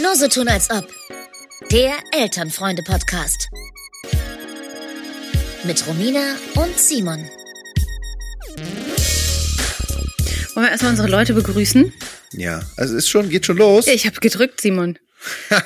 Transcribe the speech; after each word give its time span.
Nur 0.00 0.16
so 0.16 0.28
tun 0.28 0.48
als 0.48 0.70
ob. 0.70 0.88
Der 1.70 1.92
Elternfreunde-Podcast. 2.12 3.48
Mit 5.64 5.86
Romina 5.86 6.36
und 6.54 6.78
Simon. 6.78 7.28
Wollen 10.54 10.66
wir 10.66 10.70
erstmal 10.70 10.90
unsere 10.92 11.08
Leute 11.08 11.34
begrüßen? 11.34 11.92
Ja, 12.32 12.62
also 12.76 12.96
ist 12.96 13.08
schon, 13.08 13.28
geht 13.28 13.44
schon 13.46 13.58
los. 13.58 13.86
Ich 13.86 14.06
habe 14.06 14.18
gedrückt, 14.20 14.60
Simon. 14.60 14.98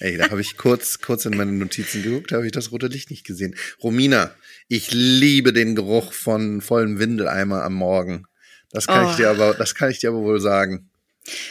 Ey, 0.00 0.16
da 0.16 0.30
habe 0.30 0.40
ich 0.40 0.56
kurz, 0.56 1.00
kurz 1.00 1.24
in 1.26 1.36
meine 1.36 1.52
Notizen 1.52 2.02
geguckt, 2.02 2.30
da 2.32 2.36
habe 2.36 2.46
ich 2.46 2.52
das 2.52 2.70
rote 2.72 2.86
Licht 2.86 3.10
nicht 3.10 3.26
gesehen. 3.26 3.54
Romina, 3.82 4.34
ich 4.68 4.90
liebe 4.92 5.52
den 5.52 5.74
Geruch 5.74 6.12
von 6.12 6.60
vollem 6.60 6.98
Windeleimer 6.98 7.64
am 7.64 7.74
Morgen. 7.74 8.24
Das 8.70 8.86
kann 8.86 9.06
Oh. 9.06 9.10
ich 9.10 9.16
dir 9.16 9.30
aber, 9.30 9.54
das 9.54 9.74
kann 9.74 9.90
ich 9.90 9.98
dir 9.98 10.10
aber 10.10 10.20
wohl 10.20 10.40
sagen. 10.40 10.87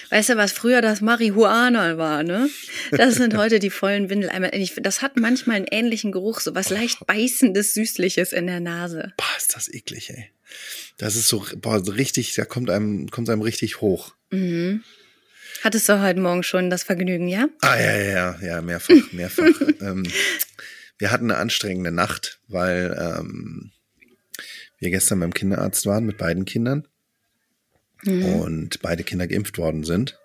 Weißt 0.10 0.30
du, 0.30 0.38
was 0.38 0.52
früher 0.52 0.82
das 0.82 1.02
Marihuana 1.02 1.98
war, 1.98 2.24
ne? 2.24 2.50
Das 2.92 3.16
sind 3.16 3.34
heute 3.38 3.60
die 3.60 3.70
vollen 3.70 4.10
Windeleimer. 4.10 4.52
Das 4.82 5.02
hat 5.02 5.18
manchmal 5.18 5.58
einen 5.58 5.68
ähnlichen 5.70 6.12
Geruch, 6.12 6.40
so 6.40 6.56
was 6.56 6.70
leicht 6.70 7.06
beißendes, 7.06 7.74
süßliches 7.74 8.34
in 8.34 8.48
der 8.48 8.60
Nase. 8.60 9.14
Boah, 9.18 9.38
ist 9.38 9.56
das 9.56 9.72
eklig, 9.72 10.10
ey. 10.10 10.30
Das 10.98 11.16
ist 11.16 11.28
so, 11.28 11.46
boah, 11.58 11.82
richtig, 11.96 12.34
da 12.36 12.46
kommt 12.46 12.70
einem, 12.70 13.10
kommt 13.10 13.30
einem 13.30 13.42
richtig 13.42 13.82
hoch. 13.82 14.16
Mhm. 14.32 14.84
Hattest 15.64 15.90
du 15.90 16.02
heute 16.02 16.20
Morgen 16.20 16.44
schon 16.44 16.70
das 16.70 16.84
Vergnügen, 16.84 17.28
ja? 17.28 17.48
Ah, 17.62 17.76
ja, 17.76 17.98
ja, 17.98 18.12
ja, 18.12 18.40
ja, 18.42 18.62
mehrfach, 18.62 19.12
mehrfach. 19.12 19.46
ähm, 19.82 20.04
wir 20.98 21.12
hatten 21.12 21.32
eine 21.32 21.40
anstrengende 21.40 21.92
Nacht, 21.92 22.40
weil 22.48 22.96
ähm, 23.00 23.72
wir 24.80 24.92
gestern 24.92 25.20
beim 25.20 25.34
Kinderarzt 25.34 25.86
waren 25.86 26.06
mit 26.06 26.18
beiden 26.18 26.46
Kindern 26.46 26.88
und 28.08 28.82
beide 28.82 29.04
Kinder 29.04 29.28
geimpft 29.28 29.58
worden 29.58 29.84
sind. 29.84 30.18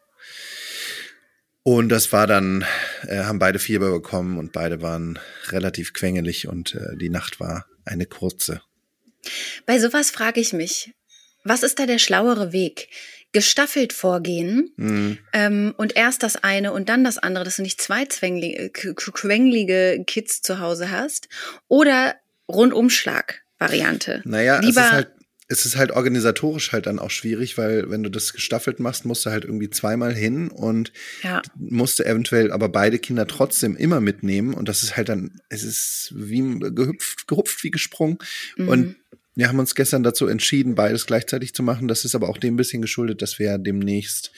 Und 1.64 1.90
das 1.90 2.12
war 2.12 2.26
dann, 2.26 2.64
äh, 3.06 3.22
haben 3.22 3.38
beide 3.38 3.60
Fieber 3.60 3.92
bekommen 3.92 4.38
und 4.38 4.52
beide 4.52 4.82
waren 4.82 5.18
relativ 5.48 5.92
quengelig 5.92 6.48
und 6.48 6.74
äh, 6.74 6.96
die 6.96 7.08
Nacht 7.08 7.38
war 7.38 7.66
eine 7.84 8.06
kurze. 8.06 8.62
Bei 9.66 9.78
sowas 9.78 10.10
frage 10.10 10.40
ich 10.40 10.52
mich, 10.52 10.92
was 11.44 11.62
ist 11.62 11.78
da 11.78 11.86
der 11.86 11.98
schlauere 11.98 12.52
Weg? 12.52 12.88
Gestaffelt 13.32 13.94
vorgehen 13.94 14.72
Mhm. 14.76 15.18
ähm, 15.32 15.74
und 15.78 15.96
erst 15.96 16.22
das 16.22 16.36
eine 16.36 16.72
und 16.72 16.88
dann 16.88 17.04
das 17.04 17.18
andere, 17.18 17.44
dass 17.44 17.56
du 17.56 17.62
nicht 17.62 17.80
zwei 17.80 18.04
quengelige 18.04 20.04
Kids 20.06 20.42
zu 20.42 20.58
Hause 20.58 20.90
hast 20.90 21.28
oder 21.68 22.16
Rundumschlag-Variante. 22.48 24.22
Naja, 24.24 24.58
es 24.58 24.66
Lieber 24.66 24.84
ist 24.84 24.92
halt, 24.92 25.10
es 25.52 25.66
ist 25.66 25.76
halt 25.76 25.90
organisatorisch 25.92 26.72
halt 26.72 26.86
dann 26.86 26.98
auch 26.98 27.10
schwierig, 27.10 27.58
weil 27.58 27.90
wenn 27.90 28.02
du 28.02 28.10
das 28.10 28.32
gestaffelt 28.32 28.80
machst, 28.80 29.04
musst 29.04 29.26
du 29.26 29.30
halt 29.30 29.44
irgendwie 29.44 29.70
zweimal 29.70 30.14
hin 30.14 30.48
und 30.48 30.92
Ja. 31.22 31.42
musst 31.54 31.98
du 31.98 32.04
eventuell 32.04 32.50
aber 32.52 32.68
beide 32.68 32.98
Kinder 32.98 33.26
trotzdem 33.26 33.76
immer 33.76 34.00
mitnehmen 34.00 34.54
und 34.54 34.68
das 34.68 34.82
ist 34.82 34.96
halt 34.96 35.08
dann, 35.08 35.40
es 35.50 35.62
ist 35.62 36.12
wie 36.16 36.58
gehüpft, 36.58 37.28
gehupft 37.28 37.62
wie 37.64 37.70
gesprungen 37.70 38.18
Mhm. 38.56 38.68
und 38.68 38.96
wir 39.34 39.48
haben 39.48 39.58
uns 39.58 39.74
gestern 39.74 40.02
dazu 40.02 40.26
entschieden, 40.26 40.74
beides 40.74 41.06
gleichzeitig 41.06 41.54
zu 41.54 41.62
machen. 41.62 41.88
Das 41.88 42.04
ist 42.04 42.14
aber 42.14 42.28
auch 42.28 42.36
dem 42.36 42.52
ein 42.52 42.56
bisschen 42.58 42.82
geschuldet, 42.82 43.22
dass 43.22 43.38
wir 43.38 43.46
ja 43.46 43.58
demnächst 43.58 44.30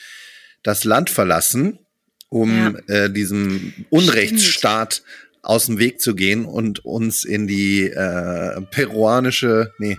das 0.63 0.85
Land 0.85 1.09
verlassen, 1.09 1.79
um 2.29 2.77
äh, 2.87 3.09
diesem 3.09 3.73
Unrechtsstaat 3.89 5.03
aus 5.41 5.65
dem 5.65 5.79
Weg 5.79 5.99
zu 5.99 6.15
gehen 6.15 6.45
und 6.45 6.85
uns 6.85 7.25
in 7.25 7.45
die 7.45 7.83
äh, 7.83 8.61
peruanische, 8.71 9.73
nee, 9.79 9.97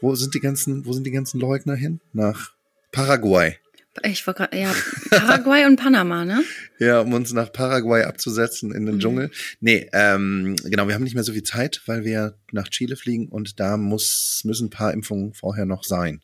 wo 0.00 0.14
sind 0.14 0.34
die 0.34 0.40
ganzen, 0.40 0.84
wo 0.86 0.92
sind 0.92 1.04
die 1.04 1.10
ganzen 1.10 1.40
Leugner 1.40 1.74
hin? 1.74 2.00
Nach 2.12 2.52
Paraguay. 2.92 3.56
Ich 4.04 4.24
war 4.28 4.34
gerade, 4.34 4.56
ja, 4.56 4.72
Paraguay 5.10 5.64
und 5.66 5.76
Panama, 5.76 6.24
ne? 6.24 6.44
Ja, 6.78 7.00
um 7.00 7.12
uns 7.12 7.32
nach 7.32 7.52
Paraguay 7.52 8.02
abzusetzen 8.04 8.72
in 8.72 8.86
den 8.86 8.96
Mhm. 8.96 9.00
Dschungel. 9.00 9.30
Nee, 9.60 9.88
ähm, 9.92 10.54
genau, 10.64 10.86
wir 10.86 10.94
haben 10.94 11.02
nicht 11.02 11.14
mehr 11.16 11.24
so 11.24 11.32
viel 11.32 11.42
Zeit, 11.42 11.82
weil 11.86 12.04
wir 12.04 12.38
nach 12.52 12.68
Chile 12.68 12.94
fliegen 12.94 13.26
und 13.28 13.58
da 13.58 13.76
muss, 13.76 14.42
müssen 14.44 14.66
ein 14.66 14.70
paar 14.70 14.92
Impfungen 14.92 15.34
vorher 15.34 15.64
noch 15.64 15.82
sein. 15.82 16.20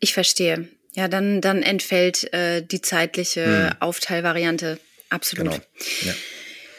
Ich 0.00 0.14
verstehe. 0.14 0.66
Ja, 0.96 1.06
dann, 1.06 1.40
dann 1.40 1.62
entfällt 1.62 2.32
äh, 2.32 2.62
die 2.62 2.80
zeitliche 2.80 3.76
Aufteilvariante. 3.78 4.80
Absolut. 5.10 5.52
Genau. 5.52 5.62
Ja. 6.04 6.14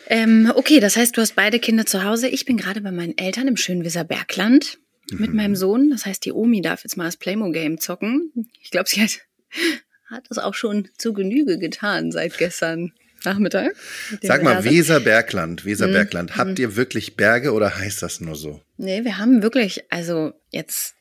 Ähm, 0.08 0.52
okay, 0.56 0.82
das 0.82 0.98
heißt, 0.98 1.16
du 1.16 1.22
hast 1.22 1.36
beide 1.36 1.60
Kinder 1.60 1.86
zu 1.86 2.04
Hause. 2.04 2.28
Ich 2.28 2.44
bin 2.44 2.58
gerade 2.58 2.82
bei 2.82 2.92
meinen 2.92 3.18
Eltern 3.18 3.48
im 3.48 3.56
schönen 3.56 3.86
Weserbergland 3.86 4.78
mit 5.14 5.34
meinem 5.34 5.56
Sohn. 5.56 5.90
Das 5.90 6.06
heißt, 6.06 6.24
die 6.26 6.32
Omi 6.32 6.62
darf 6.62 6.84
jetzt 6.84 6.98
mal 6.98 7.06
das 7.06 7.18
Playmo-Game 7.18 7.80
zocken. 7.80 8.32
Ich 8.62 8.72
glaube, 8.72 8.90
sie 8.90 9.02
hat, 9.02 9.20
hat 10.10 10.26
das 10.30 10.38
auch 10.38 10.54
schon 10.54 10.88
zu 10.98 11.14
Genüge 11.14 11.58
getan 11.58 12.12
seit 12.12 12.38
gestern 12.38 12.94
Nachmittag. 13.26 13.76
Sag 14.22 14.44
mal. 14.44 14.64
Weserbergland, 14.64 15.66
Weserbergland, 15.66 16.32
Mhm. 16.32 16.36
habt 16.38 16.60
ihr 16.60 16.76
wirklich 16.76 17.16
Berge 17.18 17.52
oder 17.52 17.78
heißt 17.78 18.02
das 18.02 18.22
nur 18.22 18.36
so? 18.36 18.62
Nee, 18.78 19.04
wir 19.04 19.18
haben 19.18 19.42
wirklich, 19.44 19.84
also 19.92 20.32
jetzt, 20.52 20.96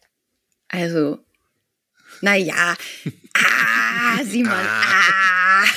also, 0.69 1.19
naja, 2.21 2.77
ah, 3.35 4.25
Simon, 4.25 4.53
ah. 4.53 5.65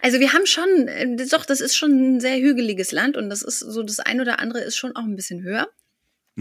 Also 0.00 0.20
wir 0.20 0.32
haben 0.34 0.44
schon, 0.46 0.88
äh, 0.88 1.16
doch, 1.30 1.46
das 1.46 1.60
ist 1.60 1.76
schon 1.76 2.16
ein 2.16 2.20
sehr 2.20 2.36
hügeliges 2.38 2.92
Land 2.92 3.16
und 3.16 3.30
das 3.30 3.42
ist 3.42 3.60
so, 3.60 3.82
das 3.82 4.00
ein 4.00 4.20
oder 4.20 4.38
andere 4.38 4.60
ist 4.60 4.76
schon 4.76 4.94
auch 4.96 5.02
ein 5.04 5.16
bisschen 5.16 5.42
höher. 5.42 5.68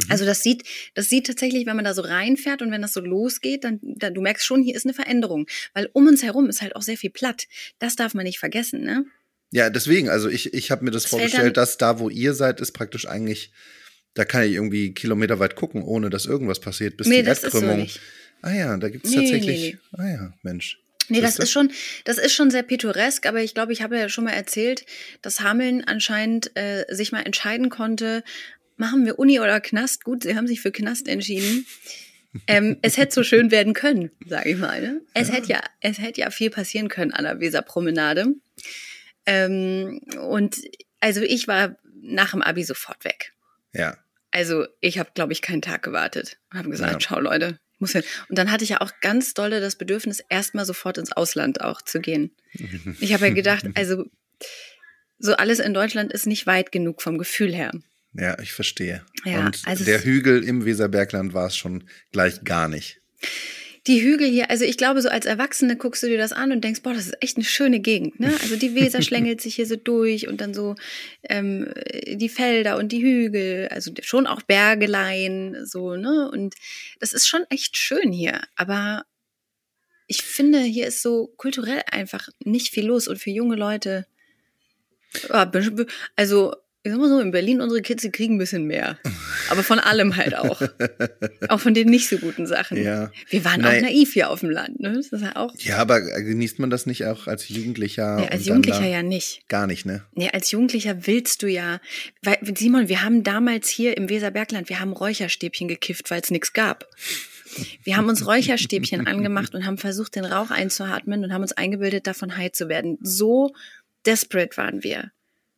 Also 0.09 0.25
das 0.25 0.41
sieht, 0.41 0.63
das 0.95 1.07
sieht 1.09 1.27
tatsächlich, 1.27 1.65
wenn 1.67 1.75
man 1.75 1.85
da 1.85 1.93
so 1.93 2.01
reinfährt 2.01 2.61
und 2.61 2.71
wenn 2.71 2.81
das 2.81 2.93
so 2.93 2.99
losgeht, 3.01 3.63
dann, 3.63 3.79
dann 3.81 4.13
du 4.13 4.21
merkst 4.21 4.45
schon, 4.45 4.63
hier 4.63 4.75
ist 4.75 4.85
eine 4.85 4.93
Veränderung, 4.93 5.45
weil 5.73 5.89
um 5.93 6.07
uns 6.07 6.23
herum 6.23 6.49
ist 6.49 6.61
halt 6.61 6.75
auch 6.75 6.81
sehr 6.81 6.97
viel 6.97 7.11
platt. 7.11 7.45
Das 7.79 7.95
darf 7.95 8.13
man 8.15 8.23
nicht 8.25 8.39
vergessen, 8.39 8.81
ne? 8.81 9.05
Ja, 9.51 9.69
deswegen, 9.69 10.09
also 10.09 10.29
ich, 10.29 10.51
ich 10.55 10.71
habe 10.71 10.83
mir 10.83 10.89
das 10.89 11.03
Das 11.03 11.11
vorgestellt, 11.11 11.57
dass 11.57 11.77
da, 11.77 11.99
wo 11.99 12.09
ihr 12.09 12.33
seid, 12.33 12.59
ist 12.59 12.71
praktisch 12.71 13.07
eigentlich, 13.07 13.51
da 14.15 14.25
kann 14.25 14.43
ich 14.43 14.53
irgendwie 14.53 14.95
kilometerweit 14.95 15.55
gucken, 15.55 15.83
ohne 15.83 16.09
dass 16.09 16.25
irgendwas 16.25 16.59
passiert, 16.59 16.97
bis 16.97 17.05
Nee, 17.07 17.17
die 17.17 17.23
das 17.23 17.43
ist 17.43 17.51
so 17.51 17.59
Erdkrümmung. 17.59 17.81
nicht. 17.81 17.99
Ah 18.41 18.51
ja, 18.51 18.75
da 18.77 18.89
gibt's 18.89 19.11
Nee, 19.11 19.17
tatsächlich. 19.17 19.73
nee, 19.73 19.77
Ah 19.99 20.09
ja, 20.09 20.33
Mensch. 20.41 20.79
Nee, 21.09 21.21
das 21.21 21.37
ist 21.37 21.51
schon, 21.51 21.71
das 22.05 22.17
ist 22.17 22.33
schon 22.33 22.49
sehr 22.49 22.63
pittoresk, 22.63 23.25
aber 23.27 23.43
ich 23.43 23.53
glaube, 23.53 23.73
ich 23.73 23.81
habe 23.81 23.97
ja 23.97 24.09
schon 24.09 24.23
mal 24.23 24.31
erzählt, 24.31 24.85
dass 25.21 25.41
Hameln 25.41 25.83
anscheinend 25.83 26.51
äh, 26.55 26.85
sich 26.89 27.11
mal 27.11 27.21
entscheiden 27.21 27.69
konnte, 27.69 28.23
machen 28.77 29.05
wir 29.05 29.19
Uni 29.19 29.39
oder 29.39 29.59
Knast? 29.61 30.03
Gut, 30.03 30.23
sie 30.23 30.35
haben 30.35 30.47
sich 30.47 30.61
für 30.61 30.71
Knast 30.71 31.07
entschieden. 31.07 31.65
ähm, 32.47 32.77
es 32.81 32.97
hätte 32.97 33.13
so 33.13 33.23
schön 33.23 33.51
werden 33.51 33.73
können, 33.73 34.11
sage 34.27 34.51
ich 34.51 34.57
mal. 34.57 34.81
Ne? 34.81 35.01
Es 35.13 35.31
hätte 35.31 35.49
ja, 35.49 35.61
es 35.81 35.99
hätte 35.99 36.21
ja 36.21 36.29
viel 36.31 36.49
passieren 36.49 36.87
können 36.89 37.11
an 37.13 37.23
der 37.25 37.39
Weserpromenade. 37.39 38.27
Ähm, 39.25 40.01
und 40.19 40.57
also 40.99 41.21
ich 41.21 41.47
war 41.47 41.77
nach 42.01 42.31
dem 42.31 42.41
Abi 42.41 42.63
sofort 42.63 43.05
weg. 43.05 43.33
Ja. 43.73 43.97
Also 44.31 44.65
ich 44.81 44.97
habe, 44.99 45.11
glaube 45.13 45.31
ich, 45.33 45.41
keinen 45.41 45.61
Tag 45.61 45.83
gewartet 45.83 46.37
und 46.51 46.57
habe 46.57 46.69
gesagt, 46.69 46.93
Ja. 46.93 46.99
schau 46.99 47.19
Leute, 47.19 47.59
ich 47.75 47.79
muss 47.79 47.91
hin. 47.91 48.03
Und 48.29 48.37
dann 48.37 48.51
hatte 48.51 48.63
ich 48.63 48.71
ja 48.71 48.81
auch 48.81 48.91
ganz 49.01 49.33
dolle 49.33 49.61
das 49.61 49.75
Bedürfnis, 49.77 50.23
erstmal 50.29 50.65
sofort 50.65 50.97
ins 50.97 51.11
Ausland 51.11 51.61
auch 51.61 51.81
zu 51.81 51.99
gehen. 52.01 52.35
Ich 52.99 53.13
habe 53.13 53.27
ja 53.27 53.33
gedacht, 53.33 53.65
also 53.75 54.05
so 55.19 55.35
alles 55.35 55.59
in 55.59 55.73
Deutschland 55.73 56.11
ist 56.11 56.25
nicht 56.25 56.47
weit 56.47 56.71
genug 56.71 57.01
vom 57.01 57.17
Gefühl 57.17 57.53
her. 57.53 57.71
Ja, 58.13 58.37
ich 58.39 58.53
verstehe. 58.53 59.03
Ja, 59.25 59.45
Und 59.45 59.61
also 59.65 59.83
der 59.83 60.03
Hügel 60.03 60.43
im 60.43 60.65
Weserbergland 60.65 61.33
war 61.33 61.47
es 61.47 61.57
schon 61.57 61.85
gleich 62.11 62.43
gar 62.43 62.67
nicht. 62.67 63.01
Die 63.87 64.01
Hügel 64.01 64.29
hier, 64.29 64.49
also 64.49 64.63
ich 64.63 64.77
glaube, 64.77 65.01
so 65.01 65.09
als 65.09 65.25
Erwachsene 65.25 65.75
guckst 65.75 66.03
du 66.03 66.07
dir 66.07 66.17
das 66.17 66.31
an 66.31 66.53
und 66.53 66.63
denkst, 66.63 66.83
boah, 66.83 66.93
das 66.93 67.07
ist 67.07 67.21
echt 67.21 67.35
eine 67.35 67.43
schöne 67.43 67.81
Gegend. 67.81 68.17
Ne? 68.17 68.33
Also 68.41 68.55
die 68.55 68.75
Weser 68.75 69.01
schlängelt 69.01 69.41
sich 69.41 69.55
hier 69.55 69.65
so 69.65 69.75
durch 69.75 70.27
und 70.29 70.39
dann 70.39 70.53
so 70.53 70.75
ähm, 71.27 71.73
die 72.07 72.29
Felder 72.29 72.77
und 72.77 72.93
die 72.93 73.01
Hügel, 73.01 73.67
also 73.69 73.91
schon 74.01 74.25
auch 74.25 74.41
Bergelein, 74.43 75.65
so, 75.65 75.97
ne? 75.97 76.31
Und 76.31 76.55
das 77.01 77.11
ist 77.11 77.27
schon 77.27 77.43
echt 77.49 77.75
schön 77.75 78.13
hier. 78.13 78.41
Aber 78.55 79.05
ich 80.07 80.21
finde, 80.21 80.59
hier 80.59 80.87
ist 80.87 81.01
so 81.01 81.33
kulturell 81.35 81.81
einfach 81.91 82.29
nicht 82.39 82.69
viel 82.69 82.85
los 82.85 83.09
und 83.09 83.17
für 83.17 83.31
junge 83.31 83.57
Leute, 83.57 84.05
also 86.15 86.55
ich 86.85 86.91
sag 86.91 86.99
mal 86.99 87.07
so, 87.07 87.19
in 87.19 87.31
Berlin 87.31 87.61
unsere 87.61 87.81
Kids, 87.81 88.01
die 88.01 88.11
kriegen 88.11 88.35
ein 88.35 88.37
bisschen 88.39 88.65
mehr. 88.65 88.97
Aber 89.49 89.63
von 89.63 89.79
allem 89.79 90.17
halt 90.17 90.35
auch. 90.35 90.61
auch 91.47 91.59
von 91.61 91.73
den 91.73 91.87
nicht 91.87 92.09
so 92.09 92.17
guten 92.17 92.45
Sachen. 92.45 92.83
Ja. 92.83 93.09
Wir 93.29 93.45
waren 93.45 93.61
Nein. 93.61 93.77
auch 93.77 93.89
naiv 93.89 94.11
hier 94.11 94.29
auf 94.29 94.41
dem 94.41 94.49
Land, 94.49 94.81
ne? 94.81 94.91
Das 94.91 95.07
ist 95.07 95.21
ja 95.21 95.37
auch. 95.37 95.53
Ja, 95.59 95.77
aber 95.77 96.01
genießt 96.01 96.59
man 96.59 96.69
das 96.69 96.85
nicht 96.85 97.05
auch 97.05 97.27
als 97.27 97.47
Jugendlicher? 97.47 98.17
Nee, 98.17 98.27
als 98.27 98.45
Jugendlicher 98.45 98.85
ja 98.85 99.01
nicht. 99.01 99.47
Gar 99.47 99.67
nicht, 99.67 99.85
ne? 99.85 100.03
Nee, 100.13 100.29
als 100.33 100.51
Jugendlicher 100.51 101.07
willst 101.07 101.41
du 101.41 101.47
ja. 101.47 101.79
Weil, 102.21 102.39
Simon, 102.57 102.89
wir 102.89 103.01
haben 103.01 103.23
damals 103.23 103.69
hier 103.69 103.95
im 103.95 104.09
Weserbergland, 104.09 104.67
wir 104.67 104.81
haben 104.81 104.91
Räucherstäbchen 104.91 105.69
gekifft, 105.69 106.11
weil 106.11 106.19
es 106.19 106.31
nichts 106.31 106.51
gab. 106.51 106.89
Wir 107.83 107.95
haben 107.95 108.09
uns 108.09 108.27
Räucherstäbchen 108.27 109.07
angemacht 109.07 109.55
und 109.55 109.65
haben 109.65 109.77
versucht, 109.77 110.15
den 110.17 110.25
Rauch 110.25 110.51
einzuatmen 110.51 111.23
und 111.23 111.31
haben 111.31 111.43
uns 111.43 111.53
eingebildet, 111.53 112.07
davon 112.07 112.35
high 112.35 112.51
zu 112.51 112.67
werden. 112.67 112.97
So 113.01 113.53
desperate 114.05 114.57
waren 114.57 114.83
wir. 114.83 115.11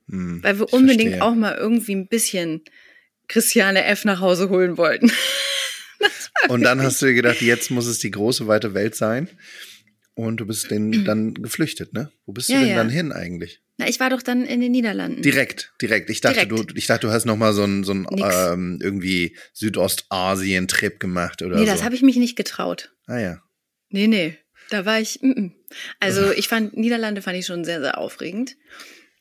Hm, 0.10 0.44
Weil 0.44 0.60
wir 0.60 0.72
unbedingt 0.74 1.12
verstehe. 1.16 1.24
auch 1.24 1.36
mal 1.36 1.56
irgendwie 1.56 1.96
ein 1.96 2.08
bisschen 2.08 2.62
Christiane 3.28 3.86
F. 3.86 4.06
nach 4.06 4.20
Hause 4.20 4.50
holen 4.50 4.78
wollten. 4.78 5.12
Und 6.50 6.62
dann 6.64 6.82
hast 6.84 7.02
du 7.02 7.08
dir 7.08 7.14
gedacht, 7.16 7.42
jetzt 7.42 7.72
muss 7.72 7.88
es 7.88 8.00
die 8.00 8.12
große 8.12 8.46
weite 8.48 8.74
Welt 8.74 8.96
sein. 8.96 9.28
und 10.14 10.38
du 10.38 10.46
bist 10.46 10.70
den 10.70 11.04
dann 11.06 11.34
geflüchtet, 11.34 11.94
ne? 11.94 12.12
Wo 12.26 12.34
bist 12.34 12.50
du 12.50 12.54
Ja, 12.54 12.60
denn 12.60 12.70
ja. 12.70 12.76
dann 12.76 12.90
hin 12.90 13.12
eigentlich? 13.12 13.62
Na, 13.78 13.88
ich 13.90 14.00
war 14.00 14.10
doch 14.10 14.22
dann 14.22 14.46
in 14.46 14.62
den 14.62 14.72
Niederlanden. 14.72 15.22
Direkt, 15.22 15.74
direkt. 15.82 16.10
Ich 16.10 16.22
dachte, 16.22 16.46
Direkt. 16.48 16.72
du, 16.72 16.76
ich 16.78 16.86
dachte, 16.88 17.08
du 17.08 17.14
hast 17.14 17.26
noch 17.26 17.36
mal 17.36 17.52
so 17.54 17.64
einen, 17.64 17.84
so 17.84 17.92
einen 17.92 18.08
ähm, 18.14 18.80
irgendwie 18.82 19.36
Südostasien-Trip 19.54 21.00
gemacht 21.00 21.42
oder 21.42 21.56
nee, 21.58 21.66
so. 21.66 21.72
das 21.72 21.84
habe 21.84 21.96
ich 21.96 22.02
mich 22.02 22.16
nicht 22.18 22.36
getraut. 22.36 22.94
ah 23.08 23.18
ja. 23.20 23.42
Nee, 23.90 24.08
nee. 24.08 24.38
Da 24.70 24.86
war 24.86 25.00
ich. 25.00 25.20
Mm 25.22 25.32
-mm. 25.32 25.52
Also 26.00 26.32
ich 26.32 26.48
fand 26.48 26.76
Niederlande 26.78 27.22
fand 27.22 27.38
ich 27.38 27.46
schon 27.46 27.64
sehr, 27.66 27.82
sehr 27.82 27.98
aufregend. 27.98 28.56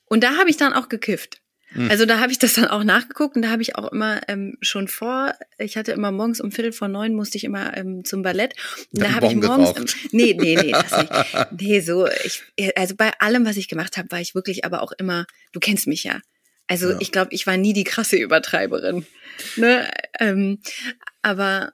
Und 0.06 0.22
da 0.22 0.36
habe 0.36 0.50
ich 0.50 0.56
dann 0.56 0.72
auch 0.72 0.88
gekifft. 0.88 1.40
Hm. 1.68 1.90
Also 1.90 2.06
da 2.06 2.20
habe 2.20 2.30
ich 2.30 2.38
das 2.38 2.54
dann 2.54 2.66
auch 2.66 2.84
nachgeguckt 2.84 3.34
und 3.36 3.42
da 3.42 3.50
habe 3.50 3.62
ich 3.62 3.74
auch 3.76 3.90
immer 3.90 4.20
ähm, 4.28 4.56
schon 4.60 4.86
vor, 4.86 5.34
ich 5.58 5.76
hatte 5.76 5.92
immer 5.92 6.12
morgens 6.12 6.40
um 6.40 6.52
Viertel 6.52 6.72
vor 6.72 6.88
neun 6.88 7.14
musste 7.14 7.36
ich 7.36 7.44
immer 7.44 7.76
ähm, 7.76 8.04
zum 8.04 8.22
Ballett. 8.22 8.54
Und 8.92 9.02
da 9.02 9.12
habe 9.12 9.26
ich 9.26 9.34
morgens. 9.34 9.74
geraucht. 9.74 9.96
nee, 10.12 10.36
nee, 10.38 10.56
nee, 10.56 10.70
das 10.70 10.96
nicht. 10.98 11.12
Nee, 11.60 11.80
so, 11.80 12.06
ich, 12.06 12.42
also 12.76 12.94
bei 12.94 13.10
allem, 13.18 13.44
was 13.44 13.56
ich 13.56 13.66
gemacht 13.68 13.96
habe, 13.96 14.10
war 14.12 14.20
ich 14.20 14.34
wirklich 14.34 14.64
aber 14.64 14.82
auch 14.82 14.92
immer, 14.92 15.26
du 15.52 15.58
kennst 15.60 15.86
mich 15.88 16.04
ja. 16.04 16.20
Also 16.68 16.90
Ja. 16.90 16.96
ich 17.00 17.10
glaube, 17.12 17.34
ich 17.34 17.46
war 17.46 17.56
nie 17.56 17.72
die 17.72 17.84
krasse 17.84 18.16
Übertreiberin. 18.16 19.04
Ne? 19.56 19.90
Ähm, 20.20 20.60
aber 21.22 21.72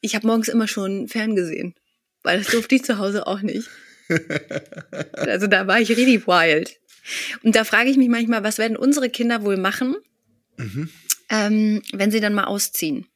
ich 0.00 0.14
habe 0.14 0.26
morgens 0.26 0.48
immer 0.48 0.68
schon 0.68 1.08
ferngesehen. 1.08 1.74
Weil 2.22 2.38
das 2.38 2.48
durfte 2.48 2.74
ich 2.74 2.84
zu 2.84 2.98
Hause 2.98 3.26
auch 3.26 3.40
nicht. 3.40 3.68
Also 5.12 5.46
da 5.48 5.66
war 5.66 5.80
ich 5.80 5.90
richtig 5.90 6.26
wild. 6.26 6.78
Und 7.42 7.56
da 7.56 7.64
frage 7.64 7.90
ich 7.90 7.96
mich 7.96 8.08
manchmal, 8.08 8.42
was 8.44 8.58
werden 8.58 8.76
unsere 8.76 9.10
Kinder 9.10 9.42
wohl 9.42 9.56
machen, 9.56 9.96
Mhm. 10.56 10.88
ähm, 11.30 11.82
wenn 11.92 12.10
sie 12.10 12.20
dann 12.20 12.34
mal 12.34 12.44
ausziehen? 12.44 13.06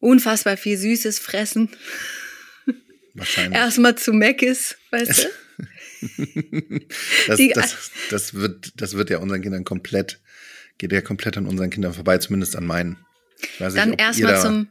Unfassbar 0.00 0.56
viel 0.58 0.76
Süßes 0.76 1.18
fressen. 1.18 1.70
Wahrscheinlich. 3.14 3.58
Erstmal 3.58 3.96
zu 3.96 4.12
Meckes, 4.12 4.76
weißt 4.90 5.24
du? 5.24 5.28
Das, 7.26 7.40
das, 7.54 7.90
das, 8.10 8.34
wird, 8.34 8.72
das 8.76 8.92
wird 8.94 9.08
ja 9.08 9.18
unseren 9.18 9.40
Kindern 9.40 9.64
komplett, 9.64 10.20
geht 10.76 10.92
ja 10.92 11.00
komplett 11.00 11.38
an 11.38 11.46
unseren 11.46 11.70
Kindern 11.70 11.94
vorbei, 11.94 12.18
zumindest 12.18 12.56
an 12.56 12.66
meinen. 12.66 12.98
Dann 13.58 13.94
erstmal 13.94 14.40
zum, 14.40 14.68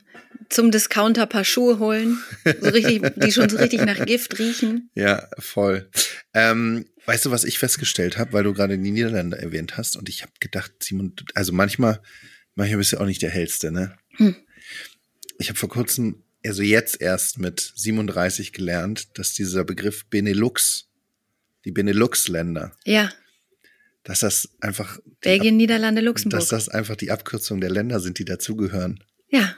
zum 0.50 0.72
Discounter 0.72 1.26
paar 1.26 1.44
Schuhe 1.44 1.80
holen, 1.80 2.20
so 2.62 2.70
richtig, 2.70 3.02
die 3.16 3.32
schon 3.32 3.50
so 3.50 3.58
richtig 3.58 3.82
nach 3.82 4.06
Gift 4.06 4.40
riechen. 4.40 4.90
Ja, 4.96 5.28
voll. 5.40 5.90
Ähm, 6.34 6.86
weißt 7.06 7.26
du, 7.26 7.32
was 7.32 7.44
ich 7.44 7.60
festgestellt 7.60 8.18
habe, 8.18 8.34
weil 8.34 8.44
du 8.44 8.54
gerade 8.54 8.78
die 8.78 8.92
Niederlande 8.92 9.38
erwähnt 9.38 9.78
hast 9.78 9.98
und 9.98 10.10
ich 10.10 10.22
habe 10.22 10.32
gedacht, 10.40 10.72
Simon, 10.82 11.14
also 11.34 11.52
manchmal, 11.54 12.02
manchmal 12.56 12.78
bist 12.80 12.94
du 12.94 12.98
auch 12.98 13.06
nicht 13.06 13.22
der 13.22 13.32
hellste, 13.32 13.72
ne? 13.72 13.98
Hm. 14.18 14.36
Ich 15.40 15.50
habe 15.50 15.60
vor 15.60 15.70
kurzem, 15.70 16.24
also 16.46 16.62
jetzt 16.62 17.02
erst 17.02 17.40
mit 17.40 17.74
37 17.76 18.54
gelernt, 18.54 19.18
dass 19.18 19.34
dieser 19.34 19.64
Begriff 19.64 20.06
Benelux, 20.06 20.88
die 21.66 21.72
Benelux-Länder, 21.72 22.76
Ja, 22.86 23.12
dass 24.04 24.20
das 24.20 24.50
einfach 24.62 24.98
die 25.06 25.12
Belgien, 25.22 25.58
Niederlande, 25.58 26.02
Ab- 26.02 26.06
Luxemburg. 26.06 26.40
dass 26.42 26.50
das 26.50 26.70
einfach 26.70 26.96
die 26.96 27.12
Abkürzung 27.12 27.62
der 27.62 27.70
Länder 27.72 28.00
sind, 28.00 28.20
die 28.20 28.26
dazugehören. 28.26 29.04
ja, 29.30 29.56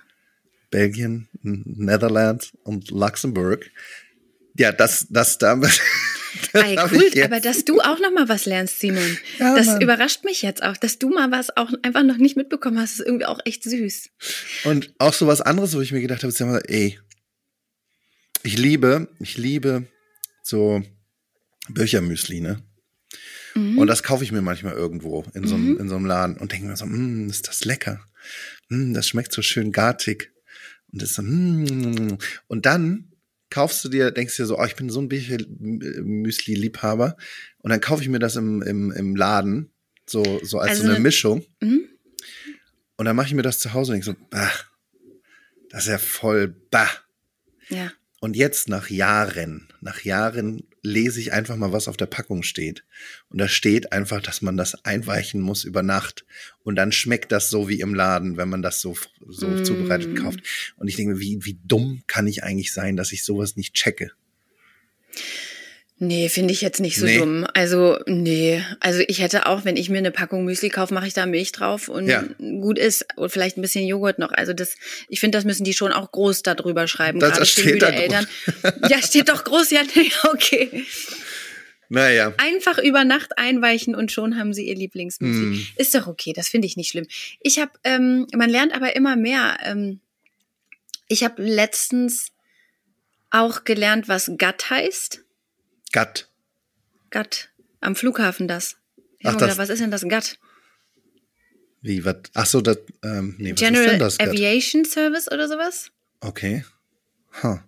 Belgien, 0.72 1.30
Netherlands 1.42 2.52
und 2.64 2.90
Luxemburg. 2.92 3.70
Ja, 4.58 4.72
das, 4.74 5.08
das 5.10 5.38
damit. 5.38 5.70
das 6.54 6.64
Ey, 6.64 6.78
cool, 6.92 7.24
aber 7.24 7.40
dass 7.40 7.64
du 7.64 7.80
auch 7.80 8.00
noch 8.00 8.12
mal 8.12 8.28
was 8.28 8.46
lernst, 8.46 8.80
Simon. 8.82 9.18
Ja, 9.40 9.56
das 9.56 9.68
Mann. 9.68 9.82
überrascht 9.82 10.26
mich 10.26 10.42
jetzt 10.42 10.64
auch, 10.64 10.76
dass 10.76 11.00
du 11.00 11.10
mal 11.10 11.32
was 11.32 11.56
auch 11.56 11.72
einfach 11.84 12.04
noch 12.04 12.18
nicht 12.18 12.36
mitbekommen 12.36 12.78
hast. 12.80 13.00
Ist 13.00 13.06
irgendwie 13.06 13.26
auch 13.26 13.40
echt 13.46 13.64
süß. 13.64 14.10
Und 14.66 14.94
auch 14.98 15.14
so 15.14 15.28
was 15.28 15.40
anderes, 15.40 15.76
wo 15.76 15.82
ich 15.82 15.92
mir 15.94 16.02
gedacht 16.02 16.24
habe, 16.24 16.46
mal, 16.46 16.62
ey, 16.68 17.00
ich 18.44 18.58
liebe, 18.58 19.08
ich 19.20 19.38
liebe 19.38 19.88
so 20.44 20.84
Büchermüsli, 21.70 22.42
ne? 22.42 22.62
Mhm. 23.56 23.78
Und 23.78 23.88
das 23.88 24.04
kaufe 24.04 24.24
ich 24.24 24.32
mir 24.32 24.42
manchmal 24.42 24.74
irgendwo 24.74 25.24
in 25.34 25.48
so, 25.48 25.56
einem 25.56 25.78
in 25.80 25.90
so 25.90 25.96
einem 25.96 26.06
Laden 26.06 26.38
und 26.38 26.52
denke 26.52 26.68
mir 26.68 26.76
so, 26.76 26.86
mm, 26.86 27.30
ist 27.30 27.48
das 27.48 27.66
lecker. 27.66 28.02
Mm, 28.70 28.94
das 28.94 29.08
schmeckt 29.08 29.32
so 29.32 29.42
schön 29.42 29.72
gartig. 29.72 30.32
Und 30.92 31.02
das 31.02 31.14
so, 31.16 31.22
mm. 31.22 32.18
Und 32.48 32.66
dann 32.66 33.12
kaufst 33.50 33.84
du 33.86 33.90
dir, 33.90 34.12
denkst 34.12 34.36
dir 34.38 34.46
so, 34.46 34.60
oh, 34.60 34.66
ich 34.66 34.76
bin 34.76 34.90
so 34.90 35.00
ein 35.00 35.10
Büchermüsli-Liebhaber. 35.10 37.16
Und 37.60 37.70
dann 37.72 37.82
kaufe 37.82 38.04
ich 38.04 38.10
mir 38.10 38.20
das 38.20 38.36
im, 38.36 38.62
im, 38.62 38.92
im 38.92 39.16
Laden, 39.16 39.72
so, 40.06 40.24
so 40.44 40.60
als 40.60 40.72
Also 40.72 40.82
so 40.84 40.88
eine 40.88 40.96
eine- 40.96 41.04
Mischung. 41.04 41.46
Mhm. 41.62 41.88
Und 42.98 43.06
dann 43.06 43.16
mache 43.16 43.28
ich 43.28 43.34
mir 43.34 43.42
das 43.42 43.60
zu 43.60 43.74
Hause 43.74 43.94
und 43.94 44.06
denke 44.06 44.20
so, 44.20 44.28
bah, 44.30 44.52
das 45.70 45.84
ist 45.84 45.90
ja 45.90 45.98
voll, 45.98 46.56
bah. 46.72 46.90
Ja. 47.70 47.92
Und 48.26 48.36
jetzt 48.36 48.70
nach 48.70 48.90
Jahren, 48.90 49.68
nach 49.82 50.02
Jahren 50.02 50.64
lese 50.82 51.20
ich 51.20 51.32
einfach 51.32 51.58
mal, 51.58 51.74
was 51.74 51.88
auf 51.88 51.96
der 51.96 52.08
Packung 52.08 52.42
steht. 52.42 52.84
Und 53.30 53.38
da 53.38 53.48
steht 53.48 53.92
einfach, 53.92 54.20
dass 54.20 54.42
man 54.42 54.58
das 54.58 54.84
einweichen 54.84 55.42
muss 55.42 55.64
über 55.64 55.84
Nacht. 55.84 56.26
Und 56.64 56.76
dann 56.76 56.92
schmeckt 56.92 57.32
das 57.32 57.52
so 57.52 57.70
wie 57.70 57.80
im 57.82 57.94
Laden, 57.94 58.36
wenn 58.36 58.50
man 58.50 58.64
das 58.64 58.82
so, 58.82 58.98
so 59.28 59.50
Mm. 59.50 59.64
zubereitet 59.64 60.16
kauft. 60.16 60.40
Und 60.76 60.88
ich 60.88 60.96
denke, 60.96 61.20
wie, 61.20 61.46
wie 61.46 61.60
dumm 61.66 62.02
kann 62.08 62.26
ich 62.26 62.44
eigentlich 62.44 62.74
sein, 62.74 62.98
dass 62.98 63.12
ich 63.12 63.24
sowas 63.24 63.58
nicht 63.58 63.76
checke? 63.76 64.12
Nee, 65.98 66.28
finde 66.28 66.52
ich 66.52 66.60
jetzt 66.60 66.82
nicht 66.82 66.98
so 67.00 67.06
Nee. 67.06 67.20
dumm. 67.20 67.48
Also, 67.54 67.98
nee. 68.06 68.62
Also 68.82 69.00
ich 69.08 69.22
hätte 69.22 69.46
auch, 69.46 69.64
wenn 69.64 69.78
ich 69.78 69.90
mir 69.90 70.00
eine 70.00 70.12
Packung 70.12 70.44
Müsli 70.44 70.68
kaufe, 70.70 70.94
mache 70.94 71.08
ich 71.08 71.14
da 71.14 71.26
Milch 71.26 71.54
drauf 71.54 71.88
und 71.88 72.08
Ja. 72.10 72.24
gut 72.38 72.78
ist. 72.78 73.06
Und 73.16 73.30
vielleicht 73.32 73.58
ein 73.58 73.62
bisschen 73.62 73.88
Joghurt 73.88 74.20
noch. 74.20 74.34
Also 74.34 74.52
das, 74.52 74.76
ich 75.08 75.22
finde, 75.22 75.38
das 75.38 75.46
müssen 75.46 75.64
die 75.64 75.74
schon 75.74 75.94
auch 75.94 76.12
groß 76.12 76.42
da 76.44 76.54
drüber 76.54 76.88
schreiben. 76.90 77.20
Das- 77.22 77.30
gerade 77.30 77.40
das 77.42 77.50
steht 77.50 77.82
da 77.82 77.88
Eltern. 77.90 78.28
Ja, 78.90 79.02
steht 79.02 79.30
doch 79.30 79.46
groß, 79.46 79.72
ja, 79.72 79.84
nee, 79.96 80.12
okay. 80.34 80.86
Naja. 81.88 82.34
Einfach 82.38 82.78
über 82.80 83.06
Nacht 83.06 83.38
einweichen 83.38 83.96
und 83.96 84.12
schon 84.12 84.38
haben 84.38 84.54
sie 84.54 84.68
ihr 84.68 84.76
Lieblingsmüsli. 84.76 85.46
Mm. 85.46 85.68
Ist 85.78 85.94
doch 85.96 86.08
okay, 86.08 86.34
das 86.34 86.50
finde 86.50 86.66
ich 86.68 86.76
nicht 86.78 86.90
schlimm. 86.90 87.06
Ich 87.42 87.60
habe, 87.60 87.72
ähm, 87.84 88.26
man 88.36 88.50
lernt 88.50 88.74
aber 88.74 88.96
immer 88.96 89.16
mehr. 89.16 89.58
Ähm, 89.64 90.00
ich 91.08 91.24
habe 91.24 91.42
letztens 91.44 92.32
auch 93.30 93.64
gelernt, 93.66 94.08
was 94.10 94.32
Gatt 94.38 94.70
heißt. 94.72 95.22
Gatt. 95.96 96.28
Gatt. 97.10 97.50
Am 97.80 97.96
Flughafen 97.96 98.50
das. 98.50 98.76
Ich 99.20 99.26
Ach, 99.28 99.32
das- 99.32 99.42
gedacht, 99.44 99.58
was 99.60 99.70
ist 99.70 99.80
denn 99.80 99.92
das 99.92 100.06
Gatt? 100.10 100.38
Wie, 101.82 102.04
was? 102.04 102.18
Ach 102.34 102.46
so, 102.46 102.60
das, 102.60 102.80
ähm, 103.02 103.36
nee, 103.38 103.52
was 103.54 103.62
ist 103.62 103.66
General 103.66 103.88
denn 103.92 104.00
das? 104.00 104.20
Aviation 104.20 104.84
Service 104.84 105.32
oder 105.32 105.48
sowas? 105.48 105.92
Okay. 106.20 106.66
Huh. 107.42 107.60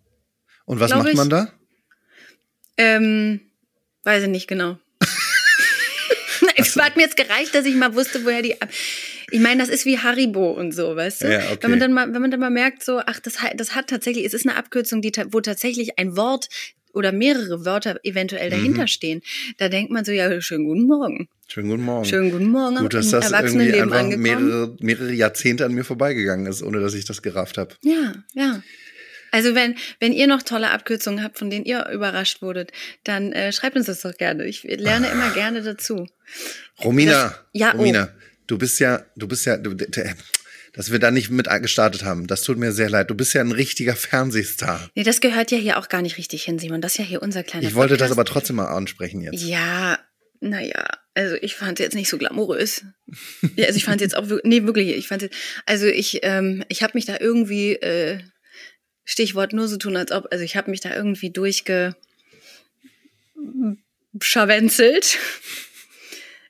Und 0.65 0.81
was 0.81 0.91
Glaub 0.91 1.03
macht 1.03 1.12
ich. 1.12 1.15
man 1.15 1.29
da? 1.29 1.53
Ähm, 2.75 3.39
weiß 4.04 4.23
ich 4.23 4.30
nicht 4.30 4.47
genau. 4.49 4.78
Es 6.57 6.75
hat 6.75 6.95
mir 6.97 7.04
jetzt 7.04 7.16
gereicht, 7.16 7.54
dass 7.56 7.66
ich 7.66 7.75
mal 7.75 7.94
wusste, 7.95 8.25
woher 8.25 8.42
die. 8.42 8.59
ab- 8.61 8.69
Ich 9.31 9.40
meine, 9.40 9.61
das 9.61 9.69
ist 9.69 9.85
wie 9.85 9.99
Haribo 9.99 10.51
und 10.51 10.71
so, 10.73 10.95
weißt 10.95 11.21
du? 11.23 11.31
Ja, 11.31 11.40
okay. 11.51 11.57
Wenn 11.61 11.69
man 11.71 11.80
dann 11.80 11.94
mal, 11.94 12.13
wenn 12.13 12.21
man 12.21 12.31
dann 12.31 12.40
mal 12.40 12.49
merkt, 12.49 12.83
so, 12.83 12.99
ach, 13.06 13.19
das, 13.19 13.42
hat- 13.42 13.59
das 13.59 13.73
hat 13.75 13.87
tatsächlich, 13.90 14.25
es 14.25 14.33
ist 14.33 14.45
eine 14.47 14.57
Abkürzung, 14.57 15.01
die, 15.01 15.11
wo 15.31 15.40
tatsächlich 15.40 15.97
ein 15.99 16.18
Wort 16.18 16.49
oder 16.97 17.11
mehrere 17.11 17.63
Wörter 17.66 17.99
eventuell 18.04 18.49
dahinter 18.49 18.83
Mhm. 18.83 18.87
stehen. 18.87 19.21
Da 19.57 19.69
denkt 19.69 19.92
man 19.92 20.04
so, 20.04 20.11
ja, 20.11 20.42
schönen 20.42 20.66
guten 20.66 20.87
Morgen. 20.87 21.30
Schönen 21.47 21.69
guten 21.69 21.83
Morgen. 21.83 22.06
Schönen 22.06 22.31
guten 22.31 22.49
Morgen. 22.49 22.75
Gut, 22.77 22.94
dass 22.94 23.11
das 23.11 23.31
irgendwie 23.31 23.73
einfach 23.80 23.99
angekommen. 23.99 24.21
mehrere, 24.23 24.75
mehrere 24.81 25.13
Jahrzehnte 25.13 25.63
an 25.66 25.73
mir 25.73 25.85
vorbeigegangen 25.85 26.45
ist, 26.47 26.61
ohne 26.63 26.80
dass 26.81 26.94
ich 26.94 27.06
das 27.06 27.21
gerafft 27.21 27.57
habe. 27.57 27.75
Ja, 27.83 28.13
ja. 28.33 28.61
Also 29.31 29.56
wenn, 29.56 29.75
wenn 29.99 30.13
ihr 30.13 30.25
noch 30.27 30.42
tolle 30.42 30.71
Abkürzungen 30.71 31.21
habt, 31.23 31.37
von 31.37 31.49
denen 31.49 31.66
ihr 31.66 31.87
überrascht 31.89 32.42
wurdet, 32.42 32.71
dann 33.04 33.33
äh, 33.33 33.51
schreibt 33.51 33.75
uns 33.75 33.85
das 33.85 34.01
doch 34.01 34.13
gerne. 34.18 34.45
Ich 34.45 34.63
lerne 34.63 35.09
immer 35.09 35.30
gerne 35.31 35.61
dazu. 35.61 36.07
Romina, 36.83 37.11
Das- 37.11 37.35
ja, 37.54 37.73
oh. 37.73 37.77
Romina, 37.77 38.09
du 38.47 38.57
bist 38.57 38.80
ja, 38.80 39.06
du 39.16 39.27
bist 39.27 39.45
ja, 39.45 39.57
du, 39.57 39.75
dass 40.77 40.91
wir 40.91 40.99
da 40.99 41.09
nicht 41.09 41.31
mit 41.31 41.49
gestartet 41.61 42.03
haben, 42.05 42.27
das 42.27 42.43
tut 42.43 42.57
mir 42.57 42.71
sehr 42.71 42.89
leid. 42.89 43.09
Du 43.09 43.15
bist 43.15 43.33
ja 43.33 43.41
ein 43.41 43.51
richtiger 43.51 43.95
Fernsehstar. 43.95 44.89
Nee, 44.93 45.01
das 45.03 45.21
gehört 45.21 45.49
ja 45.49 45.57
hier 45.57 45.79
auch 45.79 45.89
gar 45.89 46.03
nicht 46.03 46.17
richtig 46.19 46.43
hin, 46.43 46.59
Simon. 46.59 46.81
Das 46.81 46.93
ist 46.93 46.97
ja 46.99 47.03
hier 47.03 47.23
unser 47.23 47.43
kleiner 47.43 47.67
Ich 47.67 47.73
wollte 47.73 47.97
das 47.97 48.09
Podcast. 48.09 48.19
aber 48.19 48.25
trotzdem 48.25 48.57
mal 48.57 48.67
ansprechen 48.67 49.21
jetzt. 49.21 49.41
Ja, 49.41 49.97
naja, 50.39 50.85
also 51.15 51.35
ich 51.41 51.55
fand 51.55 51.79
es 51.79 51.83
jetzt 51.83 51.95
nicht 51.95 52.09
so 52.09 52.19
glamourös. 52.19 52.85
ja, 53.55 53.65
also 53.65 53.75
ich 53.75 53.85
fand 53.85 54.01
es 54.01 54.03
jetzt 54.03 54.15
auch 54.15 54.29
wirklich, 54.29 54.47
nee, 54.47 54.67
wirklich, 54.67 54.95
ich 54.95 55.07
fand 55.07 55.23
jetzt, 55.23 55.35
also 55.65 55.87
ich, 55.87 56.19
ähm, 56.21 56.63
ich 56.67 56.83
habe 56.83 56.91
mich 56.93 57.05
da 57.05 57.17
irgendwie, 57.19 57.73
äh, 57.73 58.19
Stichwort 59.03 59.53
nur 59.53 59.67
so 59.67 59.77
tun, 59.77 59.97
als 59.97 60.11
ob, 60.11 60.27
also 60.31 60.43
ich 60.43 60.55
habe 60.57 60.69
mich 60.69 60.81
da 60.81 60.95
irgendwie 60.95 61.31
durchge 61.31 61.95
scharwenzelt. 64.21 65.17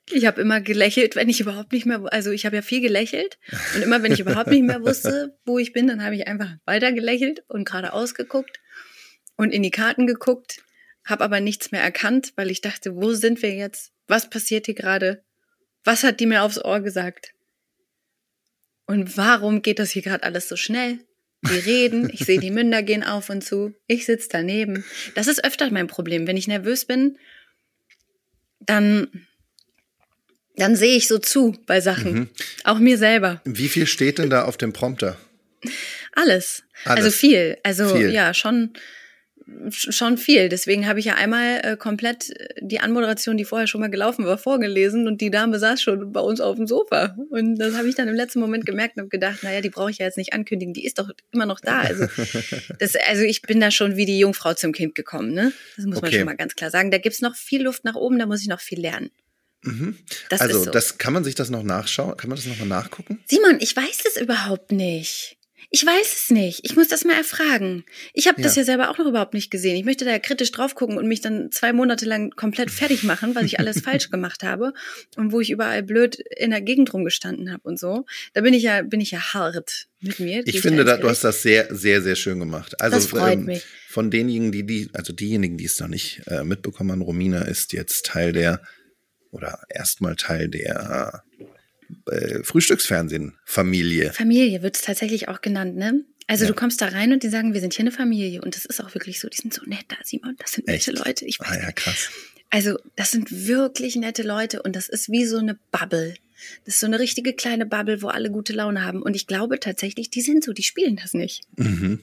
Ich 0.09 0.25
habe 0.25 0.41
immer 0.41 0.61
gelächelt, 0.61 1.15
wenn 1.15 1.29
ich 1.29 1.41
überhaupt 1.41 1.73
nicht 1.73 1.85
mehr, 1.85 2.01
also 2.11 2.31
ich 2.31 2.45
habe 2.45 2.55
ja 2.55 2.61
viel 2.61 2.81
gelächelt 2.81 3.37
und 3.75 3.81
immer 3.81 4.03
wenn 4.03 4.13
ich 4.13 4.21
überhaupt 4.21 4.49
nicht 4.49 4.63
mehr 4.63 4.81
wusste, 4.81 5.37
wo 5.45 5.59
ich 5.59 5.73
bin, 5.73 5.87
dann 5.87 6.03
habe 6.03 6.15
ich 6.15 6.27
einfach 6.27 6.55
weiter 6.65 6.93
gelächelt 6.93 7.43
und 7.47 7.65
geradeaus 7.65 8.15
geguckt 8.15 8.59
und 9.35 9.51
in 9.51 9.63
die 9.63 9.71
Karten 9.71 10.07
geguckt, 10.07 10.63
habe 11.05 11.23
aber 11.23 11.41
nichts 11.41 11.71
mehr 11.71 11.81
erkannt, 11.81 12.33
weil 12.35 12.51
ich 12.51 12.61
dachte, 12.61 12.95
wo 12.95 13.13
sind 13.13 13.41
wir 13.41 13.53
jetzt? 13.53 13.91
Was 14.07 14.29
passiert 14.29 14.65
hier 14.65 14.75
gerade? 14.75 15.23
Was 15.83 16.03
hat 16.03 16.19
die 16.19 16.25
mir 16.25 16.43
aufs 16.43 16.63
Ohr 16.63 16.79
gesagt? 16.79 17.33
Und 18.85 19.17
warum 19.17 19.61
geht 19.61 19.79
das 19.79 19.91
hier 19.91 20.01
gerade 20.01 20.23
alles 20.23 20.47
so 20.47 20.55
schnell? 20.55 20.99
die 21.43 21.59
reden, 21.59 22.09
ich 22.11 22.25
sehe 22.25 22.39
die 22.39 22.51
Münder 22.51 22.83
gehen 22.83 23.03
auf 23.03 23.29
und 23.29 23.43
zu, 23.43 23.73
ich 23.87 24.05
sitze 24.05 24.29
daneben. 24.31 24.83
Das 25.15 25.27
ist 25.27 25.43
öfter 25.43 25.69
mein 25.71 25.87
Problem. 25.87 26.27
Wenn 26.27 26.37
ich 26.37 26.47
nervös 26.47 26.85
bin, 26.85 27.17
dann, 28.59 29.27
dann 30.57 30.75
sehe 30.75 30.97
ich 30.97 31.07
so 31.07 31.17
zu 31.19 31.55
bei 31.65 31.79
Sachen. 31.81 32.13
Mhm. 32.13 32.29
Auch 32.63 32.79
mir 32.79 32.97
selber. 32.97 33.41
Wie 33.45 33.69
viel 33.69 33.87
steht 33.87 34.17
denn 34.17 34.29
da 34.29 34.43
auf 34.45 34.57
dem 34.57 34.73
Prompter? 34.73 35.17
Alles. 36.13 36.63
Alles. 36.85 37.05
Also 37.05 37.11
viel. 37.11 37.57
Also 37.63 37.95
Viel. 37.95 38.11
ja, 38.11 38.33
schon 38.33 38.71
schon 39.69 40.17
viel. 40.17 40.49
Deswegen 40.49 40.87
habe 40.87 40.99
ich 40.99 41.05
ja 41.05 41.15
einmal 41.15 41.61
äh, 41.63 41.77
komplett 41.77 42.33
die 42.59 42.81
Anmoderation, 42.81 43.37
die 43.37 43.45
vorher 43.45 43.65
schon 43.65 43.79
mal 43.79 43.89
gelaufen 43.89 44.25
war, 44.25 44.37
vorgelesen 44.37 45.07
und 45.07 45.21
die 45.21 45.31
Dame 45.31 45.57
saß 45.57 45.81
schon 45.81 46.11
bei 46.11 46.19
uns 46.19 46.41
auf 46.41 46.57
dem 46.57 46.67
Sofa. 46.67 47.15
Und 47.29 47.55
das 47.55 47.73
habe 47.75 47.87
ich 47.87 47.95
dann 47.95 48.09
im 48.09 48.13
letzten 48.15 48.41
Moment 48.41 48.65
gemerkt 48.65 48.97
und 48.97 49.01
habe 49.03 49.09
gedacht, 49.09 49.43
naja, 49.43 49.61
die 49.61 49.69
brauche 49.69 49.89
ich 49.89 49.99
ja 49.99 50.05
jetzt 50.05 50.17
nicht 50.17 50.33
ankündigen, 50.33 50.73
die 50.73 50.85
ist 50.85 50.99
doch 50.99 51.09
immer 51.31 51.45
noch 51.45 51.61
da. 51.61 51.79
Also, 51.79 52.07
das, 52.79 52.95
also 53.07 53.23
ich 53.23 53.41
bin 53.41 53.61
da 53.61 53.71
schon 53.71 53.95
wie 53.95 54.05
die 54.05 54.19
Jungfrau 54.19 54.53
zum 54.53 54.73
Kind 54.73 54.95
gekommen, 54.95 55.31
ne? 55.33 55.53
Das 55.77 55.85
muss 55.85 56.01
man 56.01 56.09
Okay. 56.09 56.17
schon 56.17 56.25
mal 56.25 56.35
ganz 56.35 56.55
klar 56.55 56.69
sagen. 56.69 56.91
Da 56.91 56.97
gibt's 56.97 57.21
noch 57.21 57.35
viel 57.35 57.63
Luft 57.63 57.85
nach 57.85 57.95
oben, 57.95 58.19
da 58.19 58.25
muss 58.25 58.41
ich 58.41 58.49
noch 58.49 58.59
viel 58.59 58.81
lernen. 58.81 59.11
Das 60.29 60.41
also, 60.41 60.63
so. 60.65 60.71
das 60.71 60.97
kann 60.97 61.13
man 61.13 61.23
sich 61.23 61.35
das 61.35 61.49
noch 61.49 61.63
nachschauen? 61.63 62.15
Kann 62.17 62.29
man 62.29 62.37
das 62.37 62.45
nochmal 62.45 62.67
nachgucken? 62.67 63.19
Simon, 63.25 63.57
ich 63.59 63.75
weiß 63.75 64.03
es 64.07 64.21
überhaupt 64.21 64.71
nicht. 64.71 65.33
Ich 65.69 65.85
weiß 65.85 66.13
es 66.15 66.29
nicht. 66.31 66.61
Ich 66.63 66.77
muss 66.77 66.87
das 66.87 67.03
mal 67.03 67.17
erfragen. 67.17 67.83
Ich 68.13 68.29
habe 68.29 68.41
das 68.41 68.55
Ja. 68.55 68.61
ja 68.61 68.65
selber 68.67 68.89
auch 68.89 68.97
noch 68.97 69.05
überhaupt 69.05 69.33
nicht 69.33 69.51
gesehen. 69.51 69.75
Ich 69.75 69.83
möchte 69.83 70.05
da 70.05 70.11
ja 70.11 70.19
kritisch 70.19 70.51
drauf 70.53 70.75
gucken 70.75 70.97
und 70.97 71.09
mich 71.09 71.19
dann 71.19 71.51
zwei 71.51 71.73
Monate 71.73 72.05
lang 72.05 72.29
komplett 72.31 72.71
fertig 72.71 73.03
machen, 73.03 73.35
was 73.35 73.43
ich 73.43 73.59
alles 73.59 73.81
falsch 73.81 74.09
gemacht 74.09 74.43
habe 74.43 74.71
und 75.17 75.33
wo 75.33 75.41
ich 75.41 75.49
überall 75.49 75.83
blöd 75.83 76.15
in 76.37 76.51
der 76.51 76.61
Gegend 76.61 76.93
rumgestanden 76.93 77.51
habe 77.51 77.63
und 77.67 77.77
so. 77.77 78.05
Da 78.33 78.39
bin 78.41 78.53
ich 78.53 78.63
ja 78.63 78.81
bin 78.81 79.01
ich 79.01 79.11
ja 79.11 79.19
hart 79.33 79.87
mit 79.99 80.21
mir. 80.21 80.41
Ich 80.45 80.61
finde, 80.61 80.85
da 80.85 80.95
du 80.95 81.09
hast 81.09 81.25
das 81.25 81.41
sehr, 81.41 81.67
sehr, 81.75 82.01
sehr 82.01 82.15
schön 82.15 82.39
gemacht. 82.39 82.79
Also 82.79 82.95
Das 82.95 83.07
freut 83.07 83.39
mich. 83.39 83.65
von 83.89 84.09
denjenigen, 84.09 84.53
die 84.53 84.65
die, 84.65 84.89
also 84.93 85.11
diejenigen, 85.11 85.57
die 85.57 85.65
es 85.65 85.81
noch 85.81 85.89
nicht 85.89 86.21
äh, 86.27 86.45
mitbekommen 86.45 86.91
haben, 86.93 87.01
Romina 87.01 87.41
ist 87.41 87.73
jetzt 87.73 88.05
Teil 88.05 88.31
der 88.31 88.61
oder 89.37 89.61
erstmal 89.69 90.15
Teil 90.15 90.49
der 90.49 91.23
äh, 92.07 92.43
Frühstücksfernsehen-Familie. 92.43 94.11
Familie 94.13 94.61
wird 94.61 94.75
es 94.75 94.81
tatsächlich 94.81 95.27
auch 95.29 95.41
genannt, 95.41 95.75
ne? 95.77 96.03
Also 96.27 96.43
Ja. 96.43 96.49
du 96.49 96.55
kommst 96.55 96.81
da 96.81 96.87
rein 96.89 97.13
und 97.13 97.23
die 97.23 97.29
sagen, 97.29 97.53
wir 97.53 97.61
sind 97.61 97.73
hier 97.73 97.83
eine 97.83 97.91
Familie 97.91 98.41
und 98.41 98.55
das 98.55 98.65
ist 98.65 98.83
auch 98.83 98.93
wirklich 98.93 99.19
so. 99.21 99.29
Die 99.29 99.37
sind 99.37 99.53
so 99.53 99.63
nett 99.65 99.85
da, 99.87 99.95
Simon. 100.03 100.35
Das 100.39 100.51
sind 100.51 100.67
nette 100.67 100.91
Echt? 100.91 101.05
Leute. 101.05 101.25
Ich 101.25 101.39
weiß 101.39 101.47
Ah 101.49 101.55
ja, 101.55 101.71
krass. 101.71 102.09
Also, 102.49 102.77
das 102.97 103.11
sind 103.11 103.47
wirklich 103.47 103.95
nette 103.95 104.23
Leute 104.23 104.61
und 104.61 104.75
das 104.75 104.89
ist 104.89 105.09
wie 105.09 105.25
so 105.25 105.37
eine 105.37 105.57
Bubble. 105.71 106.15
Das 106.65 106.75
ist 106.75 106.79
so 106.81 106.85
eine 106.85 106.99
richtige 106.99 107.33
kleine 107.33 107.65
Bubble, 107.65 108.01
wo 108.01 108.07
alle 108.09 108.29
gute 108.29 108.53
Laune 108.53 108.83
haben. 108.83 109.01
Und 109.01 109.15
ich 109.15 109.25
glaube 109.27 109.59
tatsächlich, 109.59 110.09
die 110.09 110.21
sind 110.21 110.43
so, 110.43 110.53
die 110.53 110.63
spielen 110.63 110.97
das 110.97 111.13
nicht. 111.13 111.43
Mhm. 111.55 112.01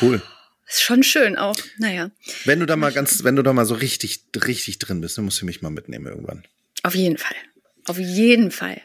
Cool. 0.00 0.22
Ist 0.68 0.82
schon 0.82 1.02
schön 1.02 1.36
auch. 1.36 1.56
Naja, 1.78 2.10
Wenn 2.44 2.60
du 2.60 2.66
da 2.66 2.76
mal 2.76 2.92
ganz, 2.92 3.22
wenn 3.24 3.36
du 3.36 3.42
da 3.42 3.52
mal 3.52 3.64
so 3.66 3.74
richtig, 3.74 4.20
richtig 4.44 4.78
drin 4.78 5.00
bist, 5.00 5.16
dann 5.16 5.24
musst 5.24 5.40
du 5.40 5.46
mich 5.46 5.62
mal 5.62 5.70
mitnehmen 5.70 6.06
irgendwann. 6.06 6.44
auf 6.82 6.94
jeden 6.94 7.18
Fall. 7.18 7.36
Auf 7.88 7.98
jeden 8.00 8.50
Fall. 8.50 8.80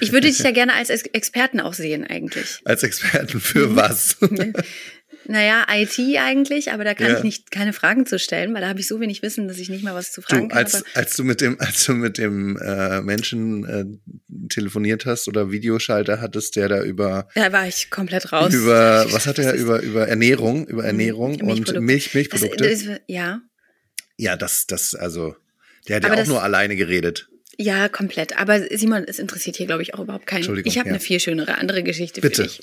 Ich 0.00 0.12
würde 0.12 0.28
dich 0.28 0.38
ja 0.38 0.50
gerne 0.52 0.72
als 0.72 0.88
Ex 0.88 1.02
Experten 1.12 1.60
auch 1.60 1.74
sehen, 1.74 2.06
eigentlich. 2.06 2.60
Als 2.64 2.82
Experten 2.82 3.38
für 3.38 3.76
was? 3.76 4.16
Naja, 5.26 5.66
IT 5.72 5.98
eigentlich, 6.18 6.72
aber 6.72 6.84
da 6.84 6.94
kann 6.94 7.10
Ja. 7.10 7.16
ich 7.18 7.22
nicht 7.24 7.50
keine 7.50 7.72
Fragen 7.72 8.04
zu 8.06 8.18
stellen, 8.18 8.52
weil 8.54 8.60
da 8.60 8.68
habe 8.68 8.80
ich 8.80 8.86
so 8.86 9.00
wenig 9.00 9.22
Wissen, 9.22 9.48
dass 9.48 9.58
ich 9.58 9.68
nicht 9.70 9.82
mal 9.82 9.94
was 9.94 10.12
zu 10.12 10.20
Du, 10.20 10.26
fragen 10.26 10.48
kann. 10.48 10.58
als, 10.58 10.74
aber 10.74 10.84
als 10.94 11.16
du 11.16 11.24
mit 11.24 11.40
dem, 11.40 11.58
als 11.60 11.84
du 11.84 11.94
mit 11.94 12.18
dem 12.18 12.56
äh, 12.58 13.00
Menschen 13.00 13.64
äh, 13.64 13.84
telefoniert 14.48 15.06
hast 15.06 15.28
oder 15.28 15.50
Videoschalter 15.50 16.20
hattest, 16.20 16.56
der 16.56 16.68
da 16.68 16.82
über 16.82 17.28
da 17.34 17.52
war 17.52 17.66
ich 17.66 17.90
komplett 17.90 18.32
raus. 18.32 18.52
über 18.52 19.06
was 19.12 19.26
hat 19.26 19.38
er 19.38 19.52
das 19.52 19.60
über 19.60 19.80
über 19.80 20.06
Ernährung, 20.08 20.66
über 20.66 20.84
Ernährung 20.84 21.32
und 21.40 21.46
Milchprodukte. 21.46 21.80
Milch 21.80 22.04
Das, 22.04 22.14
Milchprodukte. 22.14 22.68
das, 22.70 22.84
ja, 23.06 23.40
ja, 24.16 24.36
das 24.36 24.66
das 24.66 24.94
also 24.94 25.36
der 25.88 25.96
hat 25.96 26.04
ja 26.04 26.12
auch 26.12 26.16
das- 26.16 26.28
nur 26.28 26.42
alleine 26.42 26.76
geredet. 26.76 27.28
Ja, 27.56 27.88
komplett. 27.88 28.36
Aber 28.36 28.60
Simon, 28.76 29.04
es 29.06 29.20
interessiert 29.20 29.54
hier, 29.56 29.66
glaube 29.66 29.82
ich, 29.82 29.94
auch 29.94 30.00
überhaupt 30.00 30.26
keinen. 30.26 30.38
Entschuldigung, 30.38 30.68
Ich 30.72 30.76
habe 30.76 30.88
ja. 30.88 30.94
eine 30.94 31.00
viel 31.00 31.20
schönere 31.20 31.56
andere 31.58 31.84
Geschichte 31.84 32.20
Bitte. 32.20 32.48
für 32.48 32.48
dich. 32.48 32.60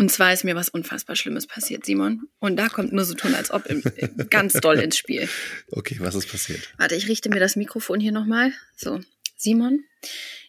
Und 0.00 0.12
zwar 0.12 0.32
ist 0.32 0.44
mir 0.44 0.54
was 0.54 0.68
unfassbar 0.68 1.16
Schlimmes 1.16 1.48
passiert, 1.48 1.84
Simon. 1.84 2.28
Und 2.38 2.56
da 2.56 2.68
kommt 2.68 2.92
nur 2.92 3.04
so 3.04 3.14
tun, 3.14 3.34
als 3.34 3.50
ob 3.50 3.66
im, 3.66 3.82
ganz 4.30 4.52
doll 4.54 4.78
ins 4.78 4.96
Spiel. 4.96 5.28
Okay, 5.72 5.96
was 5.98 6.14
ist 6.14 6.30
passiert? 6.30 6.72
Warte, 6.78 6.94
ich 6.94 7.08
richte 7.08 7.28
mir 7.28 7.40
das 7.40 7.56
Mikrofon 7.56 7.98
hier 7.98 8.12
nochmal. 8.12 8.52
So, 8.76 9.00
Simon, 9.36 9.84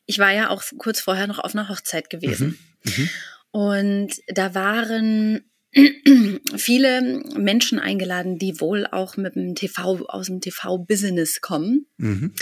ich 0.06 0.20
war 0.20 0.32
ja 0.32 0.50
auch 0.50 0.64
kurz 0.78 1.02
vorher 1.02 1.26
noch 1.26 1.40
auf 1.40 1.56
einer 1.56 1.68
Hochzeit 1.68 2.12
gewesen. 2.12 2.60
Mhm. 2.84 3.10
Und 3.50 4.10
da 4.28 4.54
waren 4.54 5.42
viele 6.56 7.24
Menschen 7.36 7.80
eingeladen, 7.80 8.38
die 8.38 8.62
wohl 8.62 8.86
auch 8.86 9.18
mit 9.18 9.36
dem 9.36 9.56
TV, 9.56 10.06
aus 10.08 10.28
dem 10.28 10.42
TV-Business 10.42 11.42
kommen. 11.42 11.88
Mhm. 11.98 12.34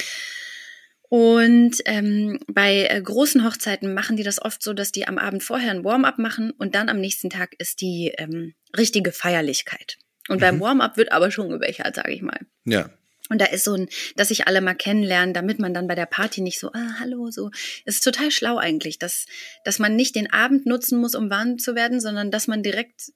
Und 1.10 1.78
ähm, 1.86 2.40
bei 2.48 2.86
äh, 2.90 3.02
großen 3.02 3.46
Hochzeiten 3.46 3.94
machen 3.94 4.18
die 4.18 4.24
das 4.24 4.42
oft 4.42 4.62
so, 4.62 4.74
dass 4.74 4.92
die 4.92 5.08
am 5.08 5.18
Abend 5.18 5.42
vorher 5.42 5.72
ein 5.72 5.86
Warm-up 5.86 6.18
machen 6.18 6.52
und 6.52 6.76
dann 6.76 6.90
am 6.90 7.00
nächsten 7.00 7.30
Tag 7.30 7.56
ist 7.60 7.80
die 7.80 8.14
ähm, 8.18 8.56
richtige 8.76 9.14
Feierlichkeit. 9.14 9.98
Und 10.28 10.42
beim 10.42 10.60
Warm-up 10.60 10.98
wird 10.98 11.14
aber 11.14 11.32
schon 11.32 11.50
gebechert, 11.50 11.96
sage 11.96 12.12
ich 12.12 12.22
mal. 12.22 12.40
Ja. 12.66 12.90
Und 13.30 13.42
da 13.42 13.46
ist 13.46 13.64
so 13.64 13.74
ein, 13.74 13.88
dass 14.16 14.30
sich 14.30 14.48
alle 14.48 14.62
mal 14.62 14.74
kennenlernen, 14.74 15.34
damit 15.34 15.60
man 15.60 15.74
dann 15.74 15.88
bei 15.88 15.96
der 15.96 16.06
Party 16.06 16.42
nicht 16.42 16.60
so, 16.60 16.72
ah, 16.74 17.00
hallo, 17.00 17.30
so. 17.30 17.52
Es 17.86 17.96
ist 17.96 18.04
total 18.04 18.32
schlau 18.32 18.58
eigentlich, 18.58 19.00
dass, 19.00 19.26
dass 19.64 19.80
man 19.80 19.96
nicht 19.96 20.16
den 20.16 20.32
Abend 20.32 20.66
nutzen 20.66 21.00
muss, 21.00 21.16
um 21.16 21.30
warm 21.30 21.58
zu 21.58 21.76
werden, 21.76 22.00
sondern 22.00 22.32
dass 22.32 22.48
man 22.48 22.64
direkt 22.64 23.12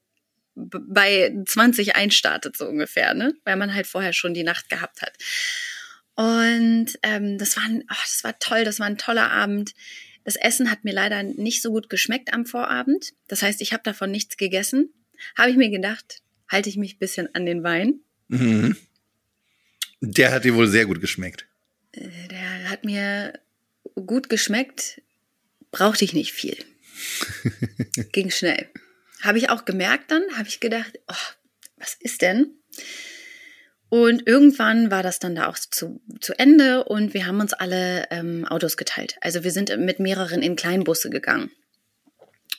bei 0.55 1.33
20 1.45 1.95
einstartet, 1.95 2.57
so 2.57 2.67
ungefähr, 2.67 3.13
ne? 3.13 3.33
Weil 3.45 3.55
man 3.55 3.73
halt 3.73 3.87
vorher 3.87 4.11
schon 4.11 4.33
die 4.33 4.43
Nacht 4.43 4.69
gehabt 4.69 5.01
hat. 5.01 5.13
Und 6.15 6.99
ähm, 7.03 7.37
das, 7.37 7.57
war 7.57 7.63
ein, 7.63 7.83
das 7.87 8.23
war 8.23 8.37
toll, 8.39 8.63
das 8.63 8.79
war 8.79 8.87
ein 8.87 8.97
toller 8.97 9.31
Abend. 9.31 9.73
Das 10.23 10.35
Essen 10.35 10.69
hat 10.69 10.83
mir 10.83 10.93
leider 10.93 11.23
nicht 11.23 11.61
so 11.61 11.71
gut 11.71 11.89
geschmeckt 11.89 12.33
am 12.33 12.45
Vorabend. 12.45 13.13
Das 13.27 13.41
heißt, 13.41 13.61
ich 13.61 13.73
habe 13.73 13.83
davon 13.83 14.11
nichts 14.11 14.37
gegessen. 14.37 14.93
Habe 15.35 15.49
ich 15.49 15.57
mir 15.57 15.69
gedacht, 15.69 16.21
halte 16.47 16.69
ich 16.69 16.77
mich 16.77 16.95
ein 16.95 16.99
bisschen 16.99 17.33
an 17.33 17.45
den 17.45 17.63
Wein. 17.63 18.01
Mhm. 18.27 18.77
Der 20.01 20.31
hat 20.31 20.45
dir 20.45 20.55
wohl 20.55 20.67
sehr 20.67 20.85
gut 20.85 21.01
geschmeckt. 21.01 21.45
Der 21.95 22.69
hat 22.69 22.85
mir 22.85 23.39
gut 23.95 24.29
geschmeckt, 24.29 25.01
brauchte 25.71 26.05
ich 26.05 26.13
nicht 26.13 26.33
viel. 26.33 26.57
Ging 28.11 28.29
schnell. 28.29 28.67
Habe 29.21 29.37
ich 29.37 29.49
auch 29.49 29.65
gemerkt 29.65 30.11
dann, 30.11 30.23
habe 30.37 30.47
ich 30.47 30.59
gedacht, 30.59 30.99
oh, 31.07 31.33
was 31.77 31.95
ist 31.99 32.21
denn? 32.21 32.51
Und 33.91 34.25
irgendwann 34.25 34.89
war 34.89 35.03
das 35.03 35.19
dann 35.19 35.35
da 35.35 35.49
auch 35.49 35.59
zu, 35.59 36.01
zu 36.21 36.31
Ende 36.39 36.85
und 36.85 37.13
wir 37.13 37.25
haben 37.25 37.41
uns 37.41 37.51
alle 37.51 38.07
ähm, 38.09 38.45
Autos 38.45 38.77
geteilt. 38.77 39.17
Also 39.19 39.43
wir 39.43 39.51
sind 39.51 39.77
mit 39.79 39.99
mehreren 39.99 40.41
in 40.41 40.55
Kleinbusse 40.55 41.09
gegangen. 41.09 41.51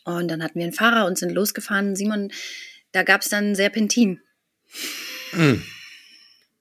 Und 0.04 0.28
dann 0.28 0.42
hatten 0.42 0.58
wir 0.58 0.64
einen 0.64 0.74
Fahrer 0.74 1.06
und 1.06 1.16
sind 1.16 1.32
losgefahren. 1.32 1.96
Simon, 1.96 2.30
da 2.92 3.02
gab 3.02 3.22
es 3.22 3.30
dann 3.30 3.54
Serpentin. 3.54 4.20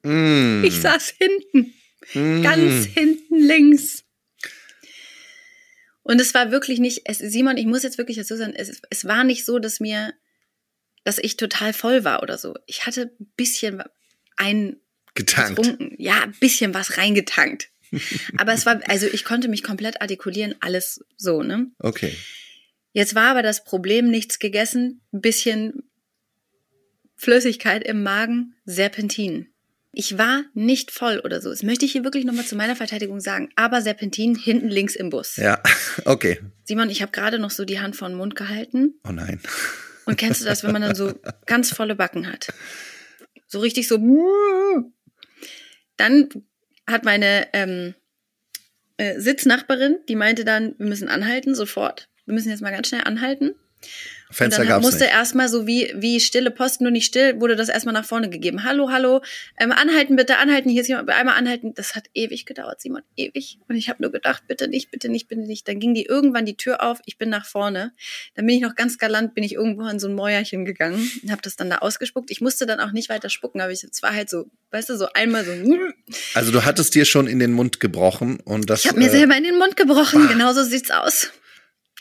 Mm. 0.04 0.64
Ich 0.64 0.80
saß 0.80 1.16
hinten. 1.20 1.74
Mm. 2.14 2.42
ganz 2.42 2.86
hinten 2.86 3.40
links. 3.40 4.06
Und 6.02 6.22
es 6.22 6.34
war 6.34 6.50
wirklich 6.52 6.80
nicht, 6.80 7.02
es, 7.04 7.18
Simon, 7.18 7.58
ich 7.58 7.66
muss 7.66 7.84
jetzt 7.84 7.98
wirklich 7.98 8.16
dazu 8.16 8.38
sagen, 8.38 8.54
es, 8.56 8.82
es 8.90 9.04
war 9.04 9.26
nicht 9.26 9.44
so, 9.44 9.60
dass 9.60 9.82
mir, 9.82 10.14
dass 11.04 11.18
ich 11.18 11.36
total 11.36 11.74
voll 11.74 12.06
war 12.06 12.24
oder 12.24 12.38
so. 12.38 12.56
Ich 12.68 12.86
hatte 12.86 13.12
ein 13.20 13.32
bisschen 13.36 13.84
ein 14.38 14.78
getankt. 15.16 15.58
getrunken, 15.58 15.96
ja, 15.98 16.22
ein 16.24 16.36
bisschen 16.40 16.74
was 16.74 16.98
reingetankt. 16.98 17.70
Aber 18.38 18.54
es 18.54 18.66
war, 18.66 18.80
also 18.88 19.08
ich 19.08 19.26
konnte 19.26 19.48
mich 19.48 19.64
komplett 19.64 20.02
artikulieren, 20.02 20.56
alles 20.62 21.04
so, 21.18 21.44
ne? 21.44 21.68
Okay. 21.80 22.16
Jetzt 22.94 23.16
war 23.16 23.30
aber 23.30 23.42
das 23.42 23.64
Problem, 23.64 24.10
nichts 24.10 24.38
gegessen, 24.38 25.02
ein 25.14 25.22
bisschen 25.22 25.90
Flüssigkeit 27.16 27.84
im 27.84 28.04
Magen, 28.04 28.56
Serpentin. 28.66 29.48
Ich 29.94 30.18
war 30.18 30.44
nicht 30.54 30.92
voll 30.92 31.20
oder 31.20 31.42
so. 31.42 31.50
Das 31.50 31.64
möchte 31.64 31.86
ich 31.86 31.92
hier 31.92 32.04
wirklich 32.04 32.26
nochmal 32.26 32.46
zu 32.46 32.56
meiner 32.56 32.76
Verteidigung 32.76 33.20
sagen. 33.20 33.50
Aber 33.56 33.82
Serpentin 33.82 34.36
hinten 34.36 34.70
links 34.70 34.96
im 34.96 35.10
Bus. 35.10 35.36
Ja, 35.36 35.62
okay. 36.06 36.40
Simon, 36.64 36.90
ich 36.90 37.02
habe 37.02 37.12
gerade 37.12 37.40
noch 37.40 37.52
so 37.52 37.66
die 37.66 37.80
Hand 37.80 37.96
vor 37.96 38.08
den 38.08 38.18
Mund 38.18 38.36
gehalten. 38.36 38.96
Oh 39.08 39.12
nein. 39.12 39.40
Und 40.06 40.18
kennst 40.18 40.42
du 40.42 40.46
das, 40.46 40.64
wenn 40.64 40.72
man 40.72 40.82
dann 40.82 40.96
so 40.96 41.14
ganz 41.46 41.74
volle 41.74 41.96
Backen 41.96 42.32
hat? 42.32 42.54
So 43.52 43.60
richtig 43.60 43.90
so. 43.90 43.98
Dann 45.98 46.30
hat 46.88 47.04
meine 47.04 47.50
ähm, 47.52 47.94
äh, 48.96 49.20
Sitznachbarin, 49.20 50.00
die 50.08 50.16
meinte 50.16 50.46
dann, 50.46 50.74
wir 50.78 50.88
müssen 50.88 51.10
anhalten, 51.10 51.54
sofort. 51.54 52.08
Wir 52.26 52.34
müssen 52.34 52.50
jetzt 52.50 52.62
mal 52.62 52.72
ganz 52.72 52.88
schnell 52.88 53.04
anhalten. 53.04 53.54
Fenster 54.32 54.62
und 54.62 54.70
dann 54.70 54.82
musste 54.82 55.04
nicht. 55.04 55.14
erstmal 55.14 55.50
so 55.50 55.68
wie, 55.68 55.94
wie 55.96 56.20
stille 56.20 56.52
Post, 56.52 56.82
nur 56.82 56.92
nicht 56.92 57.06
still, 57.06 57.40
wurde 57.40 57.56
das 57.56 57.70
erstmal 57.70 57.94
nach 57.94 58.06
vorne 58.06 58.30
gegeben. 58.30 58.64
Hallo, 58.64 58.90
hallo, 58.92 59.22
ähm, 59.60 59.72
anhalten 59.72 60.16
bitte, 60.16 60.38
anhalten, 60.38 60.70
hier 60.70 60.82
ist 60.82 60.88
jemand, 60.88 61.10
einmal 61.10 61.36
anhalten. 61.36 61.74
Das 61.76 61.96
hat 61.96 62.06
ewig 62.14 62.46
gedauert, 62.46 62.82
Simon, 62.82 63.02
ewig. 63.16 63.60
Und 63.68 63.76
ich 63.76 63.90
habe 63.90 64.02
nur 64.02 64.12
gedacht, 64.12 64.44
bitte 64.48 64.68
nicht, 64.68 64.92
bitte 64.92 65.10
nicht, 65.10 65.28
bitte 65.28 65.42
nicht. 65.42 65.68
Dann 65.68 65.80
ging 65.80 65.94
die 65.94 66.06
irgendwann 66.06 66.46
die 66.46 66.56
Tür 66.56 66.82
auf, 66.82 67.00
ich 67.06 67.18
bin 67.18 67.30
nach 67.30 67.46
vorne. 67.46 67.94
Dann 68.36 68.46
bin 68.46 68.56
ich 68.56 68.62
noch 68.62 68.76
ganz 68.76 68.98
galant, 68.98 69.34
bin 69.36 69.44
ich 69.44 69.54
irgendwo 69.54 69.88
in 69.88 70.00
so 70.00 70.08
ein 70.08 70.16
Mäuerchen 70.16 70.66
gegangen 70.66 71.12
und 71.24 71.32
habe 71.32 71.42
das 71.42 71.56
dann 71.56 71.70
da 71.70 71.80
ausgespuckt. 71.80 72.32
Ich 72.32 72.42
musste 72.42 72.66
dann 72.66 72.80
auch 72.80 72.92
nicht 72.92 73.10
weiter 73.10 73.30
spucken, 73.30 73.62
aber 73.62 73.72
ich, 73.72 73.84
es 73.84 74.02
war 74.02 74.14
halt 74.14 74.30
so, 74.30 74.46
weißt 74.72 74.90
du, 74.90 74.98
so 74.98 75.08
einmal 75.14 75.46
so. 75.46 75.52
Also 76.34 76.52
du 76.52 76.64
hattest 76.64 76.96
dir 76.96 77.06
schon 77.06 77.28
in 77.28 77.40
den 77.40 77.52
Mund 77.52 77.80
gebrochen 77.80 78.40
und 78.40 78.70
das. 78.70 78.84
Ich 78.84 78.90
habe 78.90 79.00
mir 79.00 79.08
äh, 79.08 79.12
selber 79.12 79.36
in 79.36 79.44
den 79.44 79.58
Mund 79.58 79.76
gebrochen, 79.76 80.28
genauso 80.28 80.64
sieht's 80.64 80.92
aus. 80.92 81.32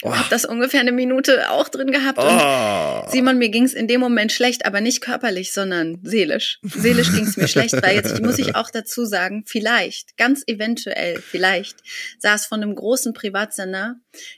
Oh. 0.03 0.17
Hab 0.17 0.31
das 0.31 0.47
ungefähr 0.47 0.81
eine 0.81 0.93
Minute 0.93 1.51
auch 1.51 1.69
drin 1.69 1.91
gehabt. 1.91 2.19
Und 2.19 2.27
Oh. 2.27 3.11
Simon, 3.11 3.37
mir 3.39 3.51
ging's 3.51 3.75
in 3.75 3.87
dem 3.87 4.01
Moment 4.01 4.33
schlecht, 4.33 4.65
aber 4.65 4.81
nicht 4.81 5.03
körperlich, 5.03 5.53
sondern 5.53 5.99
seelisch. 6.03 6.59
Seelisch 6.63 7.13
ging's 7.13 7.37
mir 7.37 7.49
schlecht, 7.49 7.83
weil 7.83 7.97
jetzt 7.97 8.21
muss 8.23 8.39
ich 8.39 8.57
auch 8.57 8.71
dazu 8.71 9.05
sagen, 9.05 9.45
vielleicht, 9.47 10.17
ganz 10.17 10.43
eventuell, 10.47 11.21
vielleicht 11.21 11.79
saß 12.19 12.47
von 12.47 12.63
einem 12.63 12.75
großen 12.75 13.13
Privatsender 13.13 13.97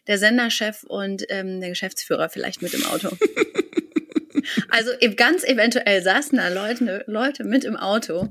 der 0.09 0.19
Senderchef 0.19 0.83
und 0.83 1.25
ähm, 1.29 1.61
der 1.61 1.71
Geschäftsführer 1.71 2.29
vielleicht 2.29 2.63
mit 2.63 2.75
im 2.75 2.85
Auto. 2.87 3.11
Also 4.69 4.91
ganz 5.17 5.45
eventuell 5.45 6.03
saßen 6.03 6.39
da 6.39 6.49
Leute, 6.49 7.05
Leute 7.07 7.45
mit 7.45 7.65
im 7.65 7.77
Auto, 7.77 8.29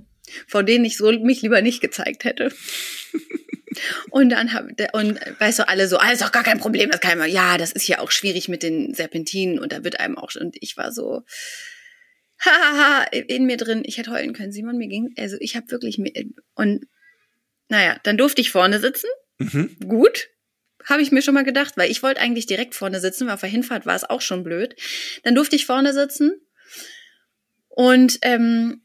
vor 0.48 0.64
denen 0.64 0.86
ich 0.86 0.98
so 0.98 1.12
mich 1.12 1.42
lieber 1.42 1.62
nicht 1.62 1.82
gezeigt 1.82 2.26
hätte. 2.26 2.52
Und 4.10 4.30
dann 4.30 4.54
hab, 4.54 4.66
und 4.94 5.20
weißt 5.40 5.60
du, 5.60 5.68
alle 5.68 5.88
so, 5.88 5.98
ah, 5.98 6.12
ist 6.12 6.22
doch 6.22 6.32
gar 6.32 6.44
kein 6.44 6.60
Problem, 6.60 6.90
das 6.90 7.00
kann 7.00 7.18
man, 7.18 7.30
ja, 7.32 7.58
das 7.58 7.72
ist 7.72 7.88
ja 7.88 8.00
auch 8.00 8.12
schwierig 8.12 8.50
mit 8.50 8.64
den 8.64 8.94
Serpentinen 8.94 9.60
und 9.60 9.72
da 9.72 9.84
wird 9.84 10.00
einem 10.00 10.18
auch, 10.18 10.32
und 10.36 10.58
ich 10.60 10.76
war 10.78 10.92
so, 10.92 11.24
hahaha, 12.40 13.04
in 13.12 13.46
mir 13.46 13.58
drin, 13.58 13.84
ich 13.86 13.98
hätte 13.98 14.12
heulen 14.12 14.34
können, 14.34 14.52
Simon, 14.52 14.78
mir 14.78 14.88
ging, 14.88 15.14
also 15.18 15.38
ich 15.40 15.56
habe 15.56 15.70
wirklich, 15.72 15.98
mir- 15.98 16.12
und 16.56 16.86
naja, 17.70 17.98
dann 18.04 18.18
durfte 18.18 18.42
ich 18.42 18.52
vorne 18.52 18.80
sitzen, 18.80 19.08
Mhm. 19.38 19.76
gut, 19.88 20.28
habe 20.86 21.02
ich 21.02 21.12
mir 21.12 21.22
schon 21.22 21.34
mal 21.34 21.44
gedacht, 21.44 21.78
weil 21.78 21.90
ich 21.90 22.04
wollte 22.04 22.22
eigentlich 22.22 22.46
direkt 22.46 22.76
vorne 22.76 23.00
sitzen, 23.00 23.28
weil 23.28 23.34
auf 23.36 23.40
der 23.42 23.50
Hinfahrt 23.50 23.86
war 23.86 23.96
es 23.96 24.04
auch 24.04 24.22
schon 24.22 24.44
blöd. 24.44 24.76
Dann 25.24 25.36
durfte 25.36 25.56
ich 25.56 25.66
vorne 25.66 25.94
sitzen 25.94 26.42
und 27.70 28.20
ähm, 28.22 28.84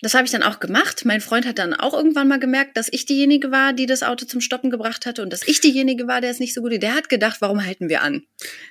das 0.00 0.14
habe 0.14 0.24
ich 0.24 0.30
dann 0.30 0.44
auch 0.44 0.60
gemacht. 0.60 1.04
Mein 1.04 1.20
Freund 1.20 1.44
hat 1.46 1.58
dann 1.58 1.74
auch 1.74 1.92
irgendwann 1.92 2.28
mal 2.28 2.38
gemerkt, 2.38 2.76
dass 2.76 2.88
ich 2.90 3.04
diejenige 3.04 3.50
war, 3.50 3.72
die 3.72 3.86
das 3.86 4.04
Auto 4.04 4.26
zum 4.26 4.40
Stoppen 4.40 4.70
gebracht 4.70 5.06
hatte 5.06 5.22
und 5.22 5.32
dass 5.32 5.46
ich 5.46 5.60
diejenige 5.60 6.06
war, 6.06 6.20
der 6.20 6.30
es 6.30 6.38
nicht 6.38 6.54
so 6.54 6.60
gut. 6.60 6.80
Der 6.80 6.94
hat 6.94 7.08
gedacht, 7.08 7.38
warum 7.40 7.64
halten 7.64 7.88
wir 7.88 8.02
an? 8.02 8.22